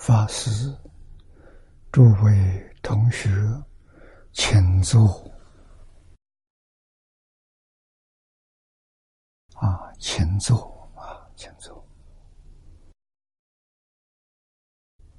[0.00, 0.74] 法师，
[1.92, 3.28] 诸位同学，
[4.32, 5.30] 请坐。
[9.56, 11.86] 啊，请坐啊，请坐。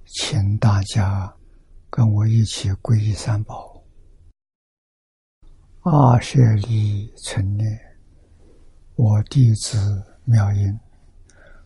[0.06, 1.32] 请大家
[1.88, 3.84] 跟我一起皈依三宝。
[5.82, 7.80] 阿舍利存念，
[8.96, 10.80] 我弟子妙音，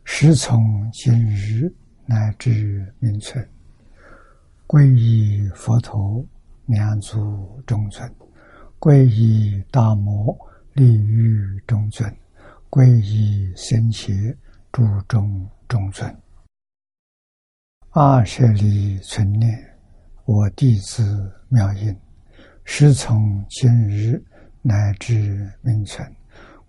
[0.03, 1.73] 时从今日。
[2.05, 3.47] 乃至名存，
[4.67, 6.23] 皈依佛陀，
[6.67, 8.07] 两足中尊；
[8.79, 10.37] 皈依大摩，
[10.73, 12.07] 利欲中尊；
[12.69, 14.37] 皈依僧伽，
[14.71, 16.15] 诸中中尊。
[17.91, 19.57] 阿舍利存念，
[20.25, 21.95] 我弟子妙音，
[22.65, 24.23] 师从今日
[24.61, 26.07] 乃至名存，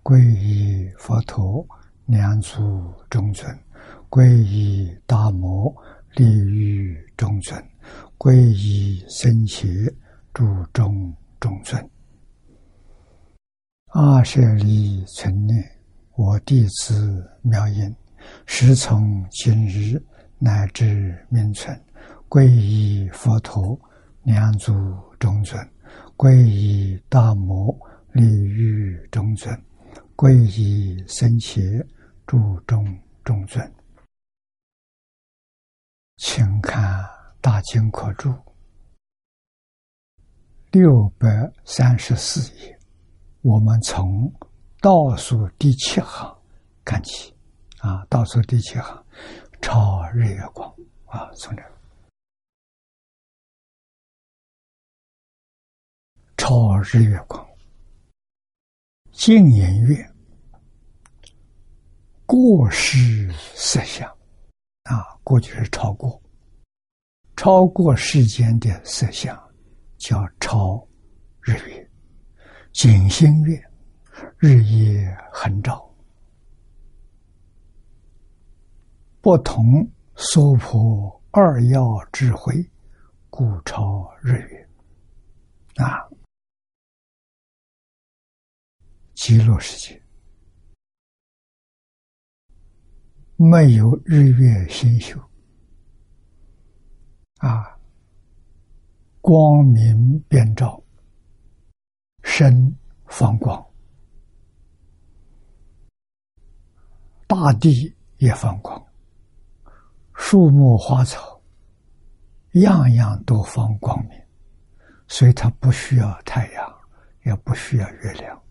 [0.01, 1.63] 皈依佛陀，
[2.05, 3.55] 两足中尊。
[4.09, 5.73] 皈依大摩
[6.15, 7.61] 利于中尊，
[8.17, 9.67] 皈依僧伽
[10.33, 11.89] 诸众中尊。
[13.87, 15.61] 阿舍利存念，
[16.15, 17.93] 我弟子妙音，
[18.45, 20.01] 时从今日
[20.39, 21.77] 乃至明存，
[22.29, 23.77] 皈依佛陀，
[24.23, 24.73] 两足
[25.19, 25.61] 中尊；
[26.15, 27.77] 皈依大摩
[28.13, 29.53] 利于中尊；
[30.15, 31.61] 皈依僧伽
[32.25, 32.85] 诸众
[33.25, 33.69] 中尊。
[36.17, 37.03] 请看
[37.41, 38.29] 《大经课注》
[40.71, 41.27] 六百
[41.63, 42.79] 三十四页，
[43.41, 44.33] 我们从
[44.81, 46.35] 倒数第七行
[46.83, 47.31] 看起，
[47.77, 49.05] 啊，倒数第七行，
[49.61, 50.67] 超日月光，
[51.05, 51.63] 啊，从这，
[56.35, 57.47] 超日月光，
[59.11, 60.11] 静言月，
[62.25, 64.16] 过失色相。
[65.27, 66.21] 过去是超过，
[67.35, 69.37] 超过世间的色相，
[69.97, 70.81] 叫超
[71.41, 71.91] 日月，
[72.71, 73.61] 景星月，
[74.37, 75.93] 日夜恒照，
[79.19, 81.83] 不同娑婆二要
[82.13, 82.65] 智慧，
[83.29, 84.69] 故超日月。
[85.75, 86.07] 啊，
[89.13, 90.01] 极乐世界。
[93.39, 95.21] 没有日月星宿
[97.37, 97.77] 啊，
[99.21, 100.81] 光明遍照，
[102.23, 103.63] 身放光，
[107.27, 108.83] 大地也放光，
[110.15, 111.39] 树木花草，
[112.53, 114.19] 样样都放光明，
[115.07, 116.75] 所以它不需要太阳，
[117.23, 118.41] 也不需要月亮，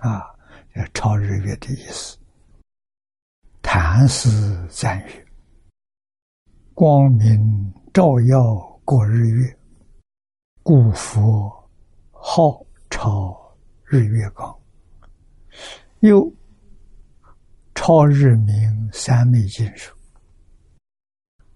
[0.00, 0.26] 啊，
[0.92, 2.17] 超日月的意思。
[3.70, 4.30] 禅师
[4.70, 5.26] 赞誉
[6.72, 9.58] ：“光明照耀过日月，
[10.62, 11.52] 故佛
[12.10, 13.38] 号超
[13.84, 14.58] 日月光。
[16.00, 16.32] 又
[17.74, 19.94] 超日明三昧金属，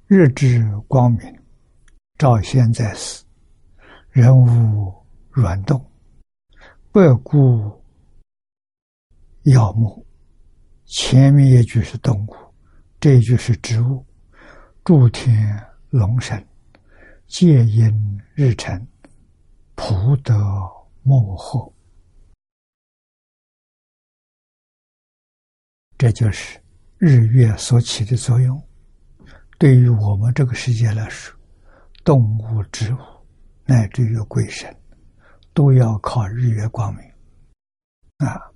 [0.07, 1.41] 日之光明
[2.19, 3.25] 照现在时，
[4.11, 4.95] 人物
[5.31, 5.83] 软动，
[6.93, 7.83] 百骨
[9.45, 10.07] 耀目。”
[10.93, 12.37] 前面一句是动物，
[13.01, 14.05] 这一句是植物。
[14.85, 15.59] 诸天
[15.89, 16.47] 龙神，
[17.27, 17.91] 戒因
[18.35, 18.87] 日辰，
[19.75, 20.35] 普德
[21.03, 21.73] 莫惑。
[25.97, 26.61] 这就是
[26.99, 28.63] 日月所起的作用。
[29.59, 31.35] 对于我们这个世界来说，
[32.05, 32.99] 动物、植物
[33.65, 34.79] 乃至于鬼神，
[35.55, 37.03] 都要靠日月光明
[38.19, 38.53] 啊，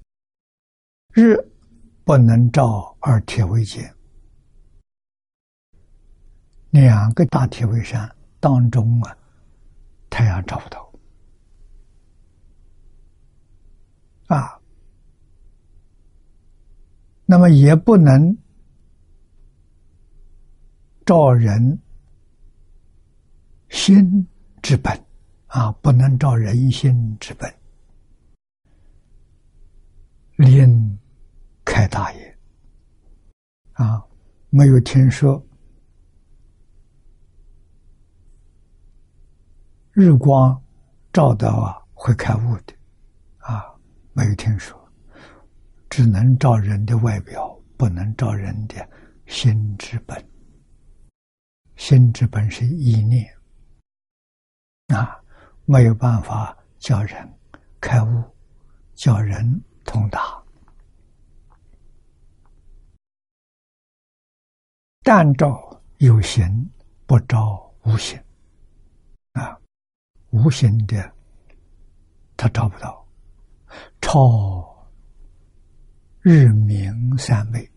[1.14, 1.34] 日。
[2.06, 3.92] 不能照二铁围间，
[6.70, 8.08] 两个大铁围山
[8.38, 9.18] 当中啊，
[10.08, 10.92] 太阳照不到。
[14.28, 14.60] 啊，
[17.24, 18.38] 那么也不能
[21.04, 21.76] 照人
[23.68, 24.28] 心
[24.62, 24.96] 之本。
[25.48, 27.52] 啊，不能照人心之本，
[30.36, 30.95] 令。
[31.66, 32.38] 开大眼
[33.72, 34.02] 啊！
[34.48, 35.44] 没有听说
[39.92, 40.58] 日光
[41.12, 42.72] 照到啊会开悟的
[43.38, 43.66] 啊，
[44.14, 44.78] 没有听说，
[45.90, 48.88] 只能照人的外表，不能照人的
[49.26, 50.16] 心之本。
[51.74, 53.26] 心之本是意念
[54.94, 55.20] 啊，
[55.66, 57.38] 没有办法叫人
[57.80, 58.24] 开悟，
[58.94, 60.45] 叫人通达。
[65.08, 66.68] 但照有形，
[67.06, 68.20] 不照无形
[69.34, 69.56] 啊，
[70.30, 71.14] 无形的
[72.36, 73.06] 他找不到，
[74.00, 74.88] 超
[76.22, 77.70] 日明三昧，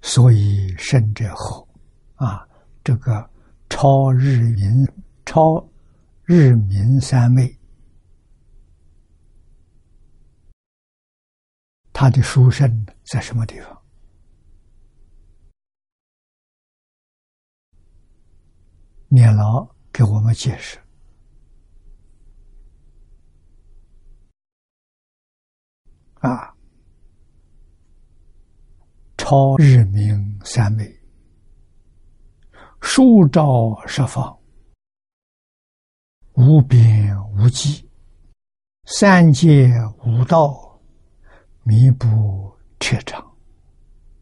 [0.00, 1.68] 所以甚者后
[2.16, 2.44] 啊，
[2.82, 3.30] 这个
[3.70, 4.84] 超日明
[5.24, 5.64] 超
[6.24, 7.56] 日明三昧，
[11.92, 13.81] 他的殊胜在什么地方？
[19.14, 20.78] 念老给我们解释
[26.20, 26.56] 啊，
[29.18, 30.90] 超日明三昧，
[32.80, 34.40] 数照十方，
[36.32, 37.86] 无边无际，
[38.84, 39.70] 三界
[40.06, 40.80] 五道，
[41.64, 42.50] 弥补
[42.80, 43.20] 彻长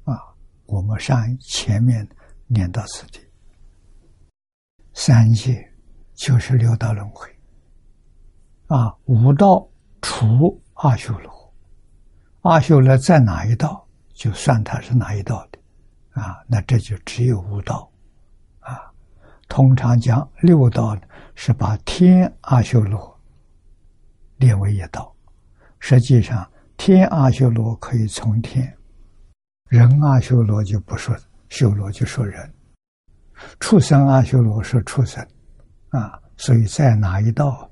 [0.02, 0.34] 啊！
[0.66, 2.04] 我们上前面
[2.48, 3.29] 念到此地。
[4.92, 5.66] 三界
[6.14, 7.28] 就是六道轮回，
[8.66, 9.66] 啊，五道
[10.02, 11.54] 除阿修罗，
[12.42, 17.90] 阿修罗在哪一道，就算他是哪一道的，啊，那这就只有五道，
[18.58, 18.92] 啊，
[19.48, 20.96] 通常讲六道
[21.34, 23.18] 是把天阿修罗
[24.36, 25.14] 列为一道，
[25.78, 28.76] 实际上天阿修罗可以从天，
[29.68, 31.16] 人阿修罗就不说
[31.48, 32.52] 修罗，就说人。
[33.58, 35.26] 畜生阿修罗是畜生，
[35.90, 37.68] 啊，所以在哪一道，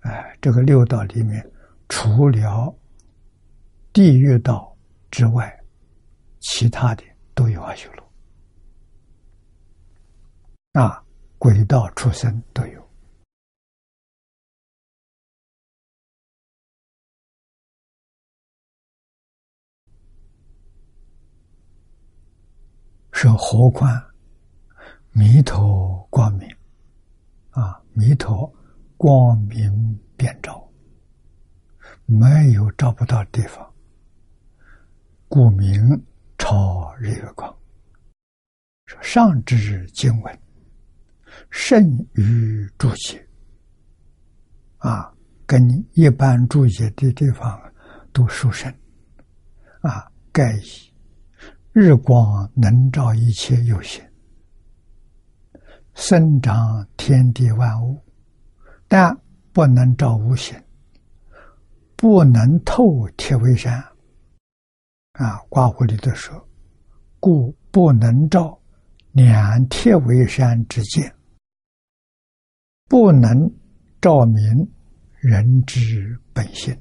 [0.00, 1.50] 哎，这个六道里面，
[1.88, 2.76] 除了
[3.92, 4.76] 地狱道
[5.10, 5.58] 之外，
[6.40, 7.02] 其他的
[7.34, 8.12] 都有阿修罗，
[10.82, 11.02] 啊，
[11.38, 12.88] 鬼道、畜生都有，
[23.12, 24.07] 是何况？
[25.18, 26.48] 弥陀光明，
[27.50, 28.54] 啊，弥陀
[28.96, 30.64] 光明遍照，
[32.06, 33.68] 没有照不到地方，
[35.26, 36.00] 故名
[36.38, 37.52] 超日月光。
[38.86, 40.40] 说上至经文，
[41.50, 43.20] 甚于注解，
[44.76, 45.12] 啊，
[45.44, 47.60] 跟一般注解的地方
[48.12, 48.72] 都殊胜，
[49.80, 50.94] 啊，盖以
[51.72, 54.00] 日光能照一切有形。
[55.98, 58.00] 生长天地万物，
[58.86, 59.20] 但
[59.52, 60.56] 不能照无形，
[61.96, 63.76] 不能透铁围山。
[65.14, 66.48] 啊，刮胡里头说，
[67.18, 68.56] 故不能照
[69.10, 71.12] 两铁围山之见，
[72.86, 73.52] 不能
[74.00, 74.72] 照明
[75.16, 76.80] 人之本性。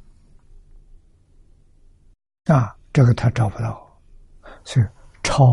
[2.46, 4.00] 啊，这个他找不到，
[4.64, 4.88] 是
[5.24, 5.44] 超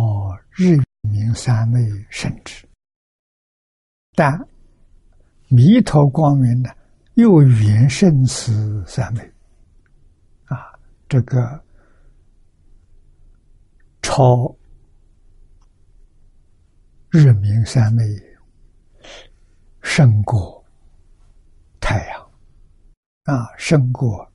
[0.50, 1.80] 日明三昧
[2.10, 2.68] 甚至。
[4.14, 4.38] 但
[5.48, 6.70] 弥陀光明呢，
[7.14, 9.20] 又远胜此三昧，
[10.46, 10.72] 啊，
[11.08, 11.60] 这个
[14.02, 14.54] 超
[17.10, 18.04] 日明三昧
[19.82, 20.64] 胜过
[21.80, 22.30] 太阳，
[23.24, 24.30] 啊，胜过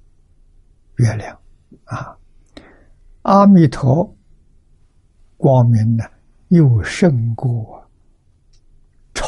[0.97, 1.39] 月亮，
[1.85, 2.17] 啊，
[3.21, 4.13] 阿弥陀
[5.37, 6.03] 光明呢，
[6.49, 7.78] 又胜过。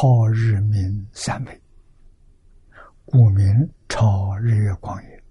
[0.02, 1.62] 超日明三昧，
[3.04, 5.22] 故名超日月光也。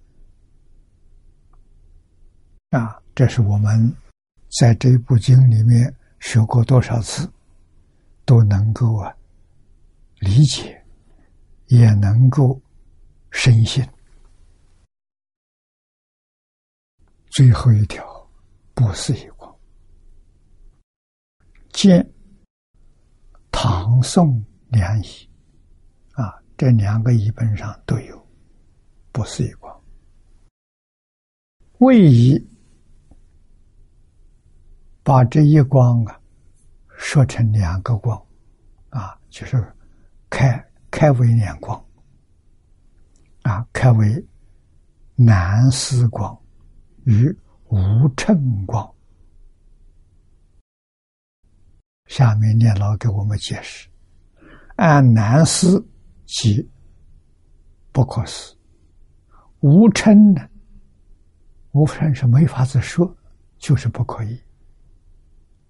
[2.70, 3.94] 啊，这是我们
[4.62, 7.30] 在这部经里面学过多少次，
[8.24, 9.14] 都能够啊
[10.20, 10.82] 理解，
[11.66, 12.58] 也能够
[13.30, 13.86] 深信。
[17.32, 18.26] 最后一条，
[18.74, 19.54] 不是一光，
[21.74, 22.10] 见
[23.52, 24.42] 唐宋。
[24.72, 25.30] 两仪
[26.14, 28.28] 啊，这两个仪本上都有，
[29.12, 29.84] 不是一光。
[31.80, 32.40] 位仪
[35.04, 36.18] 把这一光啊
[36.98, 38.18] 说成两个光
[38.90, 39.62] 啊，就是
[40.30, 40.58] 开
[40.90, 41.86] 开为两光
[43.42, 44.26] 啊，开为
[45.16, 46.40] 南四光
[47.04, 47.28] 与
[47.68, 48.90] 无称光。
[52.06, 53.91] 下面念老给我们解释。
[54.82, 55.88] 按难思
[56.26, 56.68] 即
[57.92, 58.58] 不可思，
[59.60, 60.42] 无称呢？
[61.74, 63.16] 无称是没法子说，
[63.60, 64.42] 就是不可以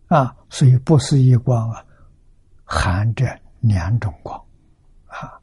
[0.08, 0.34] 啊。
[0.50, 1.86] 所以不思一光啊，
[2.64, 4.42] 含着两种光
[5.08, 5.38] 啊。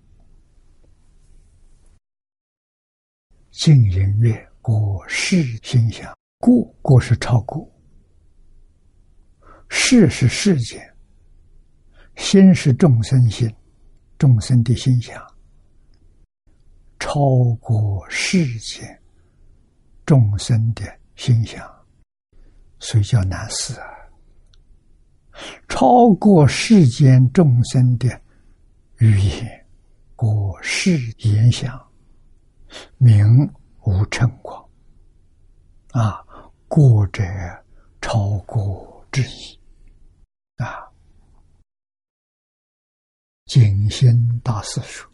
[3.50, 7.70] 静音乐过世心想过过是超过，
[9.68, 10.82] 世是世间。
[12.16, 13.48] 心是众生心，
[14.18, 15.24] 众生的心想
[16.98, 17.20] 超
[17.60, 19.00] 过世间
[20.04, 20.82] 众生的
[21.14, 21.64] 心想，
[22.80, 23.86] 所以叫难思啊。
[25.68, 28.08] 超过世间众生的
[28.96, 29.66] 语言，
[30.16, 31.80] 过世言想，
[32.96, 33.24] 名
[33.84, 34.68] 无成光
[35.92, 36.26] 啊，
[36.66, 37.22] 过者
[38.00, 39.60] 超过之意
[40.56, 40.90] 啊。
[43.48, 45.10] 景心大师说：“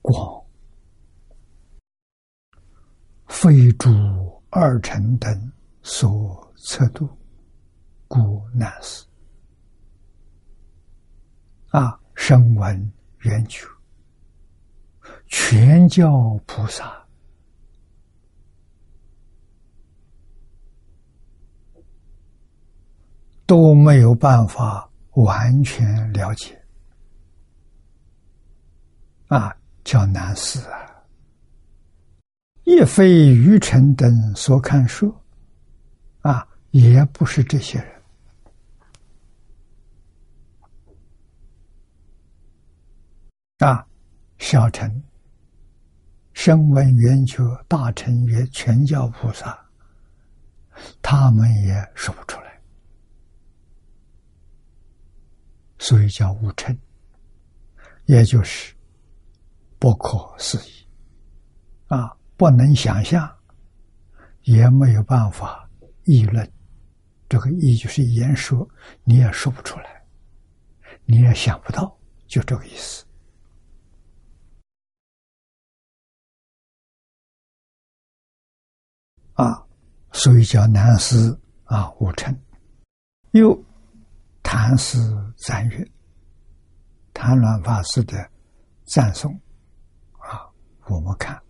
[0.00, 0.40] 光
[3.26, 3.90] 非诸
[4.50, 7.08] 二乘等所测度，
[8.06, 9.04] 故难思。”
[11.70, 13.66] 啊，声闻缘觉，
[15.26, 17.04] 全教菩萨
[23.44, 24.88] 都没有办法。
[25.12, 26.60] 完全了解。
[29.28, 30.78] 啊，叫难思啊！
[32.64, 35.14] 亦非愚臣等所看书
[36.20, 38.02] 啊，也不是这些人。
[43.58, 43.86] 啊，
[44.38, 45.02] 小乘、
[46.34, 49.58] 声闻缘觉、大乘也全教菩萨，
[51.00, 52.51] 他们也说不出来。
[55.82, 56.78] 所以叫无称，
[58.06, 58.72] 也就是
[59.80, 60.86] 不可思议
[61.88, 63.28] 啊，不能想象，
[64.42, 65.68] 也没有办法
[66.04, 66.48] 议论。
[67.28, 68.66] 这个议就是言说，
[69.02, 70.06] 你也说不出来，
[71.04, 71.98] 你也想不到，
[72.28, 73.04] 就这个意思
[79.32, 79.66] 啊。
[80.12, 82.32] 所以叫难思啊，无称
[83.32, 83.60] 又。
[84.42, 84.98] 谭师
[85.36, 85.90] 赞曰
[87.14, 88.30] ：“谭鸾法师的
[88.84, 89.32] 赞颂
[90.18, 90.46] 啊，
[90.88, 91.40] 我们看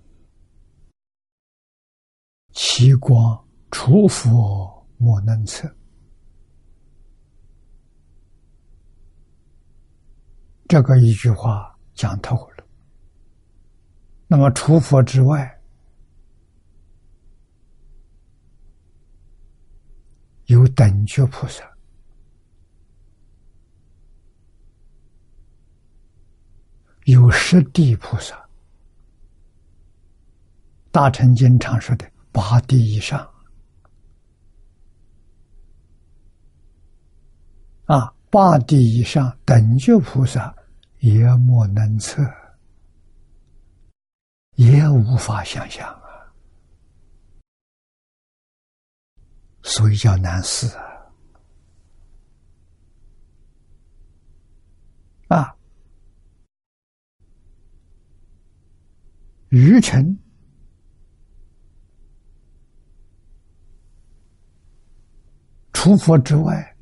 [2.52, 5.68] 其光除佛莫能测。
[10.68, 12.64] 这个一句话讲透了。
[14.26, 15.60] 那么除佛之外，
[20.46, 21.68] 有等觉菩萨。”
[27.04, 28.48] 有十地菩萨，
[30.92, 33.28] 大乘经常说的八地以上
[37.86, 40.54] 啊，八地以上等觉菩萨
[41.00, 42.22] 也莫能测，
[44.54, 46.32] 也无法想象啊，
[49.62, 50.68] 所以叫难思
[55.28, 55.56] 啊。
[59.52, 60.18] 愚臣
[65.74, 66.74] 除佛之外，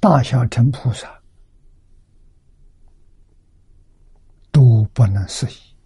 [0.00, 1.20] 大小乘菩萨
[4.52, 5.76] 都不能适宜，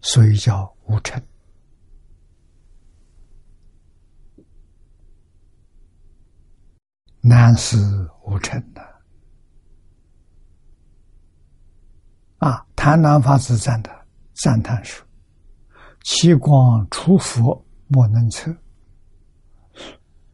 [0.00, 1.24] 所以叫无尘。
[7.20, 8.91] 难思无尘的。
[12.42, 15.06] 啊，谈南法师赞的赞叹说
[16.02, 18.52] ：“其光出佛莫能测，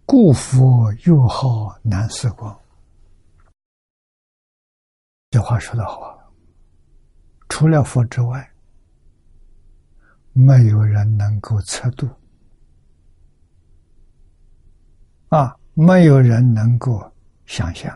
[0.06, 2.58] 故佛又好难思光。”
[5.28, 6.16] 这话说的好啊，
[7.50, 8.50] 除了佛之外，
[10.32, 12.08] 没有人能够测度，
[15.28, 17.12] 啊，没有人能够
[17.44, 17.94] 想象。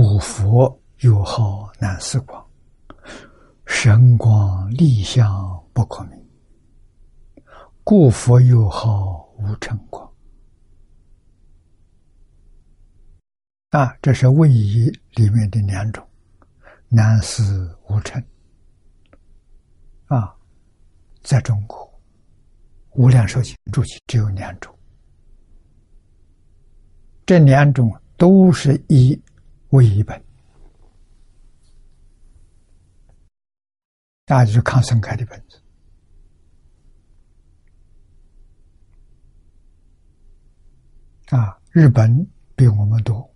[0.00, 2.46] 古佛有好难思光，
[3.66, 6.24] 神光立相不可名。
[7.82, 10.08] 故佛有好无尘光。
[13.70, 16.08] 啊，这是位移里面的两种，
[16.86, 18.22] 难思无成。
[20.06, 20.32] 啊，
[21.24, 21.92] 在中国，
[22.92, 24.72] 无量寿经注解只有两种，
[27.26, 29.20] 这两种都是以。
[29.70, 30.24] 为一本，
[34.26, 35.62] 那就是康生开的本子
[41.36, 41.60] 啊。
[41.70, 43.34] 日本比我们多，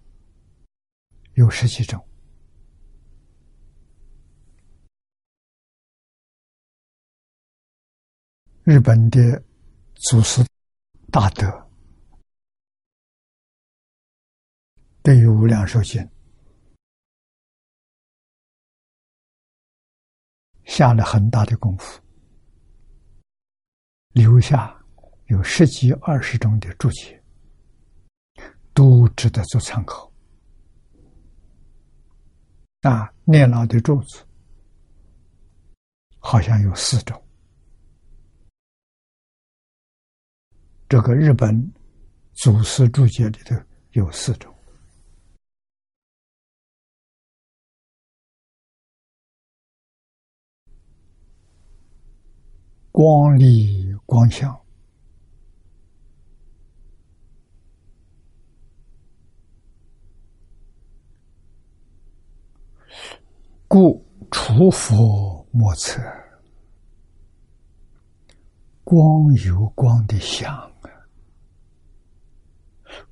[1.34, 2.02] 有十几种。
[8.64, 9.42] 日本的
[9.94, 10.42] 祖师
[11.10, 11.68] 大德
[15.02, 16.00] 对于《无量寿经》
[20.64, 22.00] 下了很大的功夫，
[24.12, 24.76] 留下
[25.26, 27.22] 有十几二十种的注解，
[28.72, 30.10] 都值得做参考。
[32.82, 34.26] 啊，念老的咒子
[36.18, 37.20] 好像有四种。
[40.88, 41.72] 这个日本
[42.34, 43.56] 祖师注解里头
[43.92, 44.51] 有四种：
[52.92, 54.54] 光力光相，
[63.66, 66.02] 故除佛莫测，
[68.84, 70.70] 光有光的相。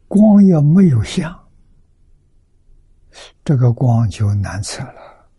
[0.07, 1.49] 光要没有相，
[3.45, 5.31] 这个光就难测了。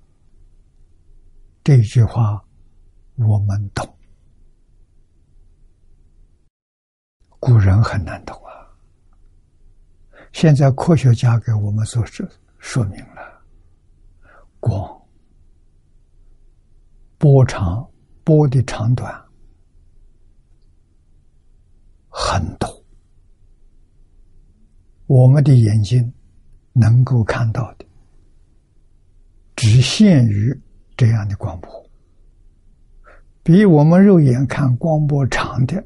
[1.61, 2.43] 这句话
[3.17, 3.85] 我们懂，
[7.41, 8.53] 古人很难懂啊。
[10.31, 12.23] 现在科学家给我们所说
[12.59, 13.41] 说明了，
[14.59, 15.01] 光
[17.17, 17.89] 波长
[18.23, 19.11] 波的长短
[22.07, 22.69] 很多。
[25.07, 26.13] 我们的眼睛
[26.73, 27.85] 能够看到的，
[29.55, 30.55] 只限于
[30.95, 31.69] 这样的光波。
[33.41, 35.83] 比我们肉眼看光波长的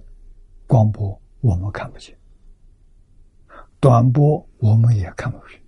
[0.67, 2.15] 光波，我们看不见；
[3.79, 5.61] 短波我们也看不见。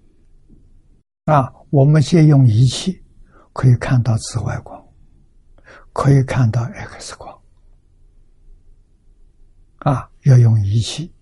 [1.26, 3.02] 啊，我们先用仪器
[3.54, 4.84] 可以看到紫外光，
[5.94, 7.38] 可以看到 X 光。
[9.80, 11.14] 啊，要用仪器。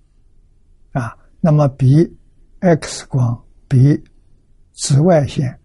[0.94, 2.18] 啊，那么比。
[2.62, 4.04] X 光比
[4.72, 5.60] 紫外线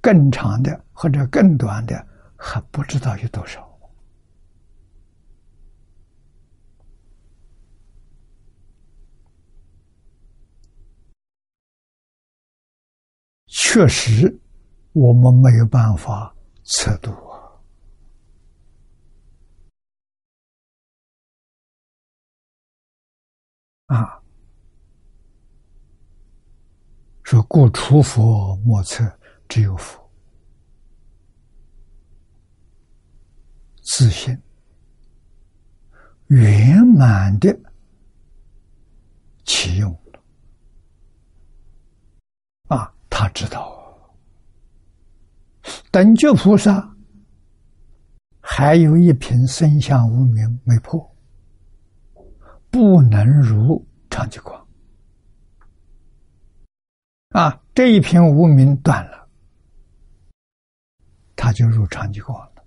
[0.00, 2.04] 更长的或者更短的
[2.36, 3.69] 还不知道有多少。
[13.72, 14.36] 确实，
[14.94, 17.12] 我们没有办法测度
[23.86, 24.20] 啊。
[27.22, 29.04] 说故除佛莫测，
[29.48, 30.04] 只有佛
[33.84, 34.36] 自信
[36.26, 37.56] 圆满的
[39.44, 39.96] 启用
[42.66, 42.92] 啊！
[43.20, 43.78] 他知道，
[45.90, 46.96] 等觉菩萨
[48.40, 50.98] 还有一品身相无名没破，
[52.70, 54.66] 不能如长吉光。
[57.32, 59.28] 啊，这一瓶无名断了，
[61.36, 62.64] 他就入长吉光了。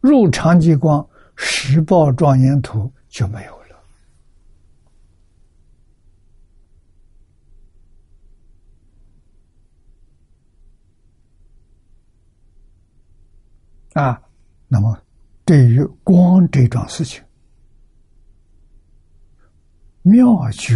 [0.00, 3.66] 入长吉光，十报庄严图就没有了。
[13.96, 14.20] 啊，
[14.68, 15.02] 那么
[15.46, 17.24] 对于光这桩事情，
[20.02, 20.74] 妙觉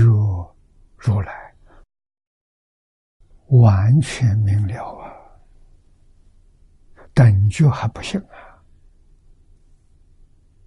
[0.96, 1.54] 如来。
[3.48, 5.12] 完全明了啊，
[7.12, 8.18] 等觉还不行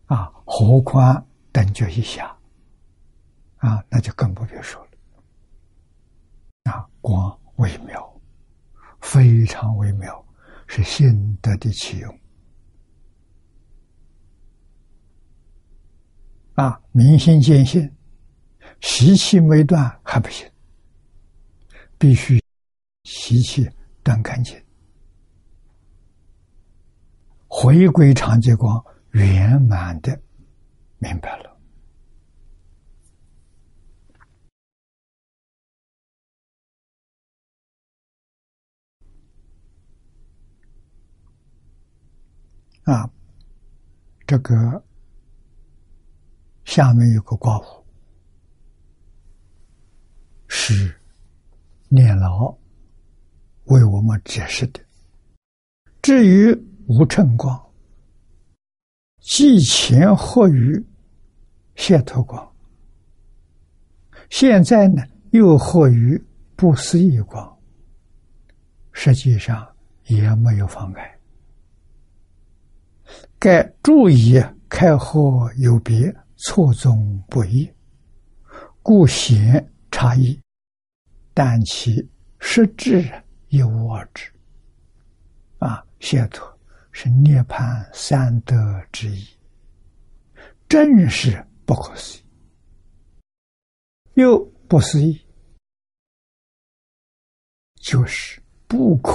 [0.06, 2.38] 啊，啊，何况等觉一下，
[3.58, 4.92] 啊，那就更不必说了。
[6.72, 8.22] 啊，光微妙，
[9.02, 10.24] 非常微妙，
[10.68, 12.20] 是心得的启用。
[16.54, 17.92] 啊，明心见性，
[18.82, 20.50] 习气没断还不行，
[21.98, 22.42] 必须。
[23.04, 23.70] 习气
[24.02, 24.58] 断干净，
[27.50, 30.18] 回归长吉光，圆满的
[31.00, 31.58] 明白了
[42.84, 43.10] 啊！
[44.26, 44.82] 这个
[46.66, 47.86] 下面有个卦符，
[50.48, 50.96] 是
[51.90, 52.56] 念老。
[53.68, 54.82] 为我们解释的。
[56.02, 56.54] 至于
[56.86, 57.58] 无称光，
[59.22, 60.86] 既前或于
[61.76, 62.54] 现脱光，
[64.30, 66.22] 现在呢又或于
[66.58, 67.58] 不思议光，
[68.92, 69.66] 实际上
[70.08, 71.18] 也没有妨碍。
[73.40, 76.14] 该注意开合有别，
[76.46, 77.72] 错综不一，
[78.82, 80.38] 故显差异，
[81.34, 82.06] 但其
[82.38, 83.10] 实质
[83.48, 84.30] 一无二致。
[85.60, 86.46] 啊，解脱
[86.92, 88.56] 是涅槃三德
[88.92, 89.26] 之一，
[90.68, 92.24] 正是不可思议，
[94.16, 95.26] 又不思议，
[97.76, 99.14] 就是不可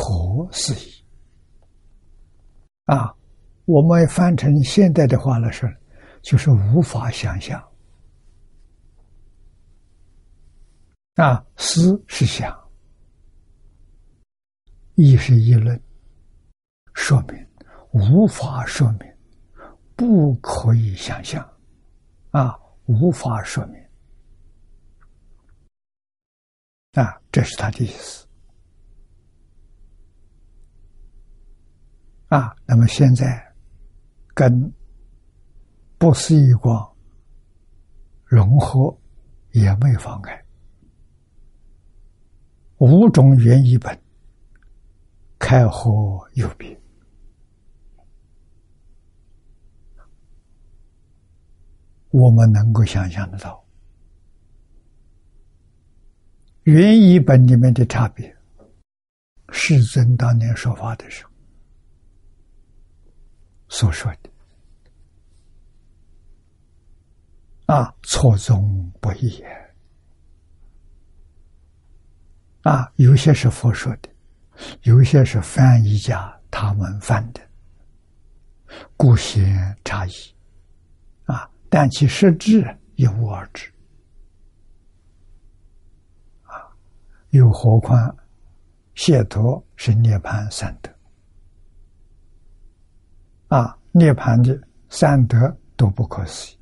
[0.50, 1.04] 思议。
[2.86, 3.14] 啊，
[3.66, 5.68] 我们翻成现代的话来说。
[6.22, 7.62] 就是无法想象
[11.14, 11.44] 啊！
[11.56, 12.56] 思是想，
[14.94, 15.80] 意是议论，
[16.94, 17.48] 说明
[17.92, 19.00] 无法说明，
[19.96, 21.42] 不可以想象
[22.30, 22.54] 啊！
[22.86, 23.82] 无法说明
[26.92, 27.20] 啊！
[27.32, 28.26] 这是他的意思
[32.28, 32.54] 啊！
[32.66, 33.54] 那么现在
[34.34, 34.72] 跟。
[35.98, 36.96] 不思议光
[38.24, 38.96] 融合
[39.50, 40.44] 也没妨碍，
[42.76, 44.00] 五种原一本
[45.40, 45.90] 开合
[46.34, 46.80] 有别，
[52.10, 53.64] 我们能够想象得到
[56.62, 58.36] 原一本里面的差别。
[59.50, 61.30] 世尊当年说法的时候
[63.68, 64.27] 所说的。
[67.68, 69.44] 啊，错综不一
[72.62, 74.08] 啊，有些是佛说的，
[74.84, 77.42] 有些是翻译家他们翻的，
[78.96, 80.12] 故显差异。
[81.24, 83.70] 啊，但其实质一无二致。
[86.44, 86.72] 啊，
[87.30, 88.16] 又何况
[88.94, 90.90] 解脱是涅槃三德。
[93.48, 96.57] 啊，涅槃的三德都不可思议。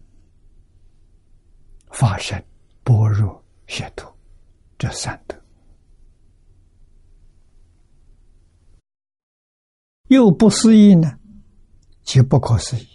[1.98, 2.44] 发生
[2.84, 4.14] 般若解脱，
[4.76, 5.34] 这三德
[10.08, 11.18] 又不思议呢？
[12.02, 12.86] 即不可思议。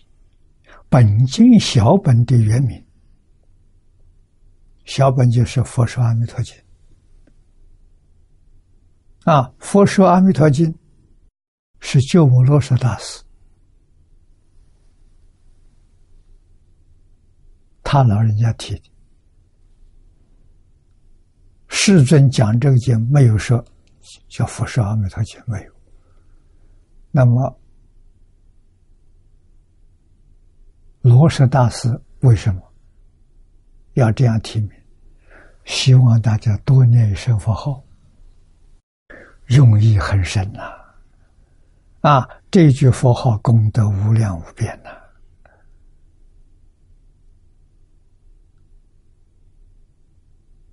[0.87, 2.85] 本经小本的原名，
[4.85, 6.55] 小本就是《佛说阿弥陀经》
[9.31, 10.71] 啊，《佛说阿弥陀经》
[11.79, 13.23] 是鸠摩罗什大师，
[17.81, 18.90] 他老人家提的。
[21.73, 23.63] 世尊讲这个经没有说
[24.27, 25.71] 叫《佛说阿弥陀经》没有，
[27.11, 27.57] 那么
[31.01, 32.61] 罗什大师为什么
[33.93, 34.69] 要这样提名？
[35.63, 37.81] 希望大家多念一声佛号，
[39.47, 40.61] 用意很深呐！
[42.01, 44.77] 啊，这句佛号功德无量无边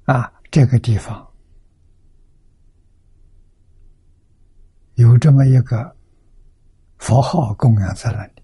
[0.05, 0.13] 呐！
[0.13, 0.33] 啊。
[0.51, 1.27] 这个地方
[4.95, 5.97] 有这么一个
[6.97, 8.43] 佛号供养在那里，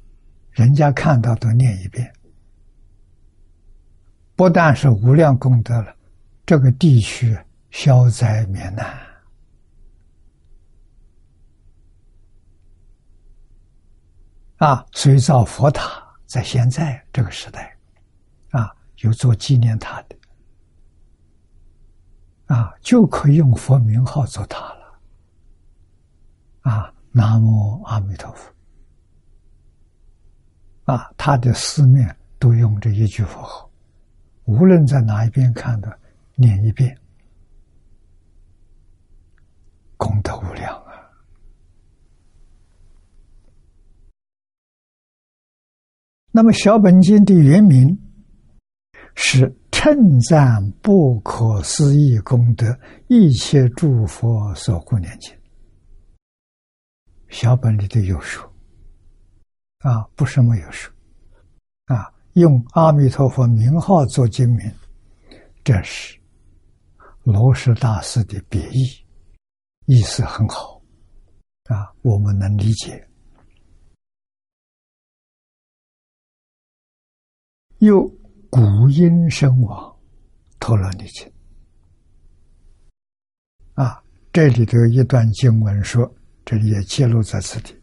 [0.51, 2.13] 人家看到都念一遍，
[4.37, 5.97] 不但是无量功德了，
[6.47, 7.37] 这个地区
[7.71, 8.97] 消灾免难
[14.59, 14.87] 啊！
[14.93, 17.77] 所以造佛塔，在现在这个时代
[18.51, 20.17] 啊，有做纪念塔的。
[22.55, 25.01] 啊，就可以用佛名号做塔了。
[26.61, 28.55] 啊，南无阿弥陀佛。
[30.85, 33.69] 啊，他的四面都用这一句佛号，
[34.45, 35.99] 无论在哪一边看的，
[36.37, 36.97] 念一遍，
[39.97, 41.11] 功德无量啊。
[46.31, 47.99] 那么小本经的原名
[49.17, 49.53] 是。
[49.85, 52.75] 称赞不可思议功德，
[53.07, 55.31] 一切诸佛所护念经。
[57.29, 58.43] 小本里头有说，
[59.81, 60.91] 啊，不是没有说，
[61.85, 64.73] 啊，用阿弥陀佛名号做经名，
[65.63, 66.19] 这是
[67.23, 68.87] 罗什大师的别意，
[69.85, 70.81] 意思很好，
[71.65, 73.07] 啊，我们能理解。
[77.81, 78.11] 又。
[78.57, 79.97] 古音声亡
[80.61, 81.29] 陀罗尼经
[83.73, 84.01] 啊，
[84.33, 86.09] 这里头一段经文说，
[86.45, 87.77] 这里也记录在此地。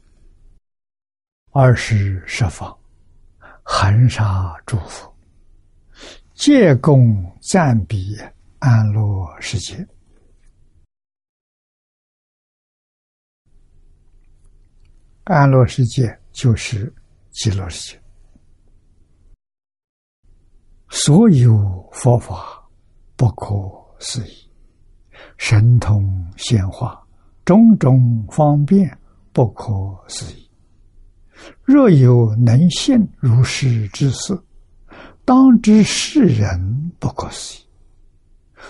[1.52, 2.74] 二十十方，
[3.64, 5.14] 恒沙诸佛，
[6.36, 8.18] 借供赞彼
[8.60, 9.86] 安乐世界。
[15.26, 16.94] 安乐世界就是
[17.32, 18.01] 极乐世界。
[20.94, 22.62] 所有佛法
[23.16, 23.56] 不可
[23.98, 24.50] 思议，
[25.38, 26.04] 神通
[26.36, 27.02] 显化，
[27.46, 28.96] 种种方便
[29.32, 29.72] 不可
[30.10, 30.50] 思议。
[31.64, 34.38] 若有能信如是之事，
[35.24, 37.66] 当知世人不可思议。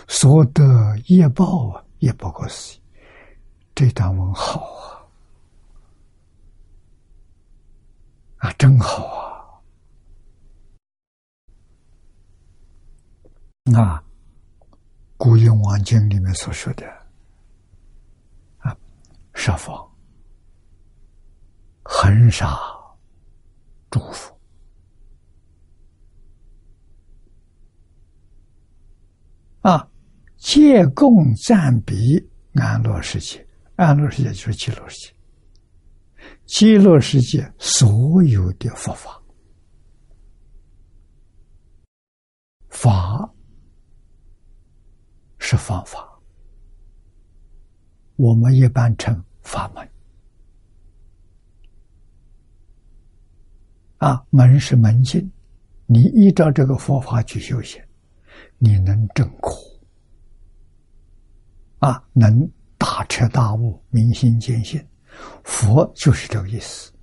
[0.07, 0.63] 所得
[1.07, 2.81] 业报啊，也不可思议。
[3.73, 4.59] 这段文好
[8.37, 9.30] 啊，啊，真好啊！
[13.65, 13.99] 啊，
[15.17, 16.85] 《古印王经》里面所说的
[18.57, 18.75] 啊，
[19.33, 19.75] 设方
[21.83, 22.57] 恒沙
[23.89, 24.35] 祝福
[29.61, 29.87] 啊。
[30.37, 32.17] 借供赞比
[32.55, 35.15] 安乐世界，安乐世界就是极乐世界。
[36.47, 39.21] 极乐世界所有的佛法，
[42.69, 43.31] 法
[45.43, 46.07] 是方法，
[48.15, 49.89] 我们一般称法门。
[53.97, 55.29] 啊，门是门径，
[55.87, 57.81] 你依照这个佛法去修行，
[58.59, 59.51] 你能证苦。
[61.79, 64.79] 啊，能大彻大悟、明心见性，
[65.43, 66.93] 佛就是这个意思。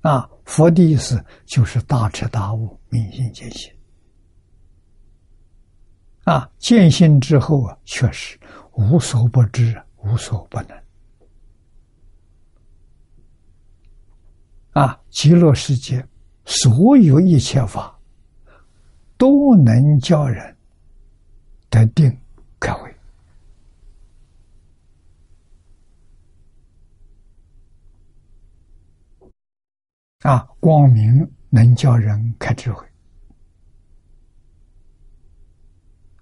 [0.00, 3.70] 啊，佛的意思就是大彻大悟、明心见性。
[6.26, 8.36] 啊，见性之后啊，确实
[8.72, 10.76] 无所不知、无所不能。
[14.72, 16.04] 啊，极乐世界
[16.44, 17.96] 所有一切法
[19.16, 20.56] 都能叫人
[21.70, 22.14] 得定
[22.58, 22.94] 可慧。
[30.22, 32.85] 啊，光明能叫人开智慧，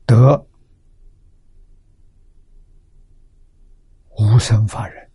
[0.06, 0.46] 得
[4.16, 5.10] 无生法忍，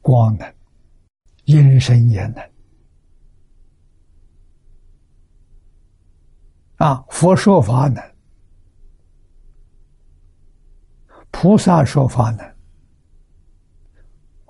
[0.00, 0.54] 光能，
[1.44, 2.50] 阴身也能。
[6.76, 8.02] 啊，佛说法能。
[11.30, 12.42] 菩萨说法呢，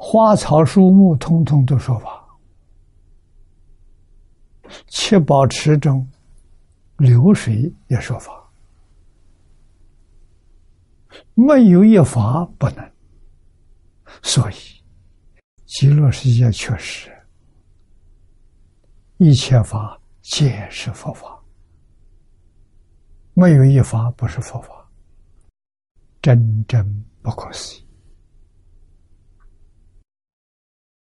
[0.02, 2.26] 花草树木通通都说法，
[4.86, 6.08] 七宝池中
[6.96, 8.50] 流水也说法，
[11.34, 12.92] 没有一法不能。
[14.22, 14.54] 所以
[15.66, 17.12] 极乐世界确实
[19.18, 21.38] 一切法皆是佛法，
[23.34, 24.90] 没有一法不是佛法。
[26.22, 27.86] 真真不可思议！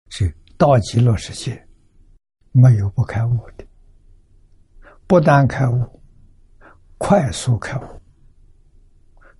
[0.09, 1.67] 是到极乐世界，
[2.51, 3.65] 没有不开悟的。
[5.07, 6.01] 不但开悟，
[6.97, 8.01] 快速开悟，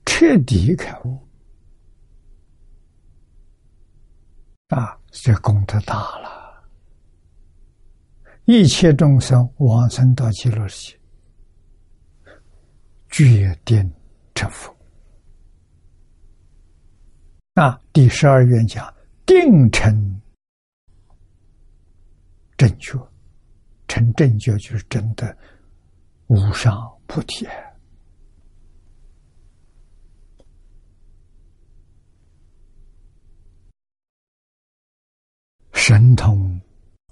[0.06, 1.28] 彻底开悟，
[4.67, 6.63] 啊，这功德大了！
[8.45, 10.99] 一切众生往生到极乐世界，
[13.10, 13.91] 决定
[14.36, 14.75] 成佛。
[17.56, 18.93] 啊，第十二愿讲
[19.25, 20.14] 定成
[22.58, 22.98] 正觉，
[23.88, 25.38] 成正觉就是真的
[26.28, 27.48] 无上菩提，
[35.74, 36.60] 神通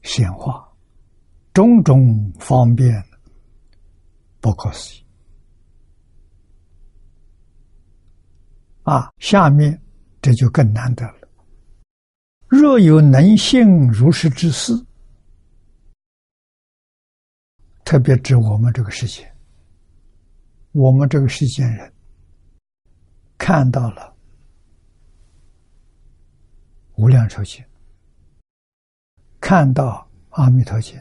[0.01, 0.67] 显化，
[1.53, 3.03] 种种方便
[4.39, 5.05] 不可思议。
[8.83, 9.79] 啊，下面。
[10.25, 11.27] 这就更难得了。
[12.47, 14.73] 若有能信如是之事，
[17.83, 19.31] 特别指我们这个世界，
[20.71, 21.93] 我们这个世间人
[23.37, 24.15] 看到了
[26.95, 27.63] 无量寿经，
[29.39, 30.99] 看到阿弥陀经，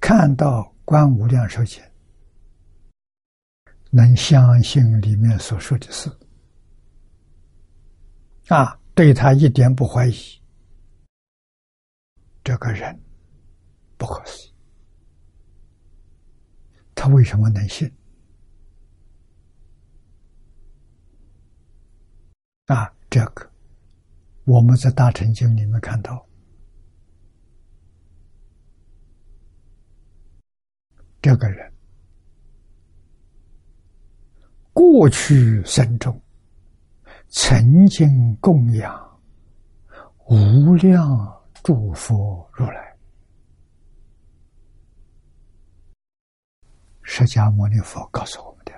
[0.00, 1.82] 看到观无量寿经，
[3.90, 6.10] 能相信里面所说的事。
[8.48, 10.14] 啊，对他一点不怀疑，
[12.42, 12.98] 这个人
[13.98, 14.47] 不可思议。
[17.00, 17.88] 他为什么能信？
[22.66, 23.48] 啊，这个
[24.44, 26.26] 我们在大乘经里面看到，
[31.22, 31.72] 这个人
[34.72, 36.20] 过去生中。
[37.28, 39.20] 曾经供养
[40.26, 41.06] 无量
[41.62, 42.87] 诸佛如来。
[47.10, 48.72] 释迦牟尼佛告诉我们的。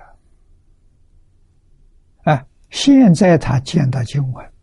[2.23, 4.53] 哎，现在他见到经文，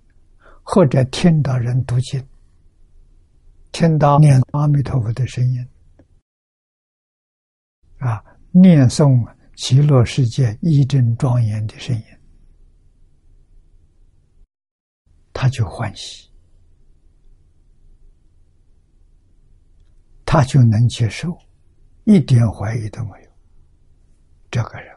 [0.62, 2.26] 或者听到人读经，
[3.70, 5.68] 听到念阿弥陀佛的声音，
[7.98, 9.22] 啊，念诵
[9.54, 12.02] 极乐世界一真庄严的声音，
[15.34, 16.30] 他就欢喜，
[20.24, 21.38] 他就能接受，
[22.04, 23.27] 一点怀疑都没有。
[24.50, 24.96] 这个人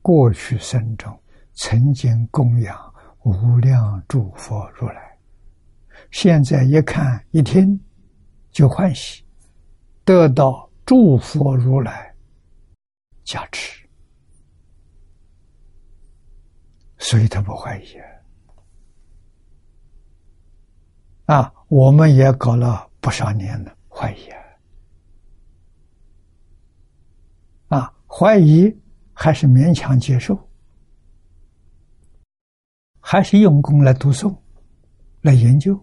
[0.00, 1.18] 过去生中。
[1.54, 5.18] 曾经供养无量诸佛如来，
[6.10, 7.78] 现在一看一听
[8.50, 9.22] 就欢喜，
[10.02, 12.10] 得到诸佛如来
[13.22, 13.86] 加持，
[16.96, 18.00] 所以他不怀疑
[21.26, 21.52] 啊！
[21.68, 24.30] 我们也搞了不少年了，怀疑
[27.68, 27.78] 啊！
[27.78, 28.70] 啊，怀疑
[29.14, 30.38] 还是勉强接受。
[33.00, 34.34] 还是用功来读诵，
[35.22, 35.74] 来研究，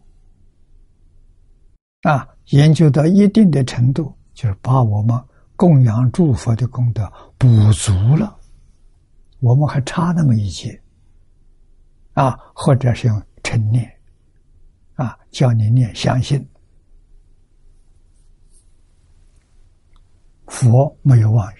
[2.04, 5.22] 啊，研究到一定的程度，就是把我们
[5.56, 8.40] 供养诸佛的功德补足了，
[9.40, 10.82] 我们还差那么一截，
[12.14, 13.92] 啊，或者是用成念，
[14.94, 16.48] 啊，叫你念，相信
[20.48, 21.58] 佛没有妄语，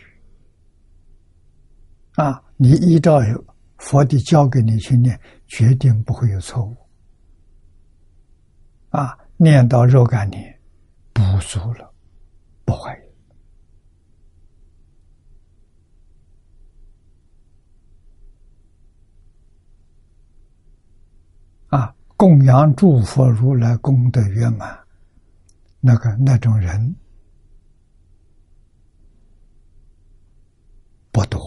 [2.22, 3.22] 啊，你依照
[3.78, 5.18] 佛的教给你去念。
[5.48, 6.78] 决定不会有错误，
[8.90, 9.18] 啊！
[9.36, 10.60] 念到肉感念，
[11.12, 11.92] 补足了，
[12.66, 13.02] 不怀疑。
[21.70, 21.96] 啊！
[22.16, 24.78] 供养诸佛如来功德圆满，
[25.80, 26.96] 那个那种人
[31.12, 31.40] 不多，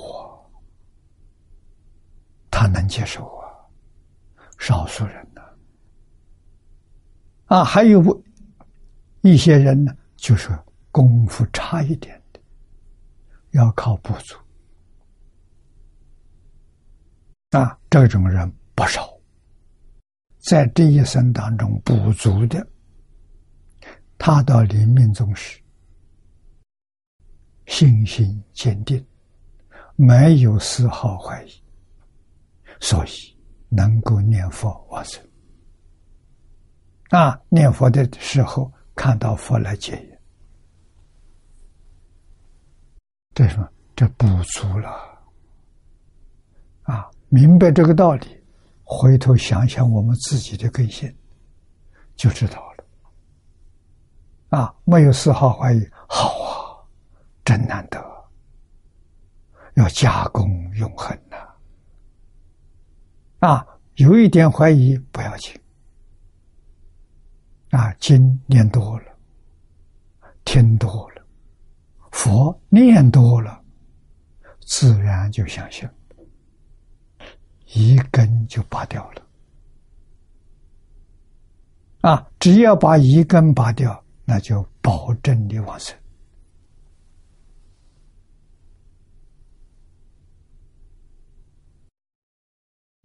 [2.63, 3.51] 他能接受啊。
[4.57, 5.43] 少数人呢，
[7.47, 8.25] 啊，还有
[9.23, 10.57] 一些人呢，就是
[10.93, 12.41] 功夫差一点的，
[13.51, 14.37] 要靠补足。
[17.51, 19.13] 啊，这种人不少，
[20.39, 22.65] 在这一生当中补足的，
[24.17, 25.61] 他到临命终时，
[27.67, 29.05] 信心坚定，
[29.97, 31.62] 没有丝毫怀疑，
[32.83, 33.33] 所以。
[33.75, 35.19] 能够念佛往生
[37.09, 37.41] 啊！
[37.49, 40.19] 念佛的时候看到佛来接引，
[43.33, 43.67] 这什么？
[43.97, 44.91] 这补足了
[46.83, 47.11] 啊！
[47.31, 48.27] 明白这个道理，
[48.85, 51.11] 回头想想我们自己的根性，
[52.15, 52.85] 就知道了
[54.59, 54.75] 啊！
[54.85, 56.77] 没有丝毫怀疑，好啊，
[57.43, 57.99] 真难得，
[59.77, 61.19] 要加功永恒！
[63.43, 63.67] 啊，
[63.97, 65.53] 有一点怀疑不要紧。
[67.71, 69.07] 啊，经念多了，
[70.45, 71.27] 听多了，
[72.13, 73.61] 佛念多了，
[74.61, 75.89] 自然就相信，
[77.75, 79.23] 一根就拔掉了。
[82.03, 85.99] 啊，只要把一根拔掉，那就保证你往生。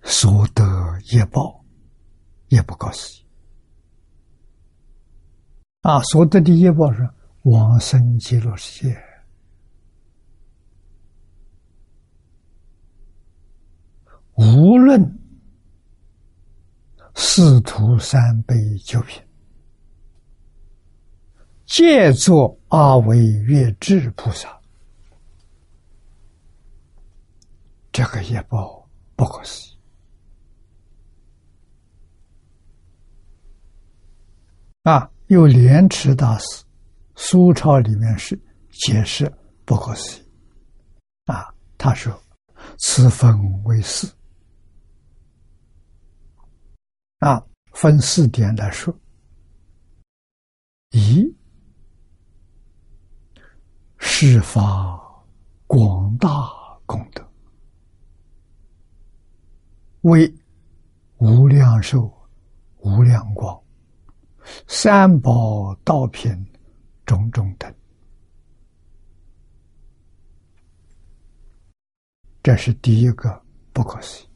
[0.10, 0.64] 所得
[1.12, 1.64] 业报
[2.48, 3.26] 也不高思议
[5.82, 6.02] 啊！
[6.04, 7.08] 所得的业报是
[7.44, 9.04] 往生极乐世界，
[14.36, 15.20] 无论
[17.14, 19.22] 四徒三辈九品，
[21.66, 24.60] 皆作阿惟越智菩萨，
[27.92, 29.77] 这个业报不可思议。
[34.88, 36.64] 啊，有莲池大师，
[37.18, 38.40] 苏超里面是
[38.72, 39.30] 解释
[39.66, 40.26] 不可思议。
[41.26, 42.18] 啊，他说
[42.80, 44.10] ：“此分为四，
[47.20, 48.98] 啊，分四点来说：
[50.92, 51.22] 一，
[53.98, 54.98] 释发
[55.66, 56.30] 广大
[56.86, 57.30] 功德，
[60.04, 60.34] 为
[61.18, 62.10] 无量寿、
[62.78, 63.62] 无量光。”
[64.68, 66.46] 三宝道品
[67.06, 67.74] 种种等，
[72.44, 73.42] 这是第一个
[73.74, 74.24] 不可思。
[74.24, 74.28] 议。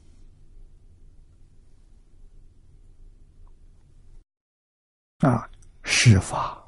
[5.20, 5.48] 啊，
[5.84, 6.68] 施法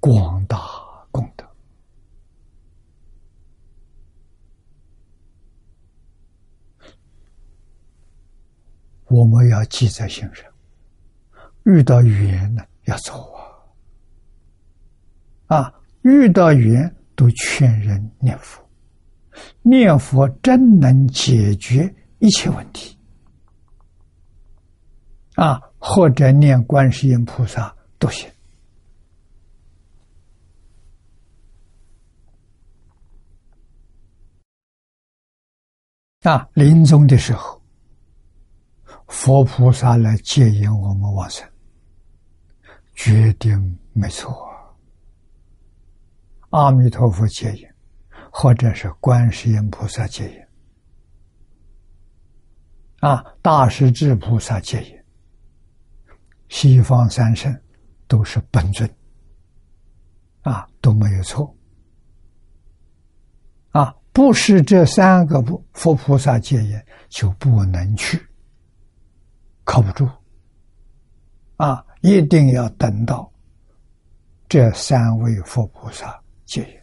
[0.00, 0.58] 广大
[1.10, 1.46] 功德，
[9.04, 10.53] 我们要记在心上。
[11.64, 13.32] 遇到缘呢，要走
[15.46, 15.56] 啊！
[15.56, 18.62] 啊，遇到缘都劝人念佛，
[19.62, 22.98] 念佛真能解决一切问题
[25.36, 25.60] 啊！
[25.78, 28.30] 或者念观世音菩萨都行
[36.22, 36.46] 啊！
[36.52, 37.62] 临终的时候，
[39.08, 41.46] 佛菩萨来接引我们往生。
[42.94, 44.48] 决定没错，
[46.50, 47.68] 阿弥陀佛接引，
[48.30, 50.40] 或者是观世音菩萨接引，
[53.08, 54.96] 啊，大势至菩萨接引，
[56.48, 57.52] 西方三圣
[58.06, 58.88] 都是本尊，
[60.42, 61.52] 啊都没有错，
[63.70, 68.24] 啊不是这三个不佛菩萨接引就不能去，
[69.64, 70.08] 靠不住，
[71.56, 71.84] 啊。
[72.06, 73.32] 一定要等到
[74.46, 76.78] 这三位佛菩萨接引。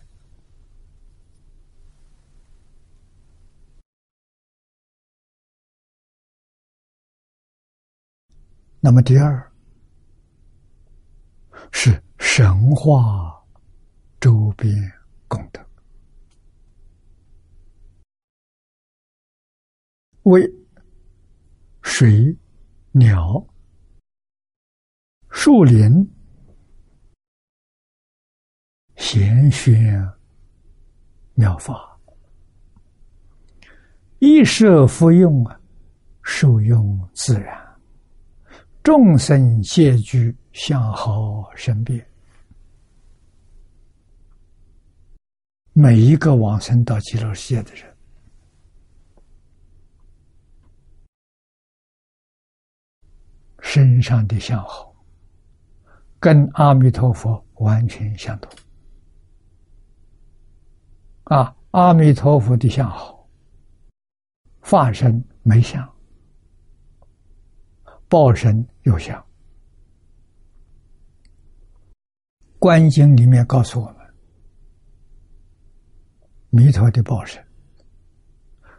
[8.80, 9.51] 那么第二
[11.72, 13.39] 是神话
[14.19, 14.74] 周边
[15.28, 15.63] 功德，
[20.24, 20.51] 为
[21.84, 22.36] 水
[22.93, 23.45] 鸟。
[25.32, 26.07] 树林
[28.97, 30.07] 贤宣
[31.34, 31.97] 妙法，
[34.19, 35.59] 一舍福用啊，
[36.21, 37.57] 受用自然，
[38.84, 42.05] 众生皆具相好身边。
[45.73, 47.97] 每一个往生到极乐世界的人，
[53.61, 54.90] 身上的相好。
[56.22, 58.51] 跟阿弥陀佛完全相同
[61.24, 61.55] 啊！
[61.72, 63.28] 阿弥陀佛的相好，
[64.61, 65.91] 法身没相，
[68.07, 69.26] 报身有相。
[72.59, 73.97] 观经里面告诉我们，
[76.51, 77.43] 弥陀的报身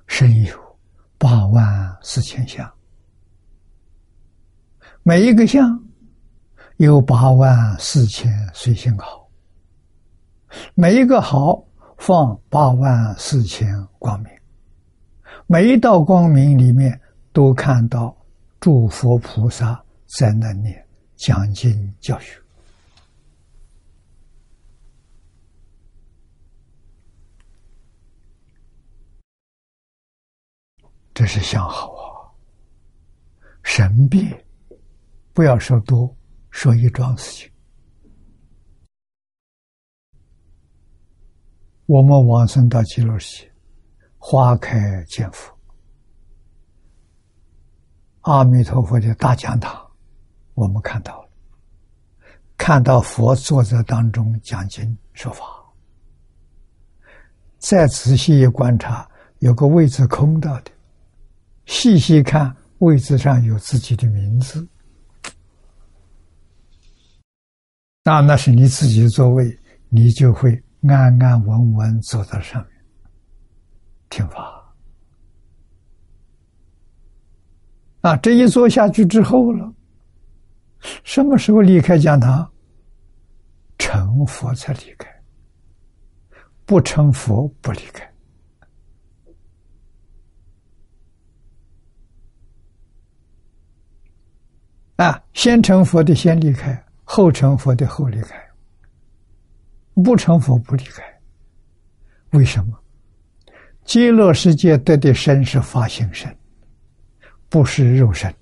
[0.07, 0.79] 身有
[1.19, 2.73] 八万四千相，
[5.03, 5.82] 每一个相。
[6.79, 9.29] 有八万四千随心好，
[10.75, 11.65] 每一个好
[11.99, 13.69] 放八万四千
[13.99, 14.33] 光明，
[15.47, 17.01] 每一道光明里面
[17.33, 18.17] 都看到
[18.59, 19.81] 诸佛菩萨
[20.19, 20.75] 在那里
[21.17, 22.37] 讲经教学，
[31.15, 32.03] 这是相好啊！
[33.63, 34.45] 神变，
[35.33, 36.13] 不要说多。
[36.53, 37.51] 说一桩事情，
[41.87, 43.53] 我们往生到极乐世界，
[44.19, 45.53] 花开见佛，
[48.21, 49.91] 阿弥陀佛的大讲堂，
[50.55, 51.29] 我们看到了，
[52.57, 55.45] 看到佛坐在当中讲经说法，
[57.59, 60.71] 再仔细一观察，有个位置空到的，
[61.65, 64.69] 细细看，位置上有自己的名字。
[68.05, 69.57] 那那是你自己的座位，
[69.89, 72.73] 你就会安安稳稳坐在上面
[74.11, 74.61] 听法。
[78.01, 79.73] 啊，这一坐下去之后了，
[81.05, 82.51] 什么时候离开讲堂？
[83.79, 85.09] 成佛才离开，
[86.65, 88.13] 不成佛不离开。
[94.97, 96.82] 啊，先成佛的先离开。
[97.05, 98.51] 后成佛的后离开，
[100.05, 101.03] 不成佛不离开。
[102.31, 102.79] 为什么？
[103.85, 106.35] 极乐世界得的身是法性身，
[107.49, 108.33] 不是肉身。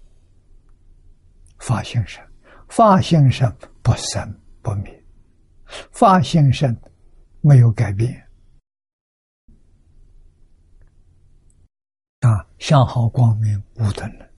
[1.59, 2.23] 法性身，
[2.69, 3.51] 法性身
[3.83, 5.05] 不生不灭，
[5.91, 6.77] 法性身
[7.41, 8.15] 没有改变。
[12.21, 14.29] 啊，相好光明无等了，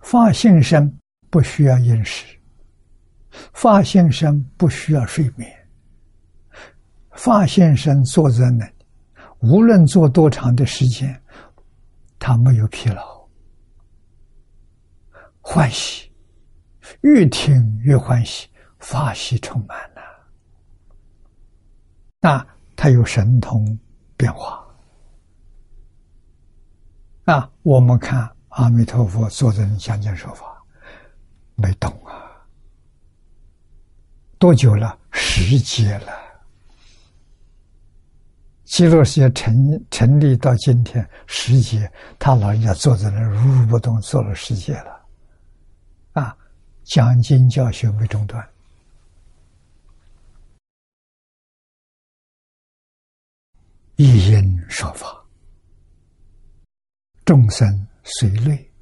[0.00, 0.98] 法性身
[1.30, 2.39] 不需要饮食。
[3.52, 5.50] 发现生不需要睡眠，
[7.12, 8.72] 发现生坐在那里，
[9.40, 11.20] 无论坐多长的时间，
[12.18, 13.28] 他没有疲劳，
[15.40, 16.10] 欢喜，
[17.02, 20.00] 越听越欢喜，法喜充满了。
[22.20, 23.78] 那他有神通
[24.16, 24.62] 变化
[27.24, 27.50] 啊！
[27.62, 30.44] 我们看阿弥陀佛坐在讲经说法，
[31.54, 32.19] 没动啊。
[34.40, 34.98] 多久了？
[35.12, 36.18] 十劫了。
[38.64, 39.54] 极乐世界成
[39.90, 45.06] 成立到今天十劫，他老人家坐在那如如不动，坐了十劫了。
[46.12, 46.34] 啊，
[46.84, 48.48] 讲经教学没中断。
[53.96, 55.22] 一因说法，
[57.26, 58.72] 众生随类，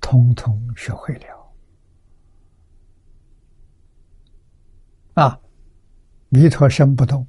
[0.00, 1.31] 通通学会了。
[5.14, 5.38] 啊，
[6.30, 7.26] 弥陀身不动，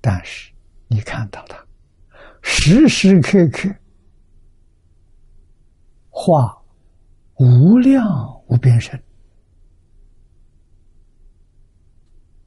[0.00, 0.52] 但是
[0.88, 1.64] 你看到他
[2.42, 3.72] 时时刻刻
[6.08, 6.60] 化
[7.36, 8.04] 无量
[8.48, 9.00] 无边身。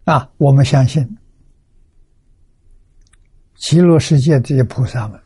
[0.04, 1.18] 啊，我们相信
[3.56, 5.24] 极乐世界这些菩萨们，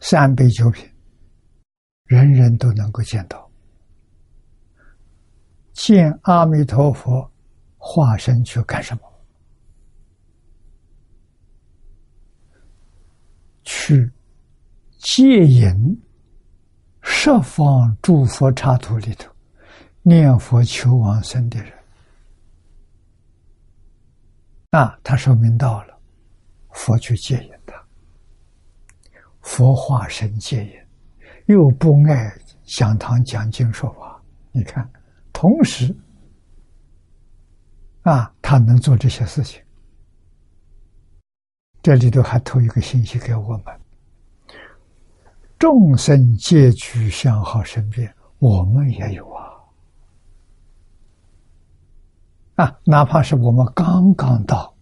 [0.00, 0.87] 三杯九品，
[2.08, 3.48] 人人都能够见到。
[5.74, 7.30] 见阿弥陀佛
[7.76, 9.02] 化身去干什么？
[13.62, 14.10] 去
[14.98, 16.02] 戒引。
[17.10, 19.32] 十方诸佛刹土里头，
[20.02, 21.72] 念佛求往生的人，
[24.70, 25.98] 那他说明到了，
[26.70, 27.82] 佛去戒引他，
[29.40, 30.72] 佛化身戒引，
[31.48, 32.30] 又不爱
[32.64, 34.22] 讲堂讲经说法，
[34.52, 34.86] 你看，
[35.32, 35.96] 同时，
[38.02, 39.62] 啊，他能做这些事情，
[41.80, 43.64] 这里头还透一个信息给我们。
[45.58, 49.48] 众生皆具相好身边，我们也有啊！
[52.56, 54.76] 啊，哪怕是我们刚刚到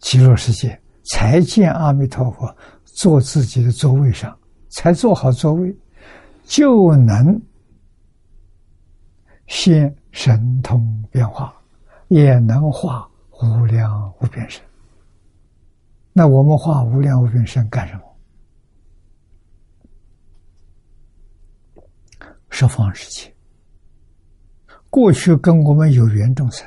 [0.00, 2.52] 极乐世界，才见阿弥陀佛，
[2.84, 4.37] 坐自己的座位上，
[4.68, 5.74] 才坐好座位，
[6.44, 7.40] 就能
[9.46, 11.54] 现神通变化，
[12.08, 13.08] 也能化
[13.40, 14.62] 无量无边身。
[16.12, 18.02] 那我们化无量无边身干什么？
[22.50, 23.32] 十方世界，
[24.90, 26.66] 过去跟我们有缘众生，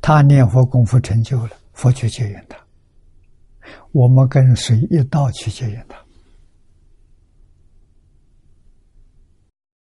[0.00, 2.56] 他念佛功夫成就了，佛去接引他。
[3.90, 5.96] 我们跟谁一道去接引他？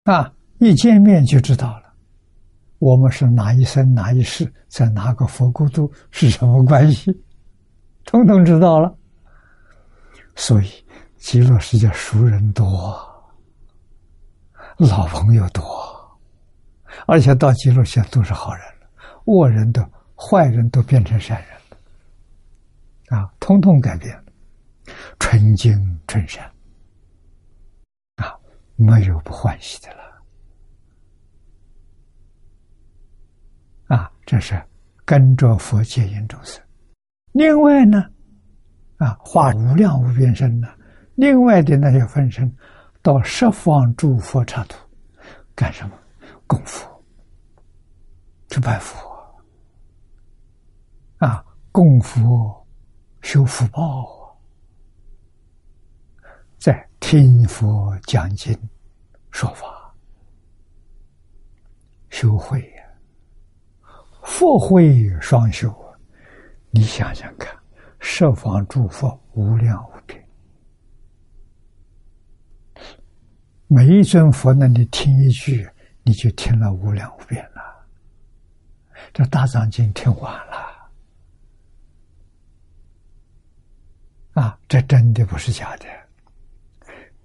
[0.07, 1.93] 啊，一见面就知道了，
[2.79, 7.11] 我们是哪一生哪一世，在哪个佛国度是什么关系，
[8.05, 8.97] 通通知道了。
[10.37, 10.71] 所以
[11.17, 12.97] 极乐世界熟人多。
[14.79, 15.65] 老朋友多，
[17.07, 18.87] 而且到极乐世界都是好人了，
[19.25, 24.25] 恶人的坏人都变成善人了，啊，通通改变了，
[25.19, 25.75] 纯净
[26.07, 26.49] 纯善，
[28.77, 30.23] 没有不欢喜的了，
[33.97, 34.63] 啊，这是
[35.05, 36.63] 跟着佛戒引众生。
[37.33, 38.05] 另外呢，
[38.99, 40.69] 啊，化无量无边身呢，
[41.15, 42.55] 另外的那些分身。
[43.03, 44.77] 到十方诸佛刹土
[45.55, 45.97] 干什么？
[46.45, 47.05] 供佛，
[48.49, 48.99] 去拜佛
[51.19, 51.45] 啊！
[51.71, 52.67] 供佛
[53.23, 54.37] 修福报，
[56.59, 58.53] 在听佛讲经
[59.31, 59.95] 说法，
[62.11, 62.83] 修慧呀，
[64.25, 65.73] 佛慧双修！
[66.71, 67.57] 你想想看，
[68.01, 70.29] 十方诸佛无量无边。
[73.69, 75.65] 每一尊佛那里听一句，
[76.03, 77.87] 你就听了无量无边了。
[79.13, 80.91] 这大藏经听完了，
[84.43, 85.87] 啊，这真的不是假的。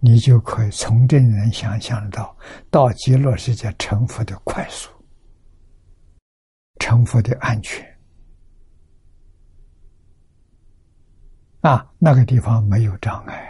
[0.04, 2.36] 你就可以从这里能想象到，
[2.72, 4.90] 到极乐世界成佛的快速，
[6.80, 7.88] 成佛的安全。
[11.60, 13.48] 啊，那个地方没有障碍。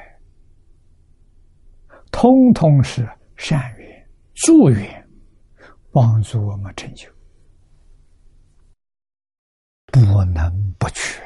[2.11, 5.09] 通通是善缘、助缘，
[5.89, 7.09] 帮助我们成就，
[9.85, 11.21] 不能不去，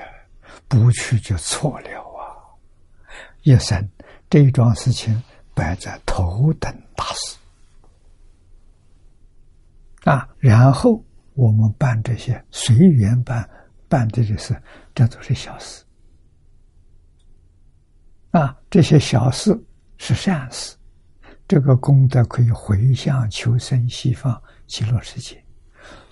[0.68, 2.38] 不去就错了啊！
[3.42, 3.90] 一生
[4.36, 5.24] 这桩事情
[5.54, 7.38] 摆在头等大事。
[10.04, 11.02] 啊，然后
[11.36, 13.50] 我们办这些随缘办，
[13.88, 14.62] 办办的的事，
[14.94, 15.82] 这都是小事。
[18.32, 19.58] 啊，这些小事
[19.96, 20.76] 是善事，
[21.48, 25.42] 这个功德可以回向求生西方极乐世界，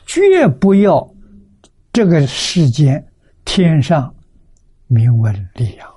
[0.06, 1.14] 绝不要
[1.92, 3.06] 这个世间
[3.44, 4.16] 天上
[4.88, 5.93] 名闻利养，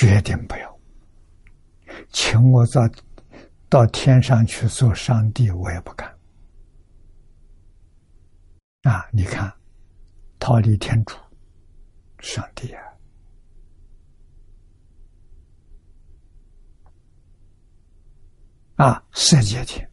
[0.00, 0.80] 决定不要，
[2.08, 2.88] 请我到
[3.68, 6.08] 到天上去做上帝，我也不干。
[8.84, 9.52] 啊，你看，
[10.38, 11.14] 逃离天主，
[12.20, 12.82] 上帝啊！
[18.76, 19.89] 啊，世界天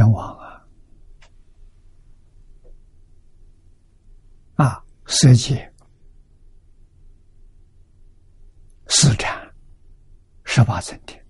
[0.00, 0.66] 天王啊！
[4.54, 5.70] 啊，色界
[8.88, 9.46] 四禅
[10.44, 11.22] 十八层天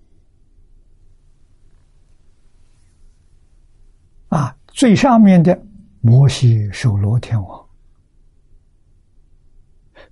[4.29, 5.61] 啊，最上面的。
[6.01, 7.69] 摩西首罗天王，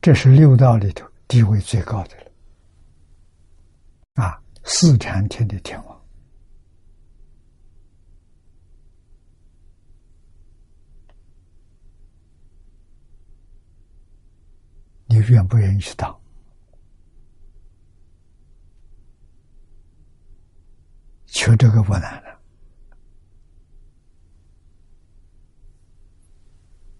[0.02, 2.30] 这是六道里头地位最高的了。
[4.14, 5.97] 啊，四禅天的天王，
[15.18, 16.16] 你愿不愿意去当？
[21.26, 22.40] 求这个不难了。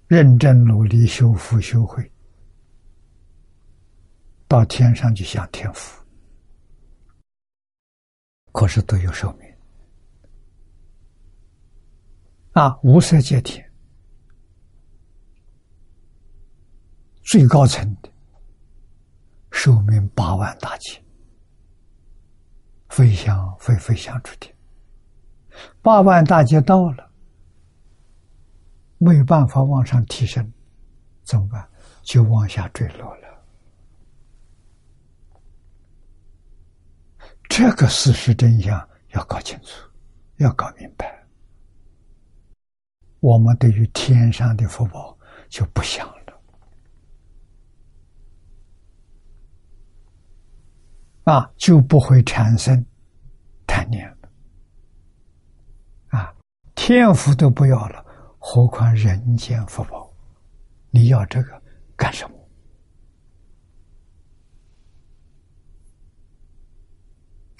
[0.09, 2.11] 认真努力修福修慧，
[4.49, 6.03] 到天上去享天福，
[8.53, 9.55] 可是都有寿命
[12.53, 12.79] 啊！
[12.83, 13.68] 无色界天
[17.29, 18.11] 最高层的
[19.51, 21.05] 寿命八万大千，
[22.89, 24.57] 飞翔飞飞翔出去，
[25.83, 27.11] 八万大劫到了。
[28.97, 30.51] 没有办法往上提升，
[31.23, 31.69] 怎么办？
[32.03, 33.29] 就往下坠落了。
[37.47, 39.87] 这个事实真相要搞清楚，
[40.39, 41.27] 要搞明白。
[43.21, 45.15] 我们对于天上的福报
[45.51, 46.18] 就不想了，
[51.29, 52.83] 啊，就不会产生
[53.67, 54.31] 贪念了，
[56.09, 56.35] 啊，
[56.75, 58.03] 天福都不要了。
[58.39, 60.11] 何况人间福报，
[60.91, 61.63] 你要这个
[61.95, 62.49] 干什么？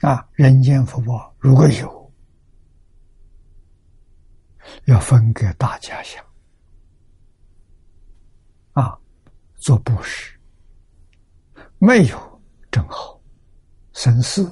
[0.09, 2.11] 啊，人间福报如果有，
[4.87, 6.25] 要分给大家享。
[8.73, 8.99] 啊，
[9.59, 10.41] 做布施，
[11.77, 12.41] 没有
[12.71, 13.18] 正好，
[14.01, 14.49] 生死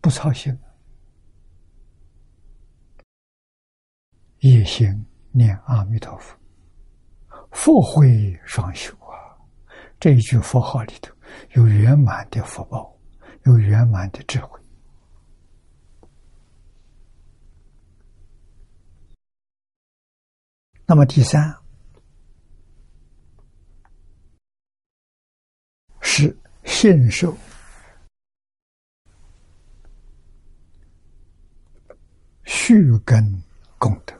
[0.00, 0.56] 不操心，
[4.38, 5.04] 一心。
[5.32, 6.36] 念阿弥陀佛，
[7.50, 9.36] 佛慧双修啊！
[10.00, 11.14] 这一句佛号里头
[11.54, 12.96] 有圆满的福报，
[13.44, 14.58] 有圆满的智慧。
[20.86, 21.54] 那么第三
[26.00, 27.36] 是信受
[32.50, 33.22] 续根
[33.76, 34.18] 功德。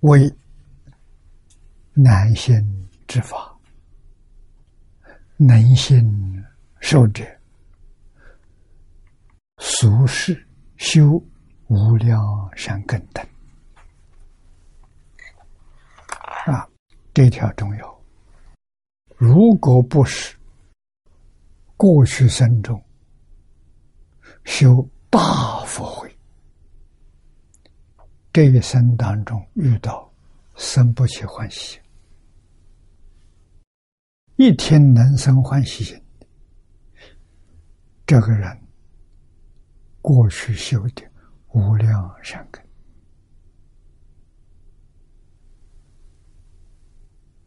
[0.00, 0.28] 为
[1.92, 2.60] 难行
[3.06, 3.56] 之法，
[5.36, 6.44] 能行
[6.80, 7.24] 受者，
[9.58, 10.44] 俗世
[10.76, 11.22] 修
[11.68, 12.20] 无量
[12.56, 13.24] 善根等。
[16.46, 16.68] 啊，
[17.14, 18.02] 这条重要。
[19.16, 20.36] 如果不是
[21.76, 22.82] 过去生中
[24.44, 26.10] 修大佛慧。
[28.32, 30.12] 这一生当中遇到
[30.56, 31.78] 生不起欢喜，
[34.36, 36.02] 一天能生欢喜心，
[38.04, 38.60] 这个人
[40.02, 41.02] 过去修的
[41.52, 42.60] 无量善根，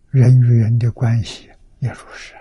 [0.09, 1.49] 人与人的关系
[1.79, 2.33] 也如是，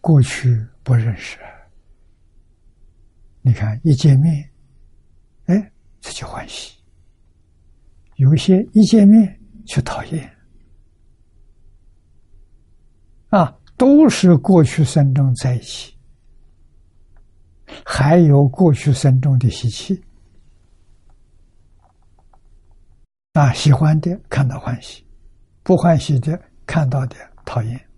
[0.00, 1.38] 过去不认识，
[3.42, 4.50] 你看一见面，
[5.46, 6.74] 哎，这就欢喜；
[8.16, 10.36] 有些一见面却讨厌，
[13.28, 15.94] 啊，都是过去生中在一起，
[17.84, 20.02] 还有过去生中的习气。
[23.32, 25.06] 啊，喜欢的看到欢喜，
[25.62, 27.89] 不欢喜的看到的讨厌。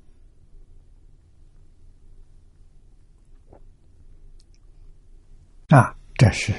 [5.72, 6.52] 啊，这是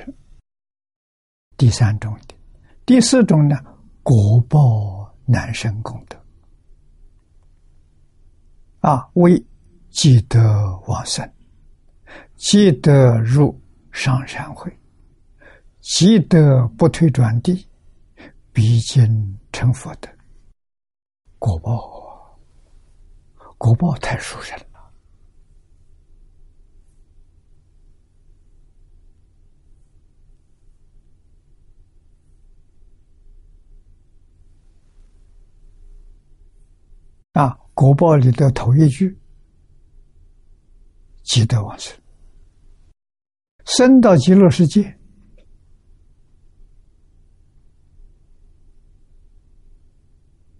[1.55, 2.35] 第三种的。
[2.83, 3.55] 第四种呢，
[4.01, 6.19] 果报难生功德。
[8.79, 9.41] 啊，为
[9.91, 10.41] 积德
[10.87, 11.31] 往生，
[12.35, 13.61] 积德入
[13.91, 14.75] 上善会，
[15.79, 17.69] 积德不退转地，
[18.51, 20.09] 必经成佛的
[21.37, 22.35] 果报，
[23.59, 24.57] 果报太殊胜。
[24.57, 24.65] 了，
[37.73, 39.17] 国报里的头一句，
[41.23, 41.97] 积德往生，
[43.65, 44.95] 生到极乐世界，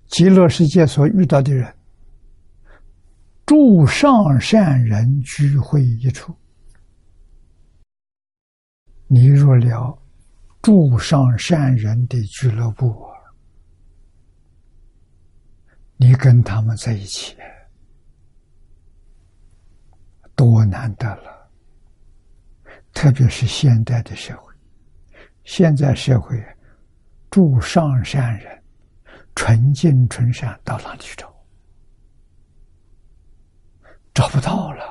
[0.08, 1.76] 极乐世界所遇到的人，
[3.46, 6.36] 诸上善人聚会一处，
[9.08, 10.02] 你入了
[10.64, 13.13] 诸上善人的俱乐部。
[15.98, 17.36] 你跟他们在一起，
[20.36, 21.50] 多难得了！
[22.94, 24.54] 特别是现代的社会，
[25.44, 26.38] 现在社会，
[27.32, 28.64] 住上善人、
[29.36, 31.34] 纯净纯善到哪里去找？
[34.14, 34.84] 找不到了。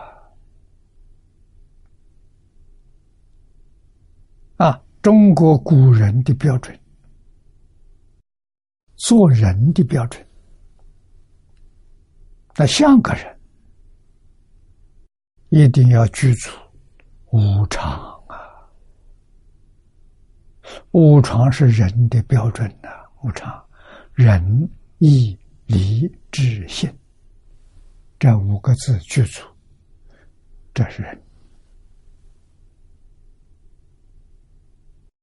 [4.57, 6.79] 啊，中国古人的标准，
[8.97, 10.27] 做人的标准。
[12.55, 13.39] 那像个人，
[15.49, 16.51] 一定要具足
[17.31, 18.37] 无常啊！
[20.91, 22.89] 无常是人的标准呐，
[23.23, 23.65] 无常，
[24.13, 26.93] 仁义礼智信
[28.19, 29.43] 这五个字具足，
[30.75, 31.23] 这是人。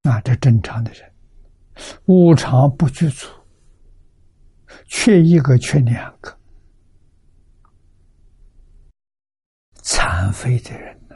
[0.01, 1.11] 那这正常的人，
[2.05, 3.27] 无常不具足，
[4.87, 6.38] 缺一个，缺两个。
[9.99, 11.15] 残废的人呢？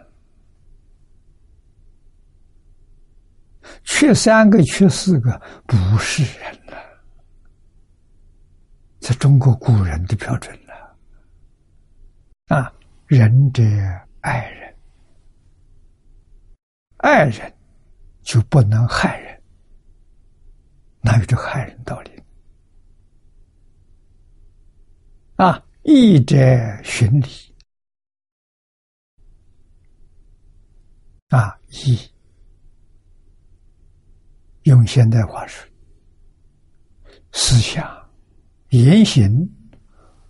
[3.85, 6.73] 缺三个、缺四个，不是人了。
[8.99, 10.97] 在中国古人的标准了。
[12.47, 12.73] 啊，
[13.07, 13.63] 仁者
[14.19, 14.75] 爱人，
[16.97, 17.53] 爱人
[18.21, 19.41] 就不能害人，
[20.99, 22.21] 哪有这害人道理？
[25.37, 26.35] 啊，义者
[26.83, 27.52] 循礼。
[31.33, 31.97] 啊，义
[34.65, 35.67] 用现代话说，
[37.31, 37.83] 思想、
[38.69, 39.49] 言行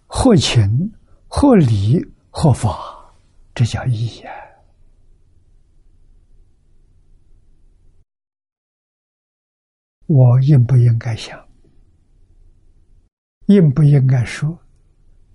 [0.08, 0.89] 合情、
[1.28, 1.99] 合理、
[2.30, 3.14] 合法，
[3.54, 4.32] 这叫义呀。
[10.06, 11.38] 我应不应该想？
[13.47, 14.58] 应不应该说？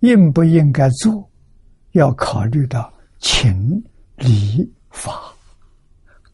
[0.01, 1.31] 应不应该做？
[1.93, 3.85] 要考虑到情、
[4.16, 5.35] 理、法。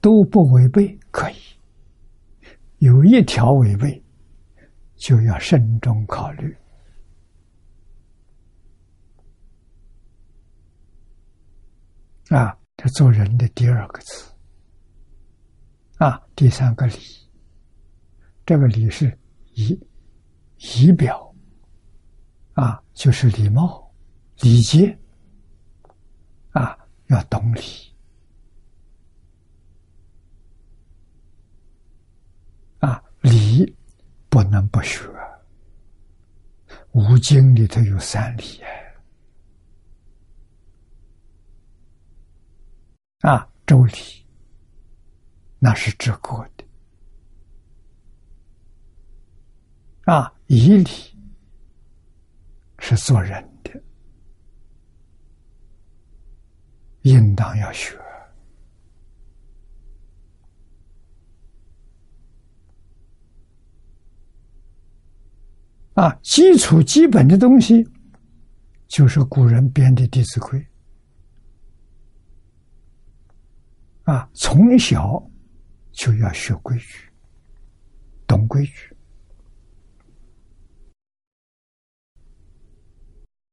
[0.04, 1.36] 都不违背可以，
[2.76, 4.02] 有一条违背，
[4.96, 6.54] 就要慎重考虑。
[12.28, 14.30] 啊，这做人的第二个字，
[15.96, 16.98] 啊，第三个礼，
[18.44, 19.18] 这个礼是
[19.54, 19.72] 仪
[20.58, 21.34] 仪表，
[22.52, 23.90] 啊，就是礼貌、
[24.40, 24.98] 礼节，
[26.50, 27.93] 啊，要懂礼。
[33.24, 33.74] 礼
[34.28, 35.08] 不能不学，
[36.92, 38.62] 五经里头有三礼
[43.20, 43.94] 啊，周礼
[45.58, 46.64] 那是治国的。
[50.12, 50.90] 啊，仪礼
[52.78, 53.82] 是做人的，
[57.00, 57.98] 应当要学。
[65.94, 67.88] 啊，基础基本的东西，
[68.88, 70.58] 就是古人编的《弟子规》。
[74.12, 75.22] 啊，从小
[75.92, 77.08] 就要学规矩，
[78.26, 78.94] 懂规矩。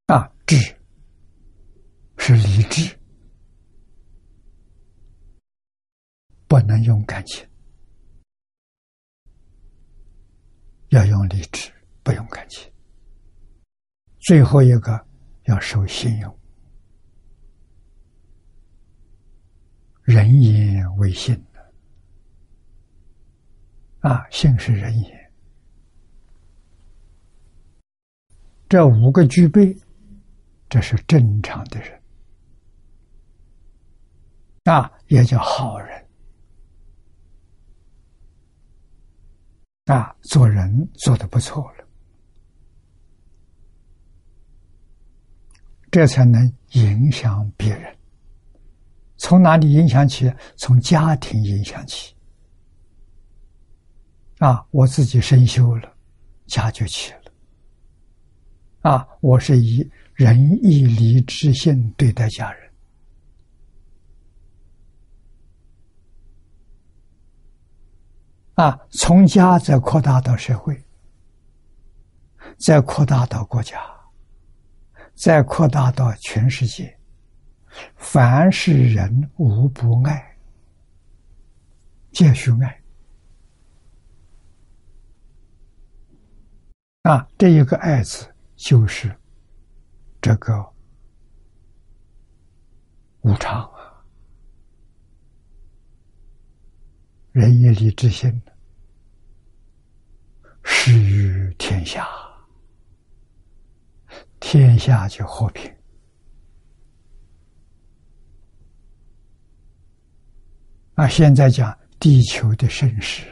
[0.07, 0.57] 啊，智
[2.17, 2.97] 是理智，
[6.47, 7.47] 不能用感情。
[10.89, 11.71] 要用理智，
[12.03, 12.71] 不用感情。
[14.19, 15.05] 最后一个
[15.45, 16.39] 要守信用，
[20.03, 21.73] 人言为信的
[24.09, 25.31] 啊，信是人言，
[28.69, 29.75] 这五个具备，
[30.69, 32.01] 这是正常的人。
[34.65, 36.07] 啊，也叫好人。
[39.85, 41.80] 啊，做人做的不错了，
[45.91, 47.95] 这才能影响别人。
[49.17, 50.33] 从哪里影响起？
[50.55, 52.15] 从家庭影响起。
[54.39, 55.93] 啊，我自己身修了，
[56.47, 57.19] 家就起了。
[58.89, 62.71] 啊，我是以仁义礼智信对待家人。
[68.55, 70.83] 啊，从家再扩大到社会，
[72.57, 73.79] 再扩大到国家，
[75.21, 76.97] 再扩大到全世界，
[77.95, 80.35] 凡是人无不爱，
[82.11, 82.81] 皆须爱。
[87.03, 89.15] 啊，这一个“爱”字就是
[90.19, 90.73] 这个
[93.19, 94.03] 无常啊，
[97.31, 98.41] 仁义礼智信，
[100.63, 102.07] 施于天下，
[104.41, 105.73] 天下就和平。
[110.95, 113.25] 啊，现在讲地球的盛世，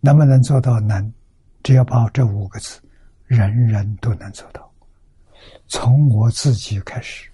[0.00, 0.80] 能不能做到？
[0.80, 1.12] 能。
[1.62, 2.80] 只要把这五个字，
[3.26, 4.72] 人人都能做到。
[5.66, 7.28] 从我自己开始，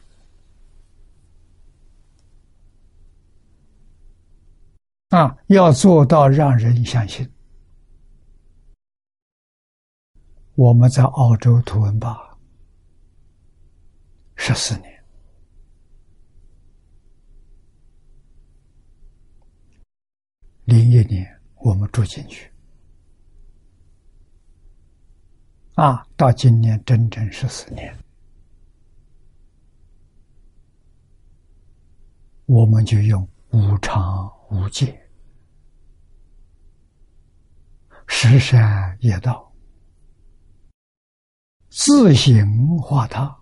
[5.10, 7.30] 啊，要做到让人相信。
[10.56, 12.38] 我们在澳洲图文吧
[14.36, 15.04] 十四年，
[20.64, 21.26] 零一年
[21.56, 22.50] 我们住进去。
[25.74, 27.96] 啊，到今年整整十四年，
[32.46, 35.08] 我们就用无常无界，
[38.06, 39.52] 十善业道，
[41.76, 43.36] 自行化他，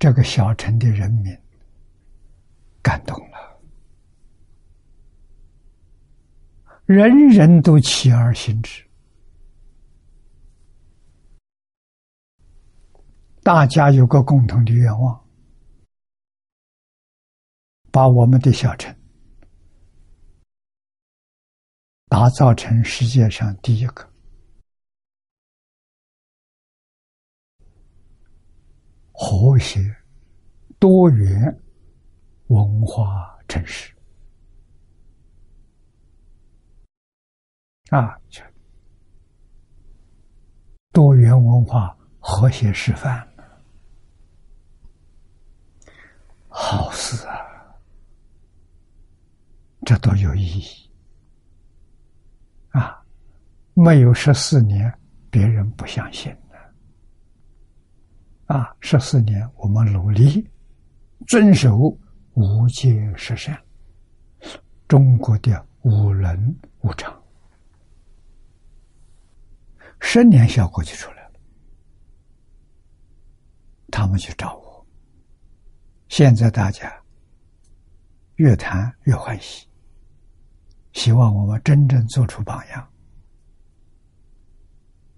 [0.00, 1.38] 这个小城的人民
[2.80, 3.60] 感动了。
[6.86, 8.82] 人人都起而行之，
[13.42, 15.22] 大家有个共同的愿望，
[17.90, 18.95] 把我们的小城
[22.08, 24.08] 打造成世界上第一个
[29.12, 29.80] 和谐、
[30.78, 31.60] 多元
[32.46, 33.92] 文化城市。
[37.90, 38.20] 啊，
[40.92, 43.28] 多元文化和谐示范，
[46.48, 47.36] 好事啊！
[49.84, 50.85] 这都有意义！
[53.78, 54.90] 没有十四年，
[55.30, 56.56] 别人不相信的
[58.46, 58.74] 啊！
[58.80, 60.48] 十四年，我们努力
[61.26, 61.94] 遵守
[62.32, 63.54] 无界十善，
[64.88, 67.14] 中国的五伦五常。
[70.00, 71.32] 十年效果就出来了，
[73.90, 74.86] 他们去找我。
[76.08, 76.90] 现在大家
[78.36, 79.68] 越谈越欢喜，
[80.94, 82.88] 希望我们真正做出榜样，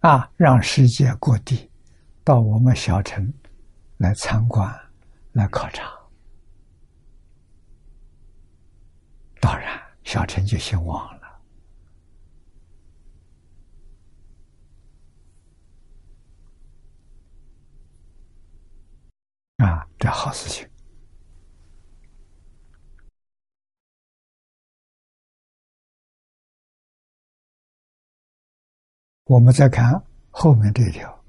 [0.01, 1.71] 啊，让世界各地
[2.23, 3.33] 到我们小城
[3.97, 4.73] 来参观、
[5.33, 5.93] 来考察。
[9.41, 11.29] 当然，小城就兴旺了。
[19.67, 20.69] 啊，这好事情！
[29.29, 31.25] 我们再看后面这一条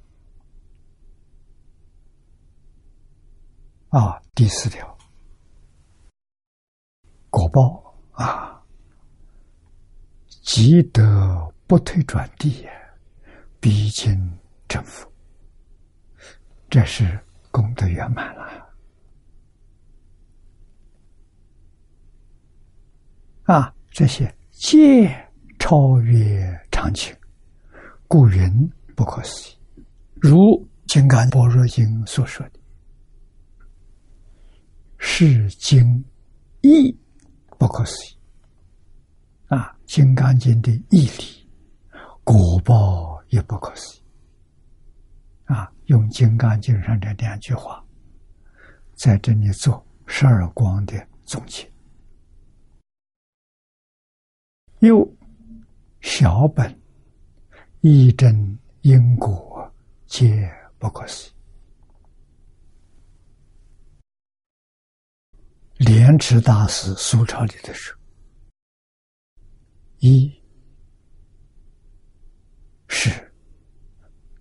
[3.89, 4.97] 啊，第四条，
[7.29, 8.59] 果报啊，
[10.43, 12.67] 积德不退转地，
[13.59, 14.17] 必经
[14.67, 15.07] 成佛。
[16.69, 17.19] 这是。
[17.51, 18.69] 功德圆满了
[23.45, 25.09] 啊，这些皆
[25.57, 27.11] 超越常情，
[28.09, 29.83] 故云不可思议。
[30.15, 30.35] 如
[30.87, 32.59] 《金刚般若经》所说的，
[34.97, 36.03] 是经
[36.61, 36.91] 义
[37.59, 38.17] 不可思议。
[39.45, 41.47] 啊，《金刚经》的义理，
[42.23, 44.01] 果报也不可思议。
[45.45, 47.85] 啊，用《金刚经》上这两句话，
[48.95, 51.71] 在这里做十二光的总结。
[54.79, 55.07] 又
[56.01, 56.78] 小本
[57.81, 59.73] 一真因果，
[60.05, 61.33] 皆不可思议。
[65.85, 67.97] 莲池大师苏超里的说
[69.99, 70.29] ：“一
[72.89, 73.09] 是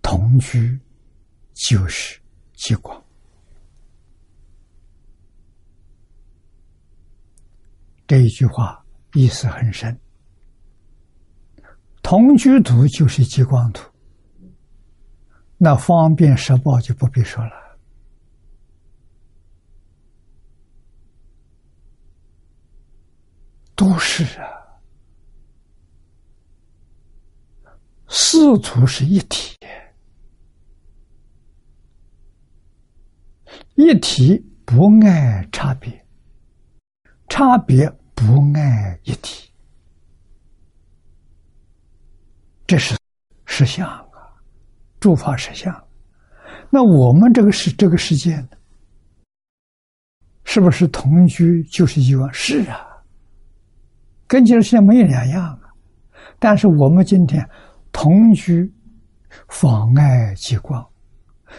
[0.02, 0.76] 同居，
[1.54, 2.20] 就是
[2.54, 3.00] 极光。”
[8.04, 9.96] 这一句话意思很深。
[12.10, 13.86] 同居图就是极光图，
[15.58, 17.52] 那方便时报就不必说了，
[23.74, 24.48] 都是啊，
[28.08, 29.58] 四图是一体，
[33.74, 36.06] 一体不爱差别，
[37.28, 39.47] 差别不爱一体。
[42.68, 42.94] 这是
[43.46, 44.06] 实相啊，
[45.00, 45.74] 诸法实相。
[46.68, 48.46] 那我们这个是这个世界？
[50.44, 52.30] 是不是同居就是一万？
[52.30, 52.86] 是啊，
[54.26, 55.60] 跟这个世界没有两样啊。
[56.38, 57.42] 但是我们今天
[57.90, 58.70] 同居
[59.48, 60.86] 妨碍极光，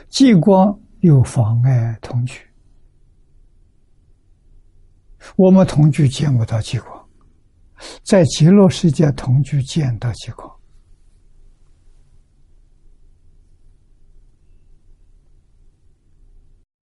[0.10, 2.40] 极光又妨碍同居。
[5.38, 7.10] 我们同居见不到极光，
[8.04, 10.48] 在极乐世界同居见到极光。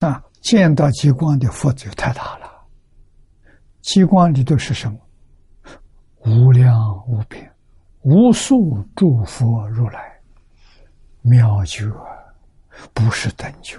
[0.00, 2.49] 啊，见到极光的福就太大了。
[3.82, 4.97] 极光里头是什么？
[6.24, 6.72] 无量
[7.09, 7.53] 无边、
[8.03, 10.20] 无数诸佛如来，
[11.22, 11.92] 妙觉，
[12.94, 13.76] 不是等觉。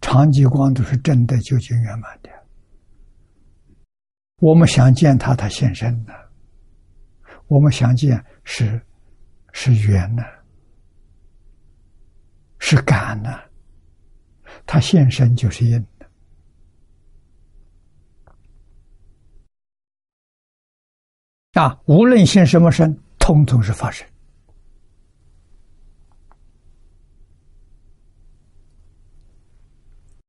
[0.00, 2.30] 长极光都是真的究竟圆满的。
[4.36, 6.12] 我们想见他，他现身的；
[7.48, 8.80] 我们想见，是
[9.52, 10.22] 是缘呢。
[12.68, 13.30] 是感呢，
[14.66, 16.10] 他现身就是因的
[21.62, 21.80] 啊！
[21.84, 24.04] 无论现什么身，通通是发生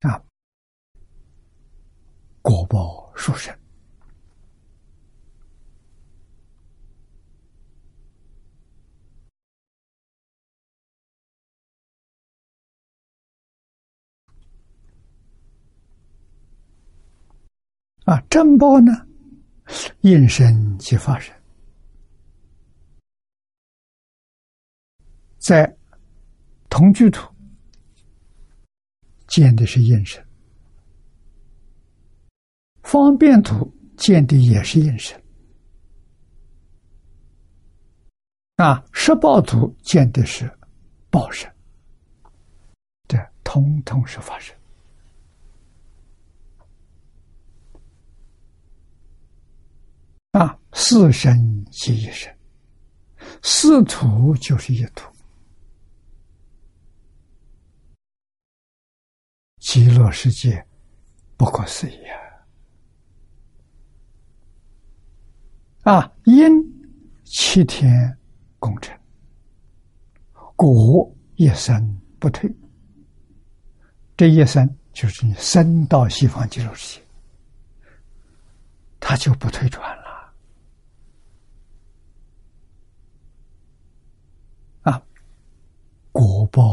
[0.01, 0.21] 啊！
[2.43, 3.51] 果报殊胜。
[18.07, 18.93] 啊，正报呢？
[19.99, 21.35] 应身即发生，
[25.39, 25.77] 在
[26.69, 27.29] 同居土
[29.27, 30.25] 见的是应身，
[32.81, 35.21] 方便土见的也是应身，
[38.55, 40.49] 啊，实报图见的是
[41.09, 41.53] 报身，
[43.09, 44.56] 这通通是发生。
[50.37, 52.31] 啊，四身即一身，
[53.41, 55.11] 四土就是一土，
[59.57, 60.63] 极乐世界
[61.37, 61.97] 不可思议
[65.83, 65.95] 啊！
[65.95, 66.43] 啊，因
[67.23, 68.15] 七天
[68.59, 68.95] 功成，
[70.55, 72.47] 果一生不退，
[74.15, 77.05] 这一生就是你生到西方极乐世界，
[78.99, 80.06] 他就不退转了。
[86.17, 86.63] 果报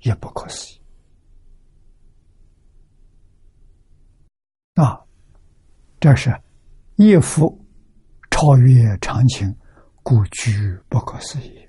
[0.00, 0.80] 也不可思议
[4.80, 5.04] 啊！
[6.00, 6.34] 这是
[6.96, 7.62] 一幅
[8.30, 9.54] 超越常情，
[10.02, 11.68] 故居不可思议。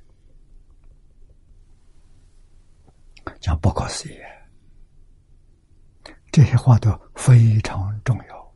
[3.42, 4.16] 讲不可思议，
[6.32, 8.54] 这些话都非常重要。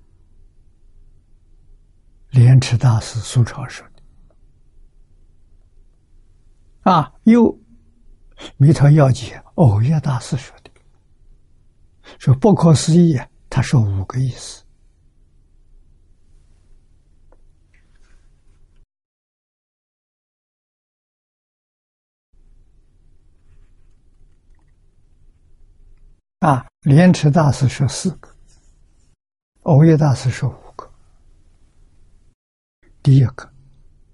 [2.29, 4.01] 莲池大师苏超说的
[6.89, 7.64] 啊，又。
[8.57, 10.69] 弥陀要解，偶业大师说的，
[12.19, 13.19] 说不可思议，
[13.49, 14.63] 他说五个意思。
[26.39, 28.29] 啊，莲池大师说四个，
[29.63, 30.87] 欧耶大师说五个。
[33.01, 33.51] 第一个，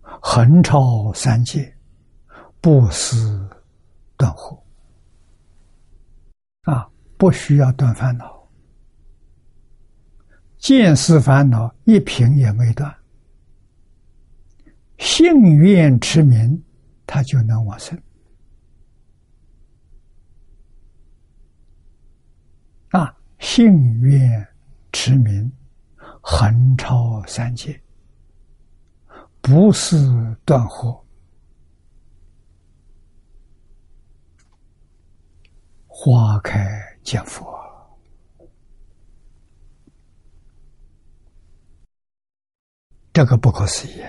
[0.02, 1.76] 横超三界，
[2.62, 3.50] 不思
[4.22, 4.56] 断惑。
[6.62, 8.48] 啊，不需要断烦恼，
[10.60, 12.96] 见思烦恼一瓶也没断，
[15.00, 16.64] 幸愿持名，
[17.08, 18.00] 他就能往生。
[22.90, 24.48] 啊，幸愿
[24.92, 25.52] 持名，
[26.22, 27.82] 横超三界，
[29.42, 29.98] 不是
[30.46, 31.01] 断惑。
[36.04, 36.68] 花开
[37.04, 37.46] 见佛，
[43.14, 44.02] 这个不可思议。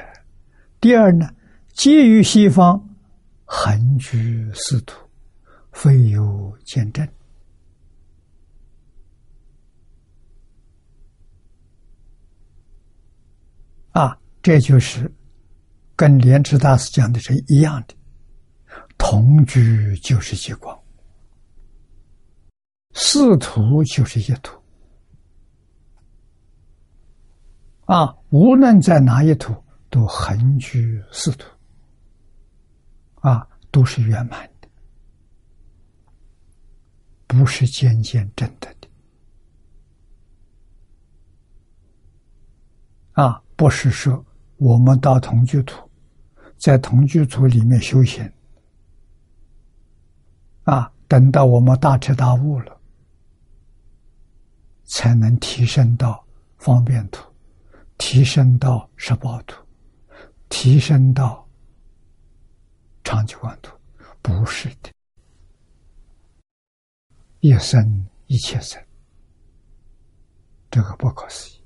[0.80, 1.28] 第二呢，
[1.74, 2.82] 皆于西方，
[3.44, 5.06] 恒居四土，
[5.70, 7.06] 非有见证。
[13.90, 15.14] 啊，这就是
[15.94, 17.94] 跟莲池大师讲的是一样的，
[18.96, 20.81] 同居就是极光。
[22.94, 24.54] 四土就是一土，
[27.86, 29.54] 啊，无论在哪一土，
[29.88, 31.46] 都恒居四土，
[33.20, 34.68] 啊，都是圆满的，
[37.26, 38.88] 不是渐渐真的的，
[43.12, 44.22] 啊，不是说
[44.58, 45.90] 我们到同居土，
[46.58, 48.30] 在同居土里面修行，
[50.64, 52.81] 啊，等到我们大彻大悟了。
[54.94, 56.22] 才能提升到
[56.58, 57.26] 方便图，
[57.96, 59.56] 提升到十报图，
[60.50, 61.48] 提升到
[63.02, 63.74] 长久观图，
[64.20, 64.92] 不是的，
[67.40, 68.84] 一生一切生，
[70.70, 71.64] 这个不可思议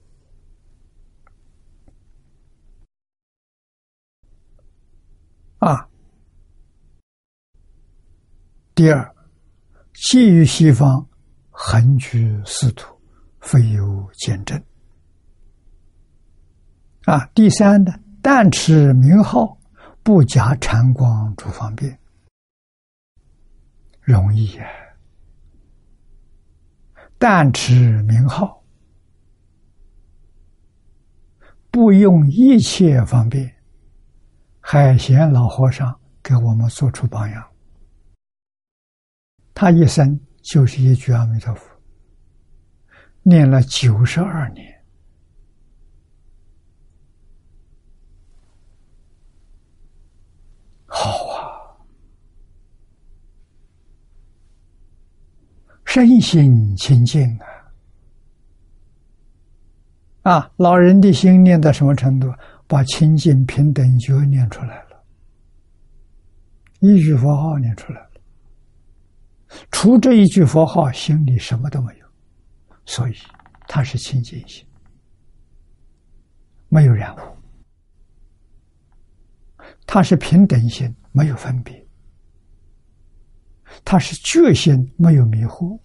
[5.59, 5.88] 啊！
[8.72, 9.16] 第二，
[9.94, 11.05] 基于西方
[11.50, 12.95] 横居四土。
[13.47, 14.60] 非有见证
[17.05, 17.24] 啊！
[17.32, 19.56] 第三呢，但持名号，
[20.02, 21.97] 不加禅光诸方便，
[24.01, 24.66] 容易呀。
[27.18, 28.64] 但持名号，
[31.70, 33.55] 不用一切方便。
[34.60, 37.48] 海贤老和尚给我们做出榜样，
[39.55, 41.75] 他一生就是一句阿弥陀佛。
[43.28, 44.64] 念了九十二年，
[50.86, 51.74] 好啊！
[55.84, 57.36] 身心清净
[60.22, 60.30] 啊！
[60.30, 62.32] 啊，老人的心念到什么程度？
[62.68, 65.04] 把清净平等觉念出来了，
[66.78, 68.10] 一句佛号念出来了，
[69.72, 72.05] 除这一句佛号，心里什么都没有。
[72.86, 73.16] 所以，
[73.66, 74.64] 它是清净心，
[76.68, 77.20] 没有染污；
[79.84, 81.74] 它是平等心，没有分别；
[83.84, 85.78] 它是觉心，没有迷惑，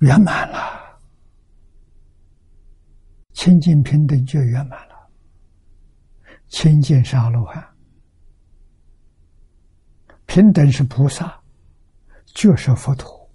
[0.00, 0.76] 圆满了。
[3.32, 5.10] 清净平等就圆满了，
[6.48, 7.66] 清净是阿罗汉，
[10.26, 11.37] 平等是菩萨。
[12.34, 13.28] 就是佛陀，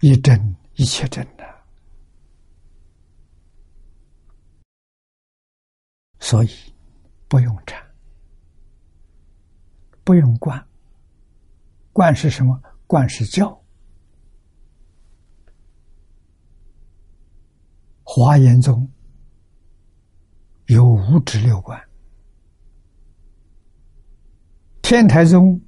[0.00, 1.44] 一真一切真的，
[6.18, 6.48] 所以
[7.28, 7.80] 不用禅，
[10.02, 10.66] 不用观，
[11.92, 12.60] 观是什么？
[12.88, 13.56] 观是教。
[18.02, 18.90] 华严宗
[20.66, 21.80] 有五指六观，
[24.82, 25.60] 天台宗。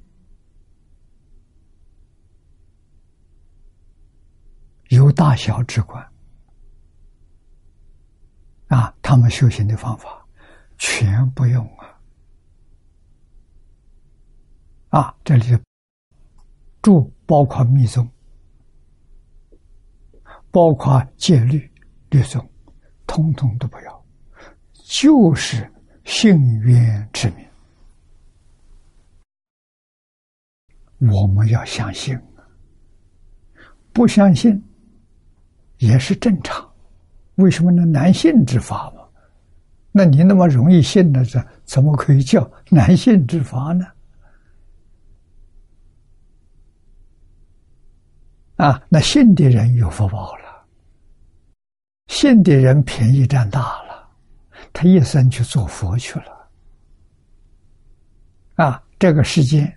[4.91, 6.05] 有大小之观
[8.67, 10.25] 啊，他们修行的方法
[10.77, 11.97] 全不用啊
[14.89, 15.15] 啊！
[15.23, 15.57] 这里
[16.81, 18.05] 住包括密宗，
[20.51, 21.71] 包括戒律
[22.09, 22.45] 律宗，
[23.07, 24.05] 通通都不要，
[24.73, 25.71] 就是
[26.03, 27.47] 信愿之名，
[31.13, 32.19] 我们要相信，
[33.93, 34.61] 不相信
[35.81, 36.65] 也是正常。
[37.35, 37.83] 为什么呢？
[37.85, 39.01] 男性之法嘛。
[39.91, 43.85] 那你那么容易信的，这怎么可以叫 男性之法呢？
[48.57, 50.65] 啊，那信的人有福报了，
[52.07, 54.07] 信的人便宜占大了，
[54.71, 56.47] 他一生去做佛去了。
[58.55, 59.75] 啊，这个世界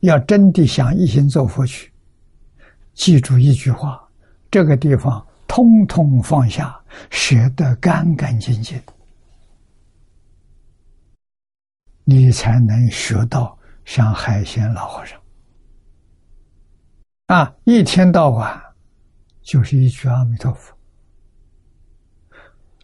[0.00, 1.92] 要真的想一心做佛去，
[2.94, 4.02] 记住一句话：
[4.50, 6.78] 这个地方通通放下，
[7.10, 8.80] 舍得干干净净。
[12.04, 15.20] 你才能学到像海鲜老和尚。
[17.26, 18.62] 啊，一天到晚
[19.42, 20.74] 就是一句阿弥陀佛，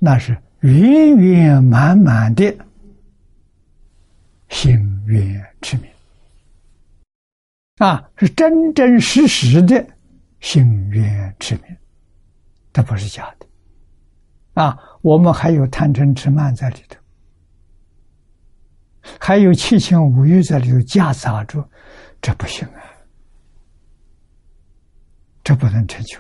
[0.01, 2.55] 那是圆圆满满的
[4.49, 4.73] 心
[5.07, 5.89] 愿之名。
[7.79, 9.87] 啊，是真真实实的
[10.41, 11.77] 心愿之名，
[12.75, 13.47] 它不是假的
[14.63, 14.77] 啊。
[15.01, 17.01] 我们还有贪嗔痴慢在里头。
[19.21, 21.67] 还有七情五欲在里头夹杂着，
[22.21, 22.81] 这不行啊！
[25.43, 26.19] 这不能成就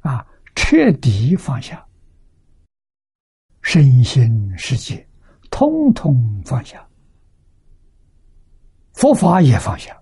[0.00, 0.26] 啊！
[0.54, 1.82] 彻底放下，
[3.62, 5.08] 身心世界
[5.50, 6.86] 通通放下，
[8.92, 9.98] 佛法也放下。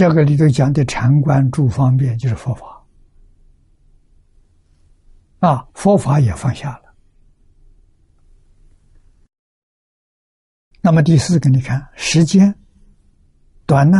[0.00, 2.82] 这个里头讲的禅观诸方便，就是佛法。
[5.40, 6.94] 啊，佛法也放下了。
[10.80, 12.58] 那么第四个，你看时间
[13.66, 13.98] 短呢，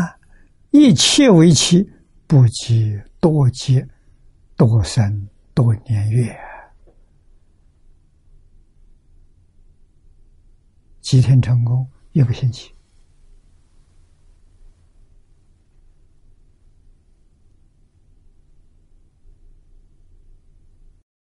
[0.70, 1.86] 一切为期，
[2.26, 3.86] 不及多劫、
[4.56, 6.34] 多生、多年月，
[11.02, 12.74] 几天成功，一个星期。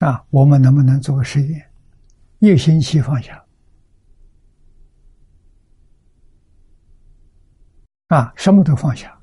[0.06, 1.72] 啊，我们能不能做个实验？
[2.38, 3.44] 一个星期放下，
[8.10, 9.20] 啊，什么都放下，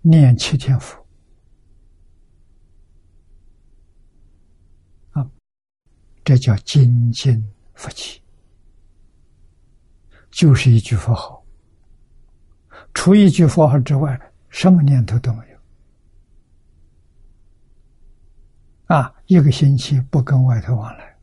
[0.00, 1.06] 念七天佛，
[5.12, 5.30] 啊，
[6.24, 7.40] 这叫精进
[7.74, 8.20] 佛起，
[10.32, 11.40] 就是一句佛号，
[12.92, 15.53] 除一句佛号之外，什么念头都没有。
[18.86, 21.16] 啊，一个星期不跟外头往来，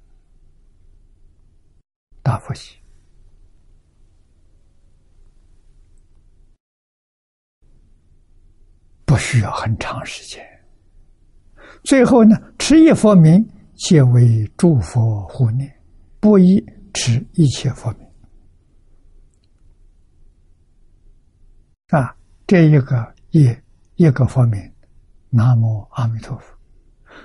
[2.23, 2.77] 大佛系，
[9.05, 10.43] 不需要很长时间。
[11.83, 15.71] 最后呢，持一佛名，皆为诸佛护念，
[16.19, 16.63] 不宜
[16.93, 18.07] 持一切佛名。
[21.89, 22.15] 啊，
[22.47, 23.55] 这一个一
[23.95, 24.59] 一个佛名，
[25.29, 26.50] 南无阿弥陀佛。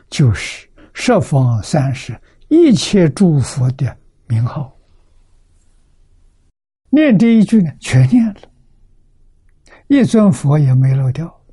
[0.08, 3.96] 就是十方三世一切诸佛的
[4.26, 4.76] 名号，
[6.90, 8.40] 念这一句呢，全念了，
[9.88, 11.44] 一尊佛也没漏掉，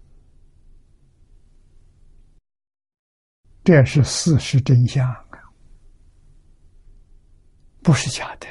[3.64, 5.26] 这是事实真相啊，
[7.82, 8.48] 不是假的。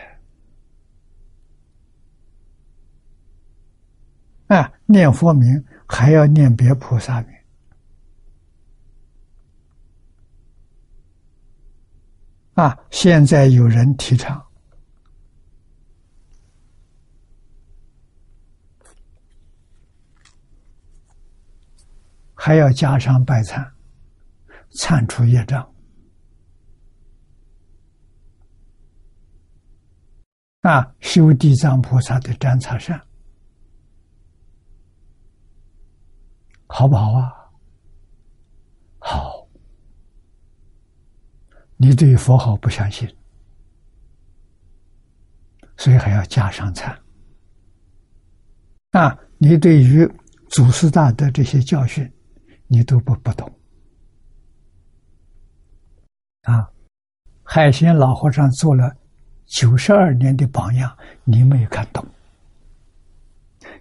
[4.54, 7.41] 啊，念佛名还要念别菩萨名。
[12.54, 12.78] 啊！
[12.90, 14.44] 现在有人提倡，
[22.34, 23.66] 还要加上拜忏，
[24.72, 25.66] 忏除业障。
[30.60, 33.00] 啊，修地藏菩萨的占茶善，
[36.66, 37.32] 好不好啊？
[38.98, 39.41] 好。
[41.82, 43.12] 你对佛号不相信，
[45.76, 46.96] 所以还要加上禅。
[48.92, 50.08] 啊，你对于
[50.48, 52.08] 祖师大德这些教训，
[52.68, 53.50] 你都不不懂。
[56.42, 56.70] 啊，
[57.42, 58.96] 海鲜老和尚做了
[59.46, 62.06] 九十二年的榜样，你没有看懂，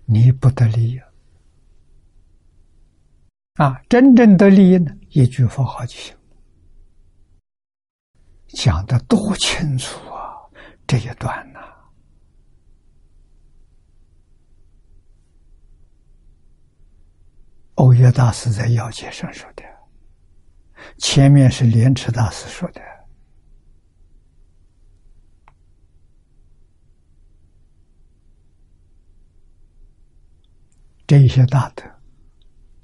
[0.05, 0.99] 你不得利益。
[3.57, 6.15] 啊，真正得利益呢，一句佛号就行。
[8.53, 10.35] 讲的多清楚啊，
[10.85, 11.59] 这一段呐。
[17.75, 19.63] 欧耶大师在要界上说的，
[20.99, 22.81] 前面是莲池大师说的。
[31.07, 31.83] 这些大德，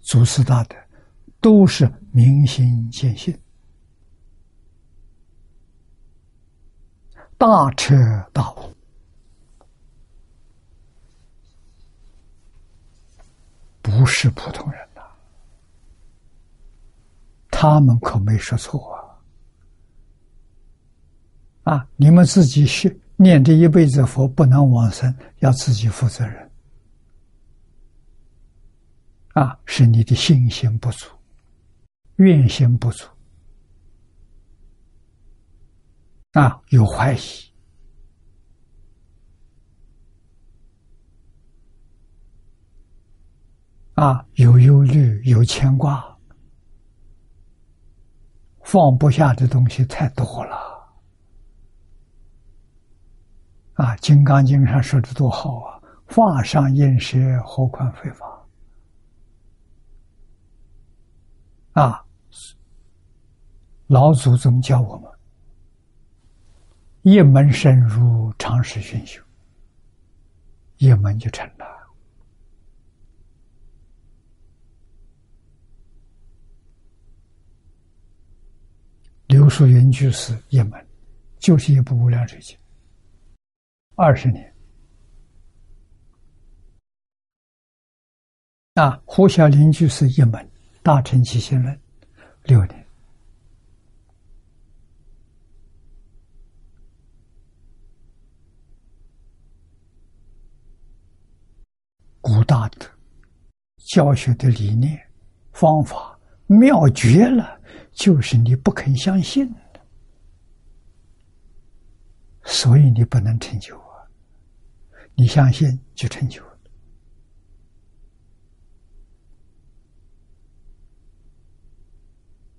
[0.02, 0.76] 祖师大德，
[1.39, 3.38] 都是明心见性。
[7.38, 7.95] 大彻
[8.34, 8.73] 大悟，
[13.81, 15.01] 不是普通人呐。
[17.51, 18.93] 他们可没说错
[21.64, 21.76] 啊！
[21.76, 26.51] 啊，你们自己学念这一辈子佛，不能往生，要自己负责任。
[29.34, 31.07] 啊，是你的信心不足，
[32.15, 33.07] 愿心不足，
[36.38, 37.18] 啊，有怀疑，
[43.95, 46.15] 啊，有忧虑，有牵挂，
[48.64, 50.55] 放不下的东西太多了。
[53.73, 55.81] 啊，《金刚经》上说的多好啊！
[56.05, 58.47] 法上应舍，何况非法？
[61.73, 62.05] 啊！
[63.88, 65.16] 老祖宗教我们
[67.10, 69.24] 一门深入，长时熏修，
[70.76, 71.66] 一门就成了。
[79.28, 80.86] 刘树云居士一门
[81.40, 82.58] 就是一部无量水经，
[83.96, 84.54] 二十年。
[88.74, 90.46] 啊，胡小林居士一门。
[90.84, 91.82] 大乘起信论
[92.44, 92.86] 六年，
[102.28, 102.86] 古大德
[103.78, 104.99] 教学的理念、
[105.54, 107.58] 方法妙绝了，
[107.94, 109.49] 就是你不肯相信，
[112.44, 114.04] 所以你不能成就啊！
[115.16, 116.44] 你相信就成就。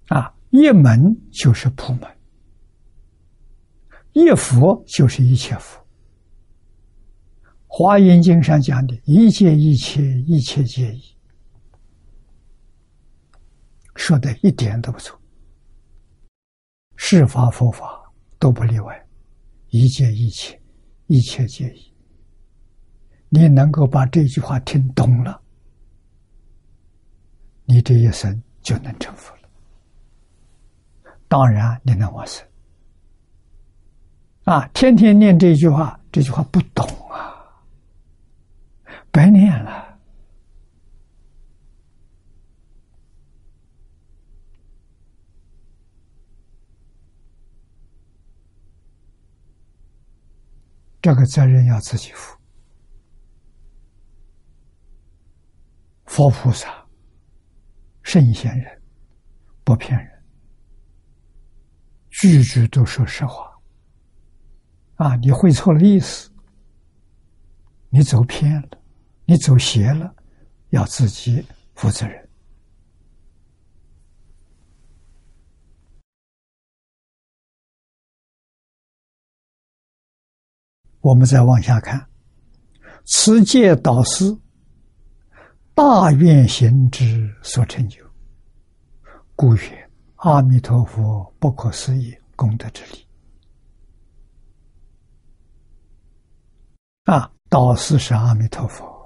[0.06, 2.18] 啊，一门就是普门，
[4.14, 5.86] 一佛就是一切佛。
[7.78, 11.00] 华严经上讲的一切一切一切皆一，
[13.94, 15.16] 说的一点都不错。
[16.96, 18.02] 是法佛法
[18.40, 19.06] 都不例外，
[19.68, 20.60] 一切一切
[21.06, 21.94] 一切皆一。
[23.28, 25.40] 你能够把这句话听懂了，
[27.64, 29.32] 你这一生就能成佛。
[31.28, 32.44] 当然，你能往生
[34.42, 34.66] 啊！
[34.74, 37.37] 天天念这句话，这句话不懂啊，
[39.18, 39.98] 白念了。
[51.02, 52.38] 这个责任要自己负。
[56.04, 56.86] 佛菩萨、
[58.02, 58.82] 圣贤人
[59.64, 60.24] 不骗人。
[62.10, 63.50] 句句都说实话，
[64.94, 65.16] 啊！
[65.16, 66.30] 你会错了意思，
[67.88, 68.77] 你走偏了，
[69.30, 70.16] 你走邪了，
[70.70, 72.28] 要自己负责任。
[81.00, 82.08] 我们再往下看，
[83.04, 84.24] 此界导师
[85.74, 88.02] 大愿行之所成就，
[89.36, 89.90] 故曰。
[90.16, 93.06] 阿弥陀佛，不可思议功德之力
[97.04, 97.30] 啊！
[97.48, 98.97] 导师是阿弥陀佛，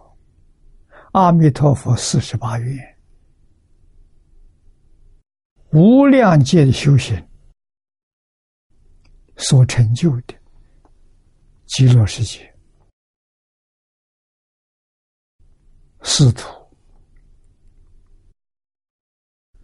[1.12, 2.98] 阿弥陀佛四十八愿，
[5.70, 7.28] 无量界的修行
[9.36, 10.34] 所成就的
[11.66, 12.55] 极乐世界，
[16.01, 16.48] 四土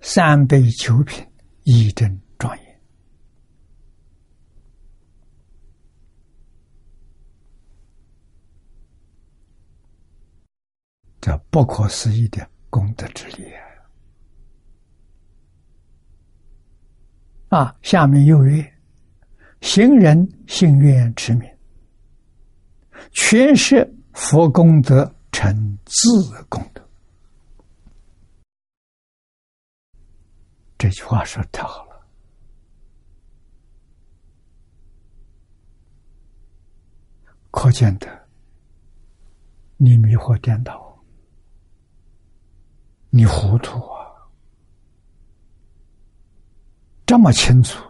[0.00, 1.26] 三杯九品。
[1.70, 2.80] 一正庄严，
[11.20, 13.52] 这不可思议的功德之力
[17.48, 17.74] 啊！
[17.82, 18.74] 下面又曰：
[19.60, 21.50] 行人心愿持名，
[23.12, 26.86] 全是佛功德成自功德。
[30.76, 32.06] 这句话说的太好了，
[37.50, 38.28] 可见的，
[39.78, 40.87] 你迷惑颠倒，
[43.10, 44.06] 你糊涂啊！
[47.06, 47.82] 这么清楚，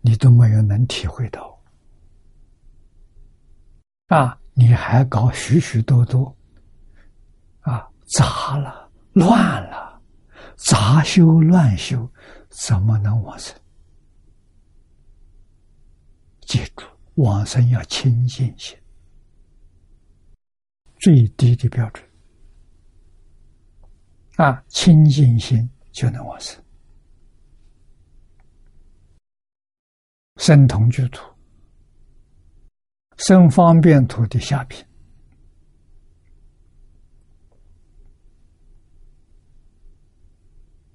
[0.00, 1.62] 你都没有能体会到
[4.06, 4.40] 啊！
[4.54, 6.34] 你还搞许许多多
[7.60, 7.86] 啊，
[8.16, 10.00] 杂了、乱了，
[10.56, 12.10] 杂修乱修，
[12.48, 13.54] 怎么能往生？
[16.40, 16.86] 记住，
[17.16, 18.76] 往生要清净心，
[21.00, 22.06] 最低的标准
[24.36, 26.62] 啊，清净心就能往生。
[30.36, 31.22] 生同居土，
[33.18, 34.82] 生方便土的下品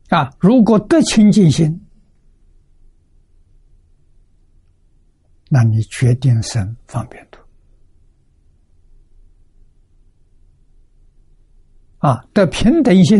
[0.09, 0.29] 啊！
[0.39, 1.79] 如果得清净心，
[5.49, 7.34] 那你决定生方便土
[12.05, 12.23] 啊！
[12.35, 13.19] 得平等心，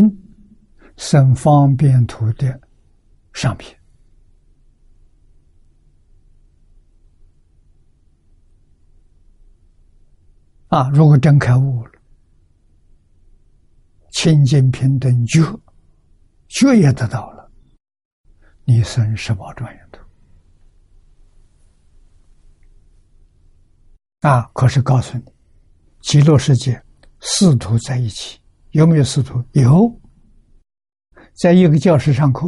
[0.96, 2.60] 生方便土的
[3.32, 3.76] 上品。
[10.68, 10.88] 啊！
[10.90, 11.90] 如果真开悟了，
[14.12, 15.42] 清净平等觉，
[16.46, 17.50] 觉也得到了，
[18.62, 20.00] 你生十宝庄严土。
[24.20, 24.42] 啊！
[24.54, 25.24] 可是告诉你，
[26.02, 26.80] 极乐世界
[27.18, 28.40] 四土在一起，
[28.76, 29.42] 有没有师徒？
[29.52, 29.90] 有，
[31.32, 32.46] 在一个教室上课，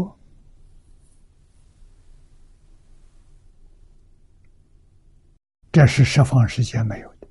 [5.73, 7.29] 这是十方世界没有的。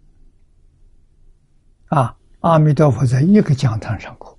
[1.95, 2.17] 啊！
[2.39, 4.35] 阿弥陀佛在一个讲堂上课，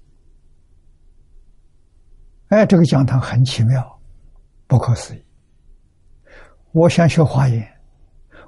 [2.49, 4.01] 哎，这个讲堂很奇妙，
[4.67, 5.23] 不可思议。
[6.73, 7.65] 我想学华严，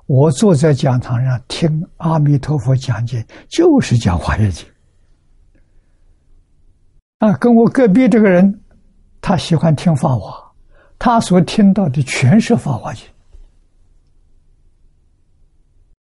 [0.07, 4.67] 我坐在讲堂上听阿弥陀佛讲解，就是讲华严经。
[7.21, 8.63] 啊，跟我隔壁这个人，
[9.21, 10.53] 他喜欢听法华，
[10.99, 13.07] 他所听到的全是法华经。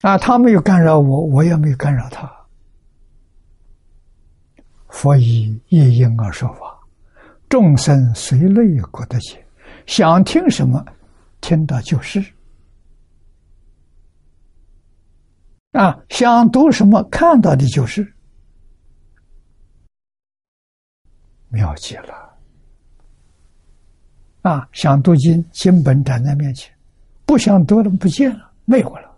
[0.03, 2.31] 啊，他没有干扰我，我也没有干扰他。
[4.89, 6.79] 佛以一因而说法，
[7.49, 9.45] 众生随类过得解，
[9.87, 10.85] 想听什么，
[11.41, 12.21] 听到就是；
[15.73, 18.15] 啊，想读什么，看到的就是，
[21.53, 22.37] 妙极了。
[24.43, 26.69] 啊，想读经，经本展在面前；
[27.25, 29.09] 不想读了，不见了，没有了。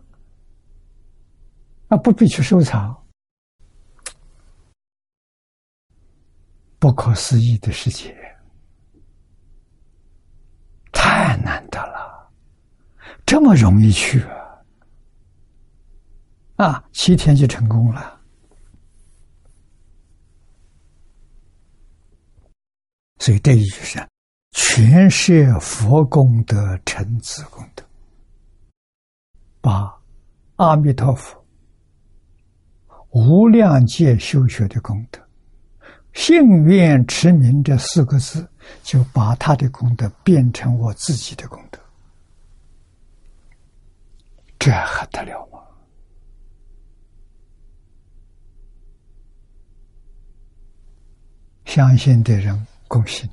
[1.89, 2.94] 啊，不必去收藏。
[6.78, 8.15] 不可思议的世界，
[10.93, 12.31] 太难得了，
[13.24, 14.20] 这么容易去
[16.56, 16.66] 啊！
[16.66, 18.14] 啊，七天就成功了，
[23.25, 24.07] 所以这一句是
[24.51, 27.83] 全是佛功德、成子功德，
[29.63, 29.99] 把
[30.57, 31.43] 阿弥陀佛
[33.13, 35.19] 无量界修学的功德。
[36.13, 38.47] 幸愿持名这四个字，
[38.83, 41.81] 就把他的功德变成我自己的功德，
[44.59, 45.61] 这还得了吗？
[51.65, 53.28] 相信的人，恭喜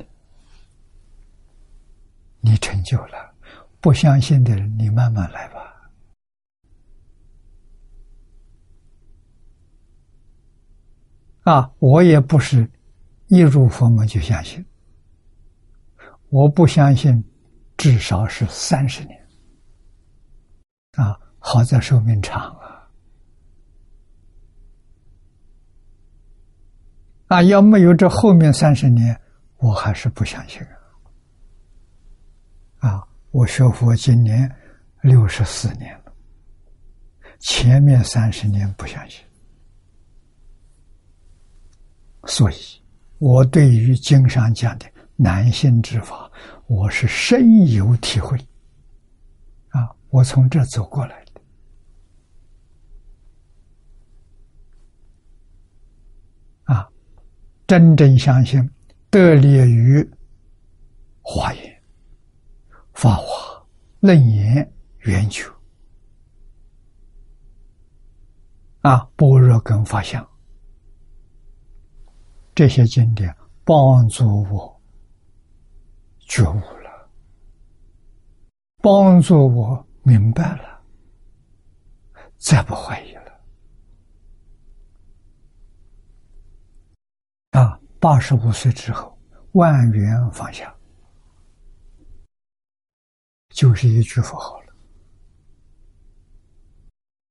[2.40, 3.34] 你，你成就了；
[3.80, 5.60] 不相信的人，你慢慢来吧。
[11.44, 12.70] 啊，我也不是
[13.28, 14.64] 一入佛门就相信，
[16.30, 17.24] 我不相信，
[17.78, 19.28] 至少是三十年。
[20.94, 22.90] 啊，好在寿命长啊！
[27.28, 29.21] 啊，要没有这后面三十年，
[29.62, 30.60] 我还是不相信
[32.80, 32.90] 啊！
[32.90, 34.50] 啊，我学佛今年
[35.02, 36.12] 六十四年了，
[37.40, 39.24] 前面三十年不相信。
[42.26, 42.56] 所以，
[43.20, 44.86] 我对于经上讲的
[45.16, 46.32] 男性之法，
[46.66, 48.36] 我是深有体会。
[49.70, 51.42] 啊，我从这走过来的，
[56.74, 56.90] 啊，
[57.68, 58.68] 真正相信
[59.12, 60.10] 得利于
[61.22, 61.84] 华严、
[62.94, 63.68] 法华、
[64.00, 65.52] 楞严、圆觉，
[68.80, 70.26] 啊，般若跟法相。
[72.56, 73.36] 这些经典
[73.66, 74.82] 帮助我
[76.20, 77.10] 觉悟了，
[78.82, 80.82] 帮助我明白了，
[82.38, 83.22] 再不怀疑了。
[87.52, 89.16] 啊，八十五岁之后，
[89.52, 90.76] 万缘放下，
[93.50, 94.74] 就是一句佛号了。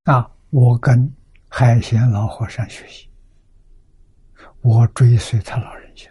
[0.05, 1.13] 啊，我跟
[1.49, 3.11] 海贤老和尚学习，
[4.61, 6.09] 我追随他老人家。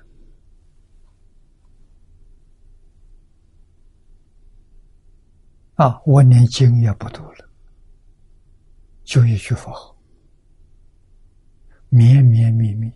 [5.75, 7.49] 啊，我连经也不读了，
[9.05, 9.95] 就一句佛号，
[11.87, 12.91] 绵绵密密。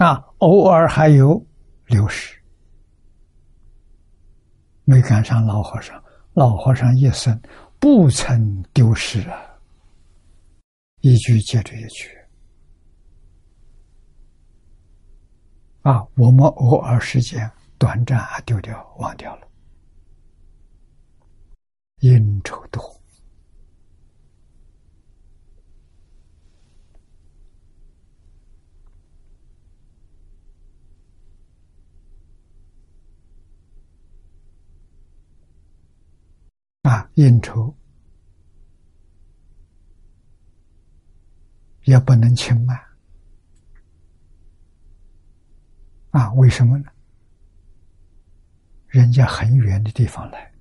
[0.00, 1.46] 啊，偶尔还有
[1.84, 2.34] 流失，
[4.84, 6.02] 没赶上老和尚。
[6.32, 7.38] 老和尚一生
[7.78, 9.38] 不曾丢失啊，
[11.02, 12.08] 一句接着一句。
[15.82, 19.46] 啊，我们偶尔时间短暂还丢掉忘掉了，
[21.98, 22.99] 应酬多。
[37.14, 37.74] 应酬
[41.84, 42.78] 也不能轻慢
[46.10, 46.32] 啊？
[46.34, 46.90] 为什么呢？
[48.88, 50.52] 人家很远的地方来，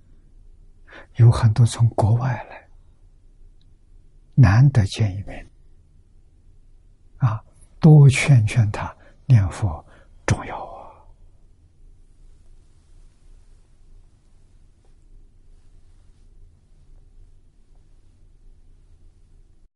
[1.15, 2.67] 有很多从国外来，
[4.35, 5.49] 难得见一面
[7.17, 7.43] 啊！
[7.79, 8.95] 多劝劝他
[9.25, 9.83] 念佛
[10.25, 10.69] 重要。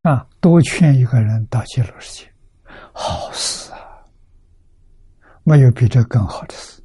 [0.03, 2.33] 啊，多劝一个人到极乐世界，
[2.91, 4.05] 好事啊！
[5.45, 6.83] 没有比这更好的事。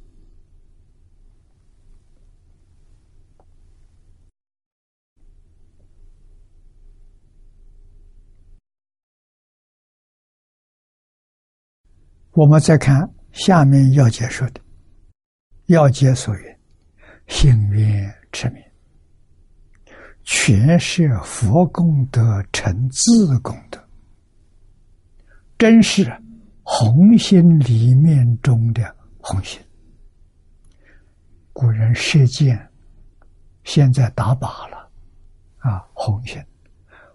[12.31, 14.61] 我们再看下面要解说的，
[15.65, 16.57] 要解所云：
[17.27, 18.68] 心愿持名。
[20.31, 22.21] 全是佛功德
[22.53, 23.83] 成自功德，
[25.57, 26.07] 真是
[26.61, 29.59] 红心里面中的红心。
[31.51, 32.69] 古人射箭，
[33.63, 34.87] 现在打靶了，
[35.57, 36.39] 啊，红心，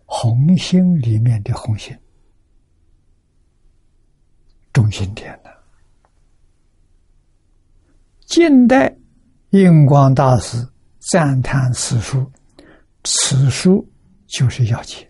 [0.05, 1.97] 红心里面的红心，
[4.73, 5.55] 中心点的。
[8.27, 8.93] 近代
[9.51, 10.69] 印光大师
[11.13, 12.29] 赞叹此书。
[13.05, 13.87] 此书
[14.27, 15.05] 就是要解《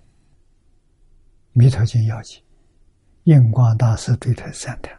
[1.52, 2.42] 弥陀经》要解，
[3.24, 4.92] 印光大师对他赞叹：“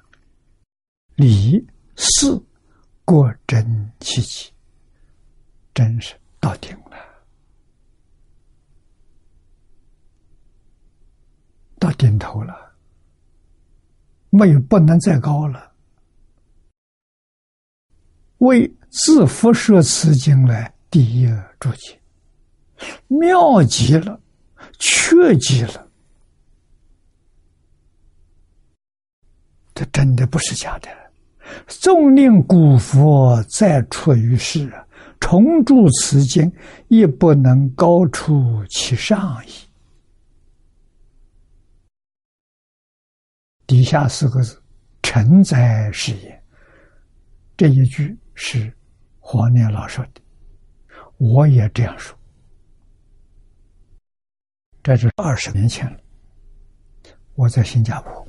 [1.16, 1.62] 理
[1.98, 2.28] 事
[3.04, 4.50] 过真其极，
[5.74, 6.98] 真是到顶了，
[11.78, 12.74] 到顶头了，
[14.30, 15.74] 没有不能再高了。
[18.38, 21.28] 为自佛说此经来第一
[21.60, 22.00] 注解。”
[23.08, 24.20] 妙极了，
[24.80, 25.88] 确极了，
[29.74, 30.90] 这真的不是假的。
[31.68, 34.72] 纵令古佛再出于世，
[35.20, 36.52] 重铸此经，
[36.88, 39.52] 亦不能高出其上矣。
[43.68, 44.62] 底下四个字
[45.02, 46.44] “承载是也”，
[47.56, 48.72] 这一句是
[49.20, 50.22] 黄念老说的，
[51.18, 52.18] 我也这样说。
[54.86, 56.00] 这是二十年前了，
[57.34, 58.28] 我在新加坡，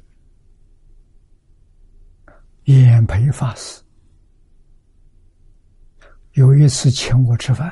[2.64, 3.82] 演培法师
[6.32, 7.70] 有一次请我吃饭，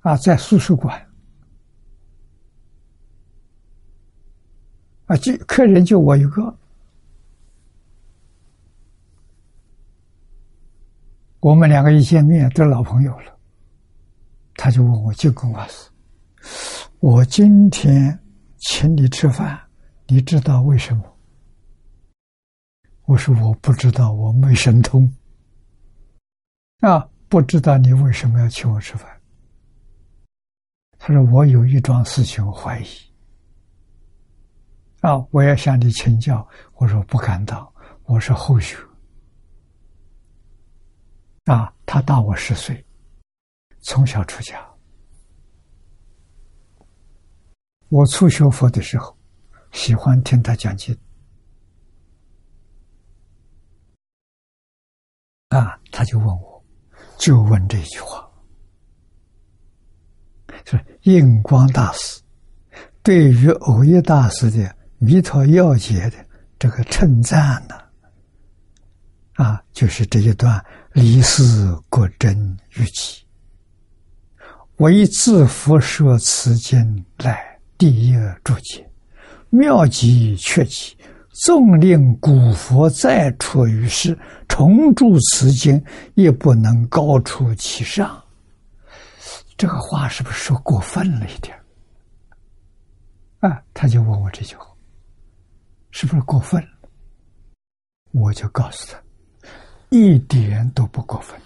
[0.00, 0.94] 啊，在素食馆，
[5.06, 6.54] 啊，就客人就我一个，
[11.40, 13.38] 我们两个一见面都是老朋友了，
[14.52, 15.88] 他就问我净空法师。
[17.00, 18.18] 我今天
[18.58, 19.60] 请你吃饭，
[20.06, 21.04] 你知道为什么？
[23.06, 25.10] 我说我不知道，我没神通
[26.80, 29.20] 啊，不知道你为什么要请我吃饭。
[30.98, 32.86] 他说我有一桩事情怀疑
[35.00, 36.48] 啊，我要向你请教。
[36.76, 37.70] 我说不敢当，
[38.04, 38.76] 我是后学
[41.44, 42.82] 啊，他大我十岁，
[43.80, 44.73] 从小出家。
[47.88, 49.16] 我初学佛的时候，
[49.72, 50.96] 喜欢听他讲经，
[55.48, 56.64] 啊，他就问我，
[57.18, 58.28] 就问这句话，
[60.64, 62.20] 说印光大师
[63.02, 64.58] 对于偶一大师的
[64.98, 66.26] 《弥陀要解》的
[66.58, 67.76] 这个称赞呢，
[69.34, 73.22] 啊，就是这一段离世果真语记。
[74.78, 78.88] 为自佛说此经来第一注解，
[79.50, 80.96] 妙极确极。
[81.44, 84.16] 纵令古佛再出于世，
[84.48, 85.84] 重铸此经，
[86.14, 88.22] 也不能高出其上。
[89.56, 91.60] 这个话是不是说过分了一点？
[93.40, 94.64] 啊，他就问我这句话，
[95.90, 96.88] 是不是过分了？
[98.12, 99.48] 我就告诉他，
[99.90, 101.36] 一点都不过分。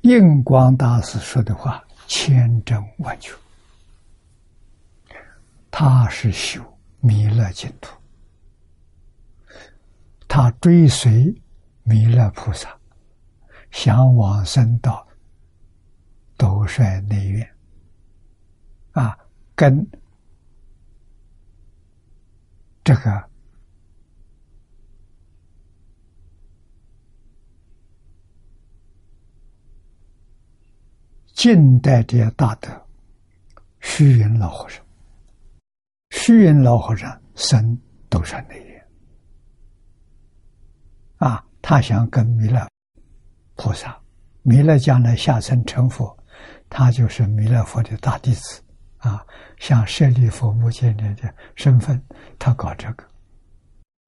[0.00, 3.32] 印光大师说的话千真万确，
[5.76, 6.62] 他是修
[7.00, 7.98] 弥勒净土。
[10.28, 11.34] 他追随
[11.82, 12.78] 弥勒菩萨，
[13.72, 15.04] 想往生到
[16.36, 17.56] 斗率内院，
[18.92, 19.18] 啊，
[19.56, 19.84] 跟
[22.84, 23.28] 这个
[31.32, 32.86] 近代的大德
[33.80, 34.83] 虚云老和尚，
[36.26, 37.78] 虚云老和尚生
[38.08, 38.86] 斗率内院。
[41.18, 42.66] 啊，他想跟弥勒
[43.56, 44.00] 菩萨，
[44.40, 46.18] 弥勒将来下生成佛，
[46.70, 48.62] 他就是弥勒佛的大弟子，
[48.96, 49.22] 啊，
[49.58, 52.02] 像舍利弗、目犍连的身份，
[52.38, 53.06] 他搞这个，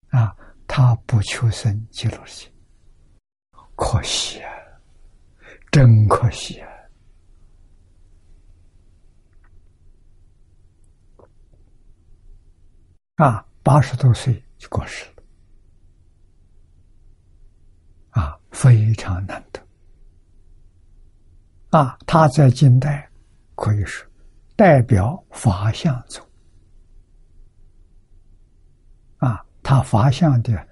[0.09, 0.35] 啊，
[0.67, 2.53] 他不求生极乐世界，
[3.75, 4.51] 可惜啊，
[5.71, 6.71] 真可惜啊！
[13.17, 15.23] 啊，八十多岁就过世了。
[18.11, 19.61] 啊非常难得
[21.79, 21.99] 啊！
[22.07, 23.11] 他在近代
[23.55, 24.07] 可以说
[24.55, 26.27] 代表法相宗
[29.19, 30.69] 啊，他法相的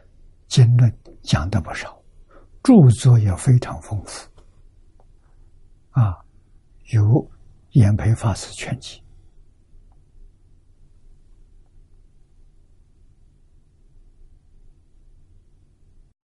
[0.46, 0.90] 经论
[1.22, 2.02] 讲的不少，
[2.62, 4.26] 著作也非常丰富
[5.90, 6.18] 啊，
[6.92, 7.02] 有
[7.72, 8.98] 《演培法师全集》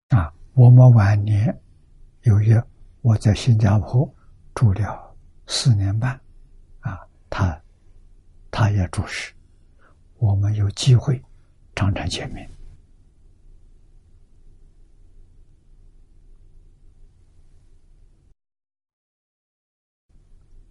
[0.08, 0.32] 啊。
[0.54, 1.60] 我们晚年
[2.22, 2.54] 有一
[3.02, 4.08] 我在新加坡
[4.54, 5.16] 住了
[5.48, 6.18] 四年半，
[6.78, 6.98] 啊，
[7.28, 7.60] 他
[8.52, 9.34] 他也住持，
[10.18, 11.20] 我们有机会
[11.74, 12.48] 常常见面。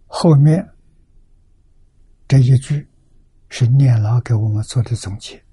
[0.06, 0.66] 后面
[2.26, 2.88] 这一句
[3.50, 5.44] 是念老给我们做的总结：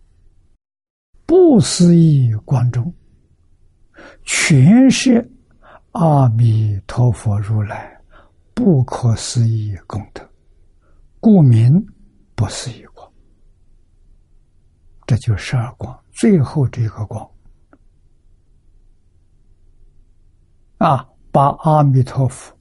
[1.25, 2.93] 不思议光中。
[4.23, 5.29] 全是
[5.91, 7.99] 阿弥陀佛如来
[8.53, 10.27] 不可思议功德，
[11.19, 11.85] 故名
[12.35, 13.11] 不思议光。
[15.05, 17.29] 这就是十二光，最后这个光
[20.77, 22.57] 啊，把阿弥陀佛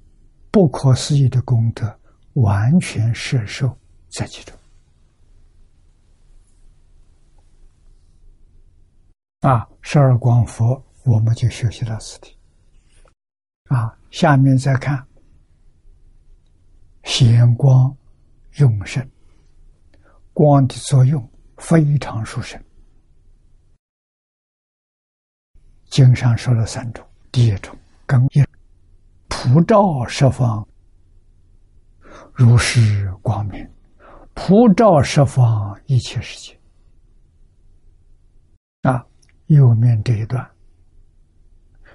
[0.51, 2.01] 不可思议的功德
[2.35, 4.57] 完全摄受在其中
[9.41, 10.83] 啊，十二光佛。
[11.11, 12.39] 我们就学习了此题
[13.65, 15.05] 啊，下面再看
[17.03, 17.93] 显光
[18.59, 19.11] 用神，
[20.33, 22.63] 光的作用非常殊胜。
[25.87, 27.77] 经上说了三种，第一种
[28.07, 28.45] 更一
[29.27, 30.65] 普照十方，
[32.33, 33.69] 如是光明，
[34.33, 36.57] 普照十方一切世界。
[38.83, 39.05] 啊，
[39.47, 40.49] 右面这一段。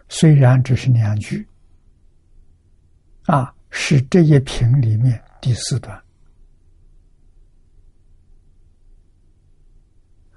[0.07, 1.47] 虽然只是两句，
[3.25, 6.01] 啊，是这一品里面第四段，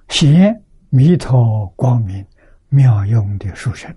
[0.08, 2.26] 显弥陀光明
[2.70, 3.94] 妙用的书生，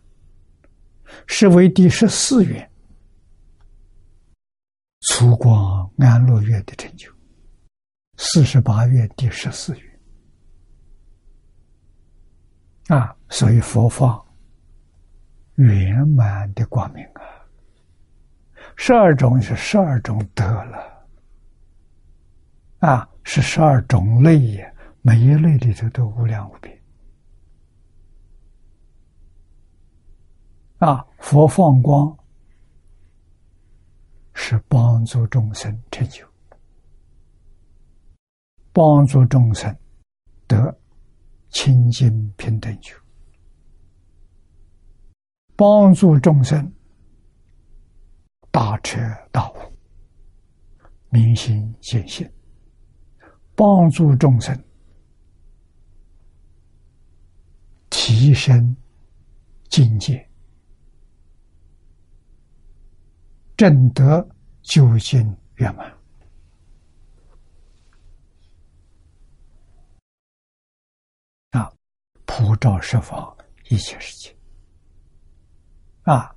[1.26, 2.70] 是为第十四愿，
[5.08, 7.10] 粗光安乐愿的成就，
[8.18, 10.00] 四十八愿第十四愿，
[13.00, 14.24] 啊，所以佛法。
[15.62, 17.22] 圆满的光明啊！
[18.76, 21.08] 十二种是十二种德了，
[22.80, 26.82] 啊，是十二种类也，每一类里头都无量无边。
[30.80, 32.18] 啊，佛放光
[34.34, 36.26] 是帮助众生成就，
[38.74, 39.76] 帮助众生
[40.48, 40.76] 得
[41.50, 42.96] 清净平等觉。
[45.62, 46.74] 帮助众生
[48.50, 48.98] 大彻
[49.32, 49.58] 大悟、
[51.10, 52.28] 明心见性，
[53.56, 54.60] 帮助众生
[57.92, 58.76] 提升
[59.70, 60.28] 境界，
[63.56, 64.28] 正得
[64.64, 65.96] 究竟圆满。
[72.26, 73.38] 普照十方
[73.70, 74.36] 一切世界，
[76.04, 76.36] 啊，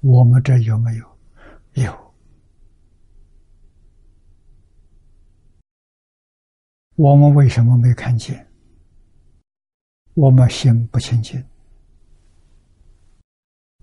[0.00, 1.18] 我们这有没有？
[1.74, 2.14] 有。
[6.96, 8.46] 我们为什么没看见？
[10.14, 11.42] 我们心不清净，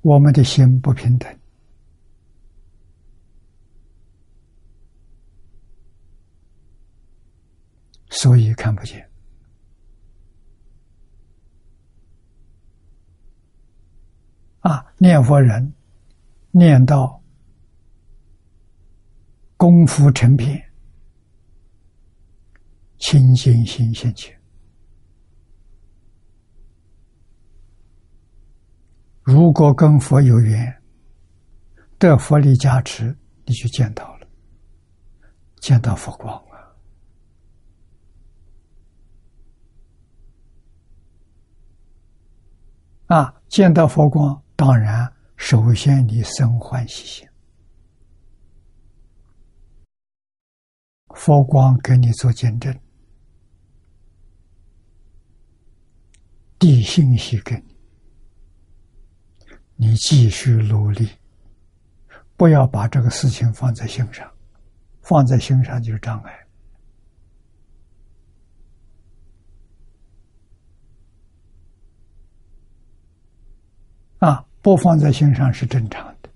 [0.01, 1.39] 我们的心不平等，
[8.09, 9.06] 所以看不见。
[14.67, 15.73] 啊，念佛人
[16.51, 17.23] 念到
[19.55, 20.61] 功夫成片。
[22.97, 24.37] 清净心现前。
[29.21, 30.81] 如果跟佛有缘，
[31.97, 34.27] 得佛力加持，你就见到了，
[35.61, 36.75] 见到佛光了！
[43.05, 47.29] 啊，见到佛光，当然首先你生欢喜心，
[51.09, 52.75] 佛光给你做见证。
[56.57, 57.77] 递信息给你，
[59.75, 61.07] 你继续努力，
[62.35, 64.27] 不要把这个事情放在心上，
[65.03, 66.46] 放在心上就是障碍。
[74.19, 76.29] 啊，不放在心上是正常的。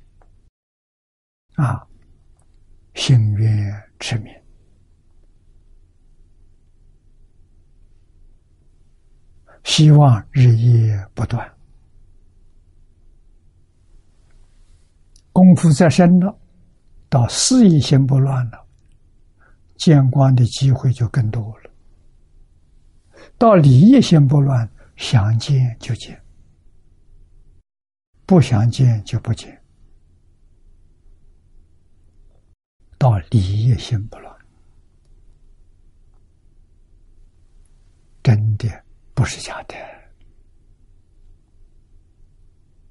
[1.64, 1.86] 啊，
[2.94, 4.34] 心愿持名。
[9.64, 11.50] 希望日夜不断，
[15.32, 16.38] 功夫再深了，
[17.10, 18.68] 到事业心不乱了，
[19.78, 21.72] 见光的机会就更多了。
[23.38, 26.21] 到理业心不乱，想见就见，
[28.32, 29.62] 不想见就不见。
[32.98, 34.34] 到理也心不乱，
[38.24, 38.70] 真的。
[39.14, 39.76] 不是假的，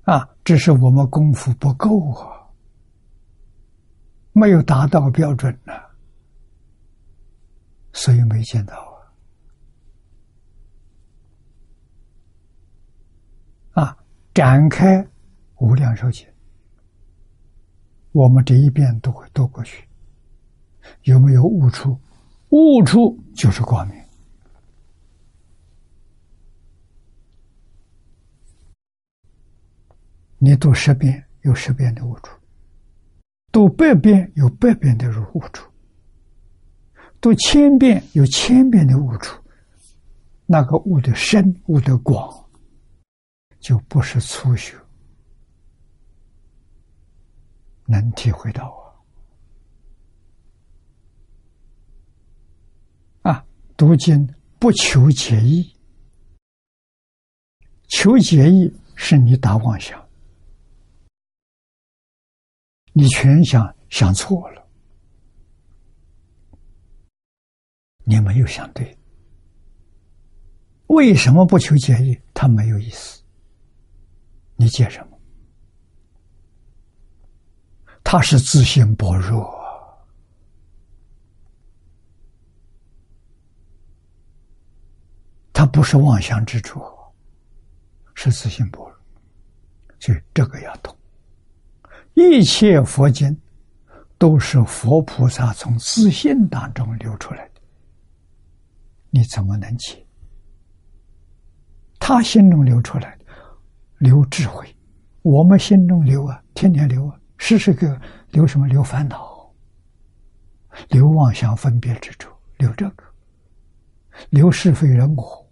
[0.03, 2.47] 啊，只是我们功夫不够啊，
[4.33, 5.73] 没有达到标准呢，
[7.95, 8.77] 所以没见到
[13.73, 13.83] 啊。
[13.83, 13.97] 啊，
[14.35, 15.03] 展开
[15.61, 16.27] 无量寿经，
[18.13, 19.85] 我们这一遍都会读过去，
[21.03, 21.99] 有没有悟出？
[22.49, 23.17] 悟出。
[23.35, 23.97] 就是光明。
[30.39, 32.35] 你读十遍有十遍的悟处，
[33.53, 35.71] 读百遍有百遍的入悟处，
[37.21, 39.39] 读千遍有千遍的悟处，
[40.47, 42.47] 那个悟的深、悟的广，
[43.59, 44.75] 就不是初学
[47.91, 48.69] 能体会到
[53.23, 53.33] 啊！
[53.33, 53.45] 啊，
[53.77, 55.75] 读经不求解义，
[57.89, 60.09] 求解义是你打妄想。
[62.93, 64.65] 你全想想错了，
[68.05, 68.97] 你没有想对。
[70.87, 72.21] 为什么不求解义？
[72.35, 73.23] 他没有意思。
[74.57, 75.10] 你解什么？
[78.13, 79.49] 他是自信薄弱，
[85.53, 86.83] 他不是妄想之处，
[88.17, 88.99] 是自信薄弱，
[90.01, 90.93] 所以这个要懂。
[92.15, 93.41] 一切佛经
[94.19, 97.61] 都是佛菩萨从自信当中流出来的，
[99.11, 100.05] 你怎么能解？
[102.01, 103.27] 他心中流出来的，
[103.99, 104.67] 流智慧；
[105.23, 107.99] 我们心中流啊，天天流啊，时时刻
[108.33, 108.67] 流什么？
[108.69, 109.51] 留烦恼，
[110.91, 113.03] 留妄想分别之处，留这个，
[114.29, 115.51] 留是非人我，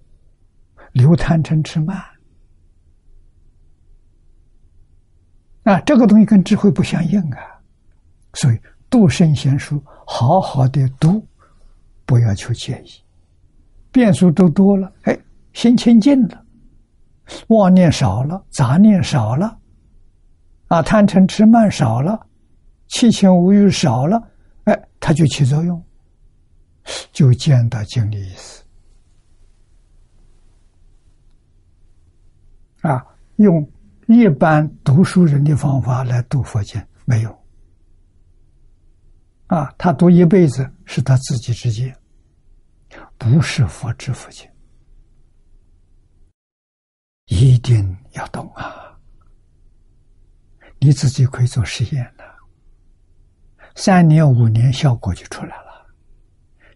[0.93, 1.99] 留贪嗔痴慢。
[5.65, 7.41] 啊，这个东西跟智慧不相应啊，
[8.35, 8.61] 所以
[8.91, 11.27] 读圣贤书，好好的读，
[12.05, 12.91] 不要求解义，
[13.91, 15.19] 变数都多了，哎，
[15.55, 16.45] 心清净了，
[17.49, 19.59] 妄念少了，杂念少了，
[20.69, 22.27] 啊，贪嗔痴慢少了，
[22.87, 24.23] 七情五欲少了，
[24.65, 25.83] 哎，它就起作用，
[27.13, 28.63] 就见到经的意思，
[32.83, 33.05] 啊，
[33.37, 33.67] 用
[34.07, 37.39] 一般读书人的方法来读佛经没有。
[39.47, 41.97] 啊，他读一辈子是他自己之见，
[43.17, 44.47] 不是佛之佛经，
[47.29, 48.88] 一定要懂啊！
[50.79, 52.25] 你自己可以做实验的，
[53.75, 55.87] 三年五年效果就出来了，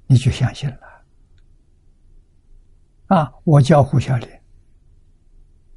[0.07, 0.79] 你就相信了。
[3.07, 4.29] 啊，我教胡小林，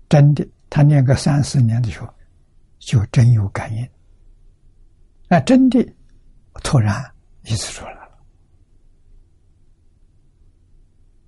[0.09, 2.13] 真的，他念个三四年的时候，
[2.79, 3.89] 就真有感应，
[5.27, 5.95] 那，真的。
[6.63, 7.03] 突然
[7.43, 8.17] 意思出来了，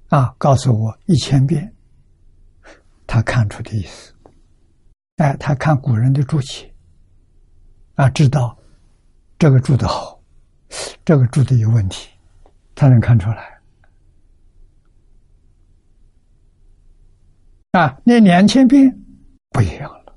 [0.07, 0.33] 啊！
[0.37, 1.75] 告诉我一千遍，
[3.05, 4.15] 他看出的意思。
[5.17, 6.73] 哎，他看古人的注解，
[7.97, 8.57] 啊，知道
[9.39, 10.21] 这个注的好，
[11.03, 12.09] 这个注的有问题，
[12.75, 13.59] 他能看出来。
[17.71, 18.87] 啊，念两千遍
[19.49, 20.15] 不一样了，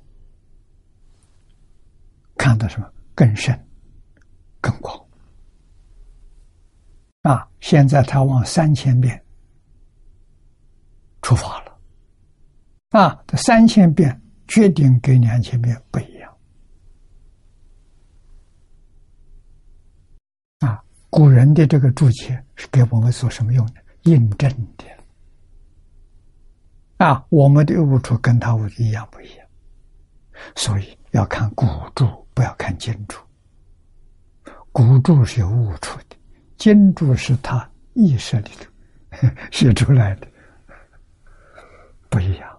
[2.37, 3.67] 看到什么更深。
[4.63, 5.03] 更广
[7.23, 7.49] 啊！
[7.61, 9.19] 现在他往三千遍
[11.23, 11.75] 出发了
[12.89, 13.23] 啊！
[13.25, 16.37] 这三千遍决定跟两千遍不一样
[20.59, 20.83] 啊！
[21.11, 23.73] 古人的这个注解是给我们做什么用的？
[24.03, 24.85] 印证的
[26.97, 27.23] 啊！
[27.29, 29.45] 我们的悟处跟他悟一样不一样？
[30.55, 33.19] 所以要看古注，不要看今注。
[34.71, 36.15] 古注是有悟出的，
[36.57, 40.27] 今注是他意识里头 写出来的，
[42.09, 42.57] 不一样。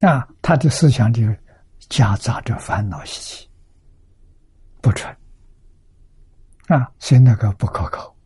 [0.00, 1.28] 啊，他的思想里
[1.88, 3.47] 夹杂着烦恼习气，
[4.88, 5.14] 不纯。
[6.68, 8.16] 啊，所以那个不可靠。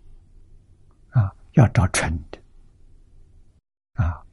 [1.10, 2.38] 啊，要找纯的。
[3.94, 4.24] 啊，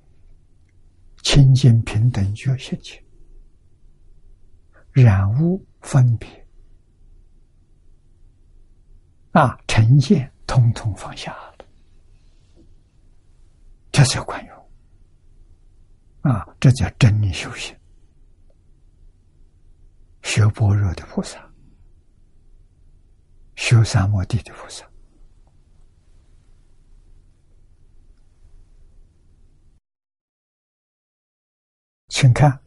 [1.23, 3.03] 清净平等觉性去，
[4.91, 5.59] 染污。
[5.81, 6.27] 分别
[9.31, 11.65] 啊，成见通通放下了，
[13.89, 14.69] 这才管用
[16.21, 16.45] 啊！
[16.59, 17.73] 这叫真理修行，
[20.21, 21.48] 学般若的菩萨，
[23.59, 24.89] 修三摩地的菩萨，
[32.07, 32.57] 请看。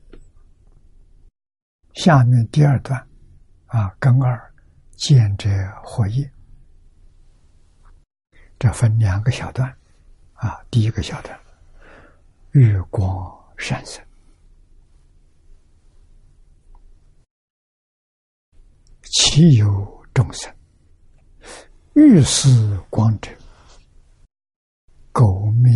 [1.94, 3.09] 下面第二段，
[3.66, 4.55] 啊，根二
[4.90, 5.48] 见者
[5.82, 6.31] 活业，
[8.59, 9.74] 这分两个小段，
[10.35, 11.40] 啊，第一个小段，
[12.51, 13.98] 日光闪烁，
[19.05, 20.55] 其有众生，
[21.94, 23.31] 欲思光者，
[25.12, 25.70] 苟灭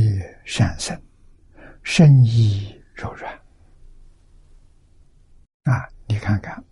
[0.47, 0.99] 善生，
[1.83, 3.31] 身意柔软，
[5.65, 5.87] 啊。
[6.07, 6.65] 你看看，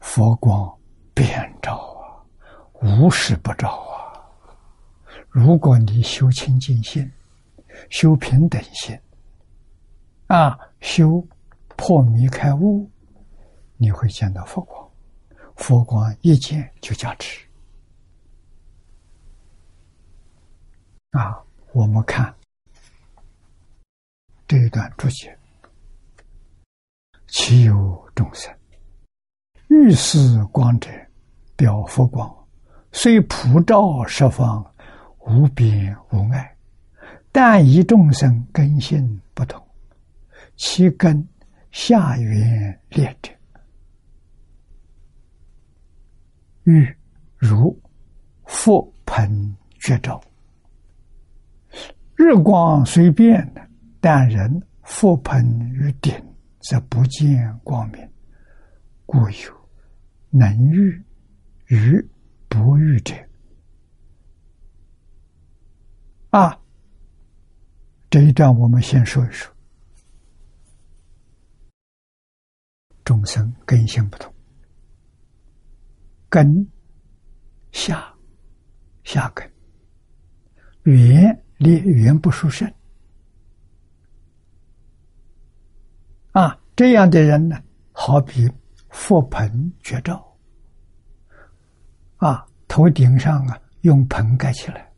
[0.00, 0.78] 佛光
[1.14, 2.20] 遍照啊，
[2.82, 4.20] 无时不照啊。
[5.30, 7.10] 如果你修清净心，
[7.88, 8.98] 修平等心，
[10.26, 11.26] 啊，修
[11.76, 12.90] 破迷开悟，
[13.78, 14.87] 你会见到佛光。
[15.58, 17.46] 佛光一见就加持。
[21.10, 21.38] 啊，
[21.72, 22.34] 我们看
[24.46, 25.36] 这一段注解。
[27.26, 28.54] 其有众生，
[29.68, 30.88] 欲是光者，
[31.56, 32.48] 表佛光，
[32.92, 34.64] 虽普照十方，
[35.18, 36.56] 无边无碍。
[37.30, 39.62] 但一众生根性不同，
[40.56, 41.26] 其根
[41.70, 43.30] 下缘劣者，
[46.68, 46.86] 欲
[47.36, 47.74] 如
[48.44, 50.20] 覆盆绝照。
[52.14, 53.50] 日光虽变，
[54.00, 55.42] 但人覆盆
[55.72, 56.14] 于顶。
[56.60, 58.06] 则不见光明，
[59.06, 59.68] 故有
[60.28, 61.02] 能遇
[61.68, 62.10] 与
[62.48, 63.14] 不遇者。
[66.30, 66.60] 啊，
[68.10, 69.50] 这一段我们先说一说，
[73.04, 74.34] 众生根性不同，
[76.28, 76.70] 根
[77.72, 78.14] 下
[79.04, 79.50] 下根，
[80.82, 82.70] 缘离缘不殊胜。
[86.32, 87.60] 啊，这样的人呢，
[87.92, 88.46] 好比
[88.90, 90.36] 覆盆绝照，
[92.16, 94.92] 啊，头顶上啊用盆盖起来，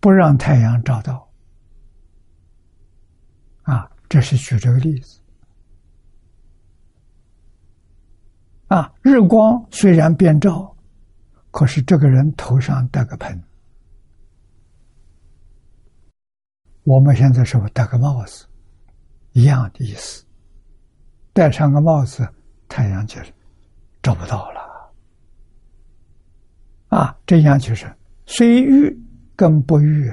[0.00, 1.32] 不让太阳照到。
[3.62, 5.17] 啊，这是举这个例子。
[8.68, 10.76] 啊，日光虽然遍照，
[11.50, 13.42] 可是这个人头上戴个盆，
[16.84, 18.46] 我们现在是不是戴个帽子，
[19.32, 20.24] 一样的意思。
[21.32, 22.28] 戴上个帽子，
[22.68, 23.32] 太阳就是
[24.02, 24.60] 找不到了。
[26.88, 27.90] 啊，这样就是
[28.26, 28.94] 虽遇
[29.36, 30.12] 跟不遇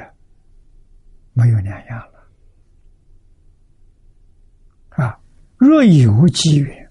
[1.34, 2.14] 没有两样了。
[5.04, 5.20] 啊，
[5.58, 6.85] 若有机缘，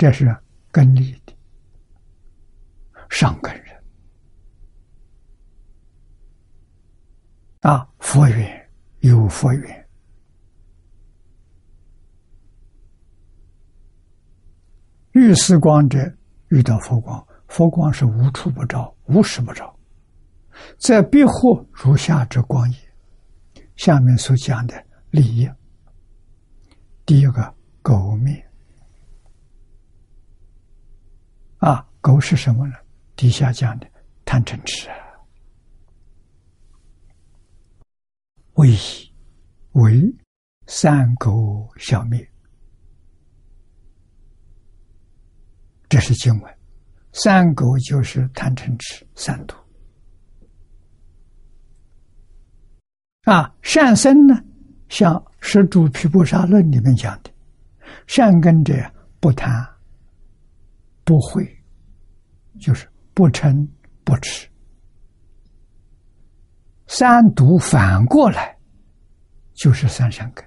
[0.00, 0.34] 这是
[0.72, 1.32] 根利的
[3.10, 3.84] 上根人。
[7.60, 8.70] 啊，佛缘
[9.00, 9.88] 有佛缘，
[15.12, 16.10] 遇时光者
[16.48, 19.78] 遇到佛光，佛光是无处不照，无时不照，
[20.78, 22.78] 在庇护如下之光也。
[23.76, 25.46] 下面所讲的利益，
[27.04, 28.42] 第一个狗面
[31.58, 32.74] 啊，狗是什么呢？
[33.14, 33.86] 底下讲的
[34.24, 34.96] 贪嗔痴啊。
[38.54, 38.74] 为
[39.72, 40.02] 为
[40.66, 42.26] 三狗消灭，
[45.88, 46.58] 这是经文。
[47.12, 49.54] 三狗就是贪嗔痴三毒
[53.24, 53.54] 啊。
[53.62, 54.34] 善生呢，
[54.88, 57.30] 像《十住皮婆沙论》里面讲的，
[58.06, 58.74] 善根者
[59.20, 59.50] 不贪
[61.04, 61.59] 不悔，
[62.60, 63.66] 就是不嗔
[64.04, 64.48] 不痴。
[66.86, 68.56] 三毒反过来
[69.54, 70.44] 就是三善根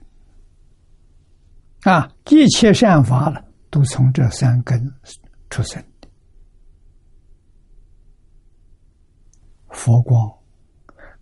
[1.84, 2.10] 啊！
[2.30, 4.94] 一切善法了，都从这三根
[5.50, 6.08] 出生的。
[9.70, 10.32] 佛光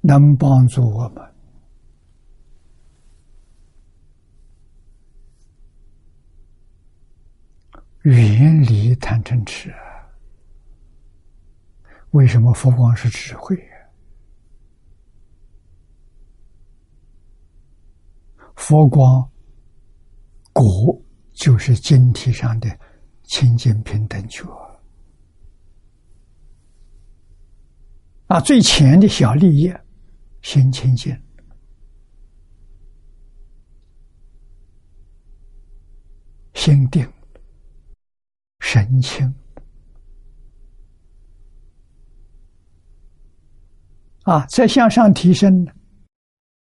[0.01, 1.23] 能帮助我们
[8.01, 9.73] 远离贪嗔痴。
[12.11, 13.57] 为什么佛光是智慧？
[18.55, 19.27] 佛光
[20.53, 21.01] 果
[21.33, 22.79] 就是经体上的
[23.23, 24.45] 清净平等觉。
[28.27, 29.73] 啊，最浅的小利益，
[30.41, 31.17] 心清净，
[36.53, 37.05] 心定，
[38.59, 39.33] 神清。
[44.23, 45.67] 啊，再向上提升，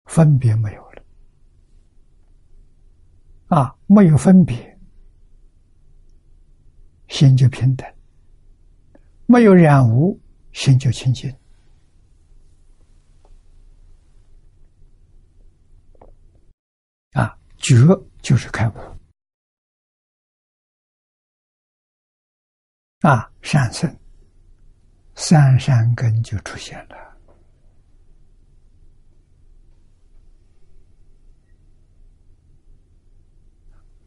[0.05, 1.03] 分别没有了。
[3.47, 4.79] 啊，没有分别，
[7.09, 7.87] 心就平等；
[9.25, 10.21] 没有染污，
[10.53, 11.35] 心就清净。
[17.13, 17.77] 啊，觉
[18.21, 18.75] 就是开悟。
[23.01, 23.99] 啊，善生，
[25.15, 27.08] 三善根就出现了。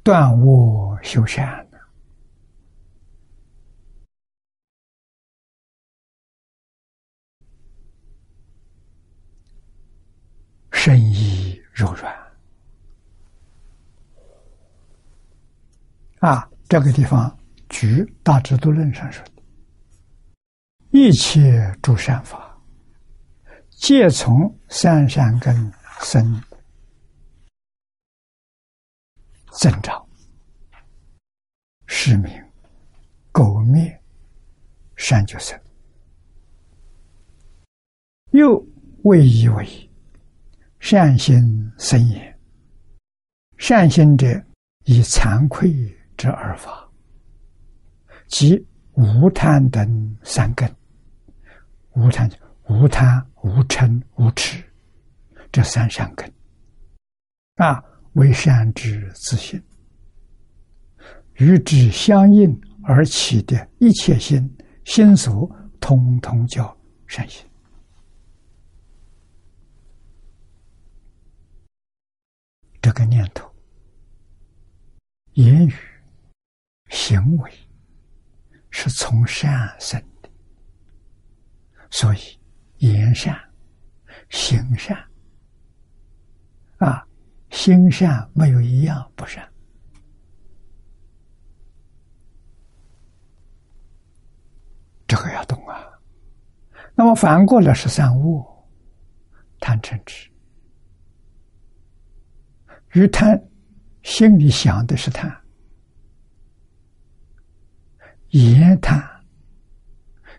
[0.04, 1.68] 断恶修善
[10.72, 12.12] 深意柔软
[16.20, 16.48] 啊！
[16.68, 17.38] 这个地方
[17.70, 19.32] 举《大智度论》上说的
[20.92, 22.58] ：“一切诸善法，
[23.70, 26.42] 皆从三善根生。”
[29.52, 30.04] 增长，
[31.86, 32.32] 失明，
[33.34, 34.02] 垢灭，
[34.96, 35.60] 善就生。
[38.32, 38.66] 又
[39.04, 39.92] 为以为
[40.80, 42.40] 善心生也。
[43.58, 44.26] 善心者，
[44.86, 45.72] 以惭愧
[46.16, 46.90] 之而发，
[48.28, 50.74] 即无贪等三根。
[51.92, 52.32] 无贪，
[52.70, 54.64] 无贪，无嗔，无痴，
[55.52, 56.34] 这三善根
[57.56, 57.84] 啊。
[58.14, 59.62] 为善之自信，
[61.36, 66.78] 与之相应而起的一切心心所，通通叫
[67.08, 67.46] 善心。
[72.82, 73.50] 这个念头、
[75.34, 75.74] 言语、
[76.90, 77.52] 行为
[78.72, 80.30] 是从善生的，
[81.92, 82.20] 所以
[82.80, 83.40] 言善、
[84.30, 84.98] 行善
[86.80, 87.08] 啊。
[87.52, 89.48] 心善没有一样不善，
[95.06, 95.86] 这个要懂啊。
[96.96, 98.44] 那么反过来是三恶，
[99.60, 100.30] 贪嗔痴，
[102.94, 103.40] 与贪
[104.02, 105.30] 心里想的是贪，
[108.30, 109.04] 言贪，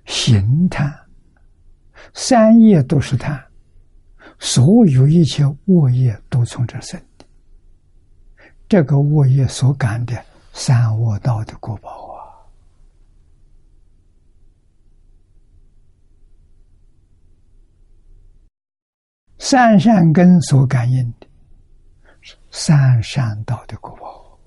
[0.06, 0.92] 行贪，
[2.14, 3.51] 三业都是贪，
[4.44, 7.24] 所有一切恶业都从这生的。
[8.68, 10.20] 这个恶业所感的
[10.52, 12.26] 三恶道的果报啊，
[19.38, 21.26] 三善根所感应的
[22.50, 24.40] 三善道的果报。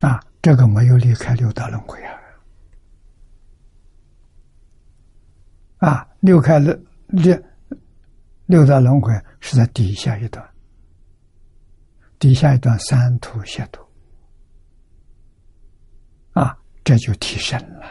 [0.00, 2.19] 啊，这个没有离开六道轮回啊！
[5.80, 6.78] 啊，六开六
[7.08, 7.42] 六
[8.44, 10.46] 六道轮回是在底下一段，
[12.18, 13.82] 底下一段三途邪途，
[16.32, 16.54] 啊，
[16.84, 17.86] 这就提升了。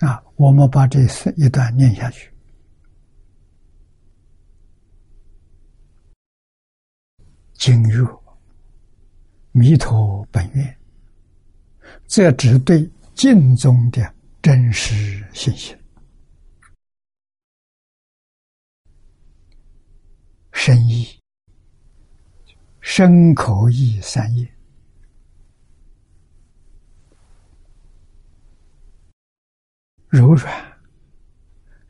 [0.00, 0.98] 啊，我们把这
[1.36, 2.31] 一段念下去。
[7.64, 8.04] 今日
[9.52, 10.76] 弥陀本愿，
[12.08, 15.78] 这只对净宗的真实信心，
[20.52, 21.06] 深意、
[22.80, 24.52] 深口意三业。
[30.08, 30.80] 柔软，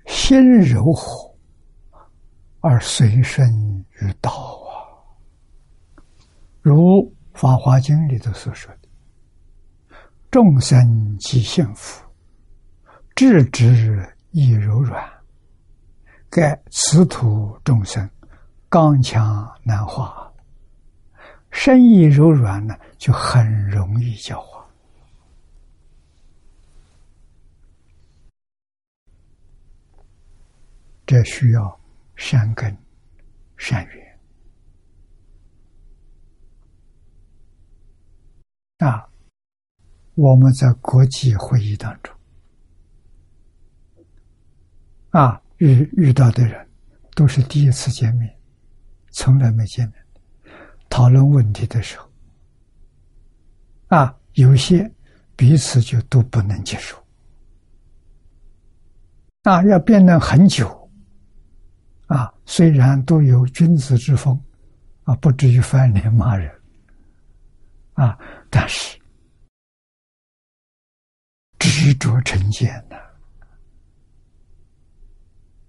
[0.04, 1.34] 心柔和，
[2.60, 4.61] 而随顺于道。
[6.62, 7.02] 如
[7.38, 8.88] 《法华经》里头所说的
[10.30, 12.04] ：“众生即幸福，
[13.16, 15.04] 智之亦柔软。
[16.30, 18.08] 盖此土众生
[18.68, 20.32] 刚强难化，
[21.50, 24.64] 身意柔软呢，就很容易教化。”
[31.04, 31.80] 这需要
[32.14, 32.74] 善根、
[33.56, 34.01] 善缘
[38.82, 39.08] 啊！
[40.14, 42.14] 我们在国际会议当中
[45.10, 46.68] 啊，遇遇到的人
[47.14, 48.36] 都是第一次见面，
[49.10, 50.04] 从来没见面。
[50.90, 52.10] 讨论问题的时候
[53.88, 54.90] 啊，有些
[55.36, 56.96] 彼此就都不能接受
[59.44, 60.78] 啊，要辩论很久。
[62.06, 64.38] 啊，虽然都有君子之风，
[65.04, 66.52] 啊，不至于翻脸骂人，
[67.94, 68.18] 啊，
[68.54, 69.00] 但是
[71.58, 72.96] 执着成见呢？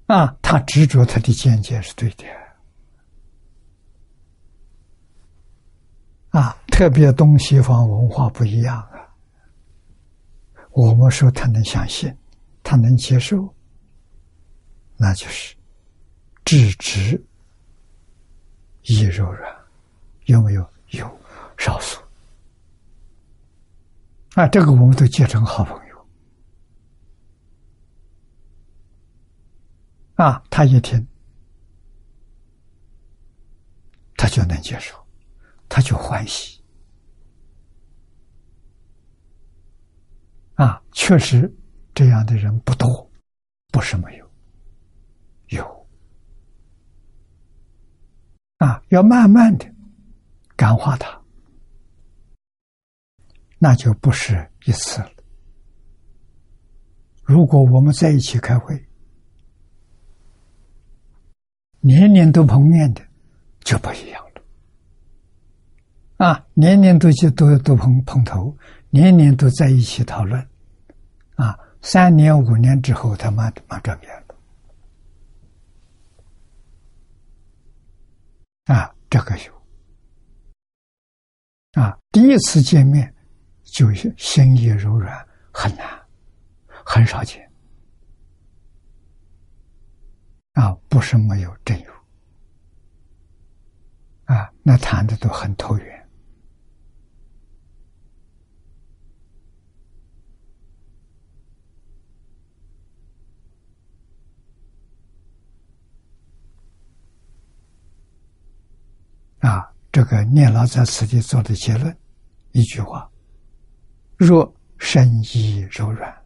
[0.07, 2.25] 啊，他执着他的见解是对的，
[6.37, 9.15] 啊，特别东西方文化不一样啊。
[10.71, 12.13] 我们说他能相信，
[12.61, 13.55] 他能接受，
[14.97, 15.55] 那就是。
[16.43, 17.25] 质直
[18.81, 19.55] 亦柔软，
[20.25, 20.69] 有没有？
[20.89, 21.19] 有，
[21.57, 22.02] 少数。
[24.35, 26.07] 啊，这个我们都结成好朋友。
[30.15, 31.07] 啊，他一听，
[34.15, 34.95] 他就能接受，
[35.69, 36.63] 他就欢喜。
[40.55, 41.51] 啊，确实
[41.93, 43.11] 这样的人不多，
[43.71, 44.31] 不是没有，
[45.49, 45.87] 有。
[48.57, 49.65] 啊，要慢慢的
[50.55, 51.22] 感化他，
[53.63, 55.09] 那就不是一次了。
[57.23, 58.77] 如果我们在一起开会，
[61.79, 63.01] 年年都碰面的，
[63.61, 66.27] 就不一样了。
[66.27, 68.53] 啊，年年都去都都碰碰头，
[68.89, 70.45] 年年都在一起讨论，
[71.35, 74.11] 啊，三年五年之后，他慢慢转变。
[78.65, 83.13] 啊，这个有啊，第一次见面
[83.73, 85.99] 就心意柔软，很难，
[86.67, 87.51] 很少见
[90.53, 91.91] 啊，不是没有真有
[94.25, 96.07] 啊，那谈的都很投缘。
[109.39, 111.97] 啊，这个念老在此地做的结论，
[112.51, 113.11] 一句话：
[114.23, 116.23] 若身意柔软，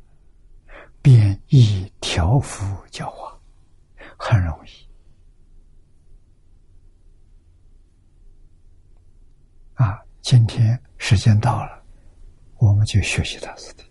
[1.01, 3.35] 便以调伏教化，
[4.15, 4.87] 很容易。
[9.73, 11.83] 啊，今天时间到了，
[12.57, 13.86] 我们就学习到此地。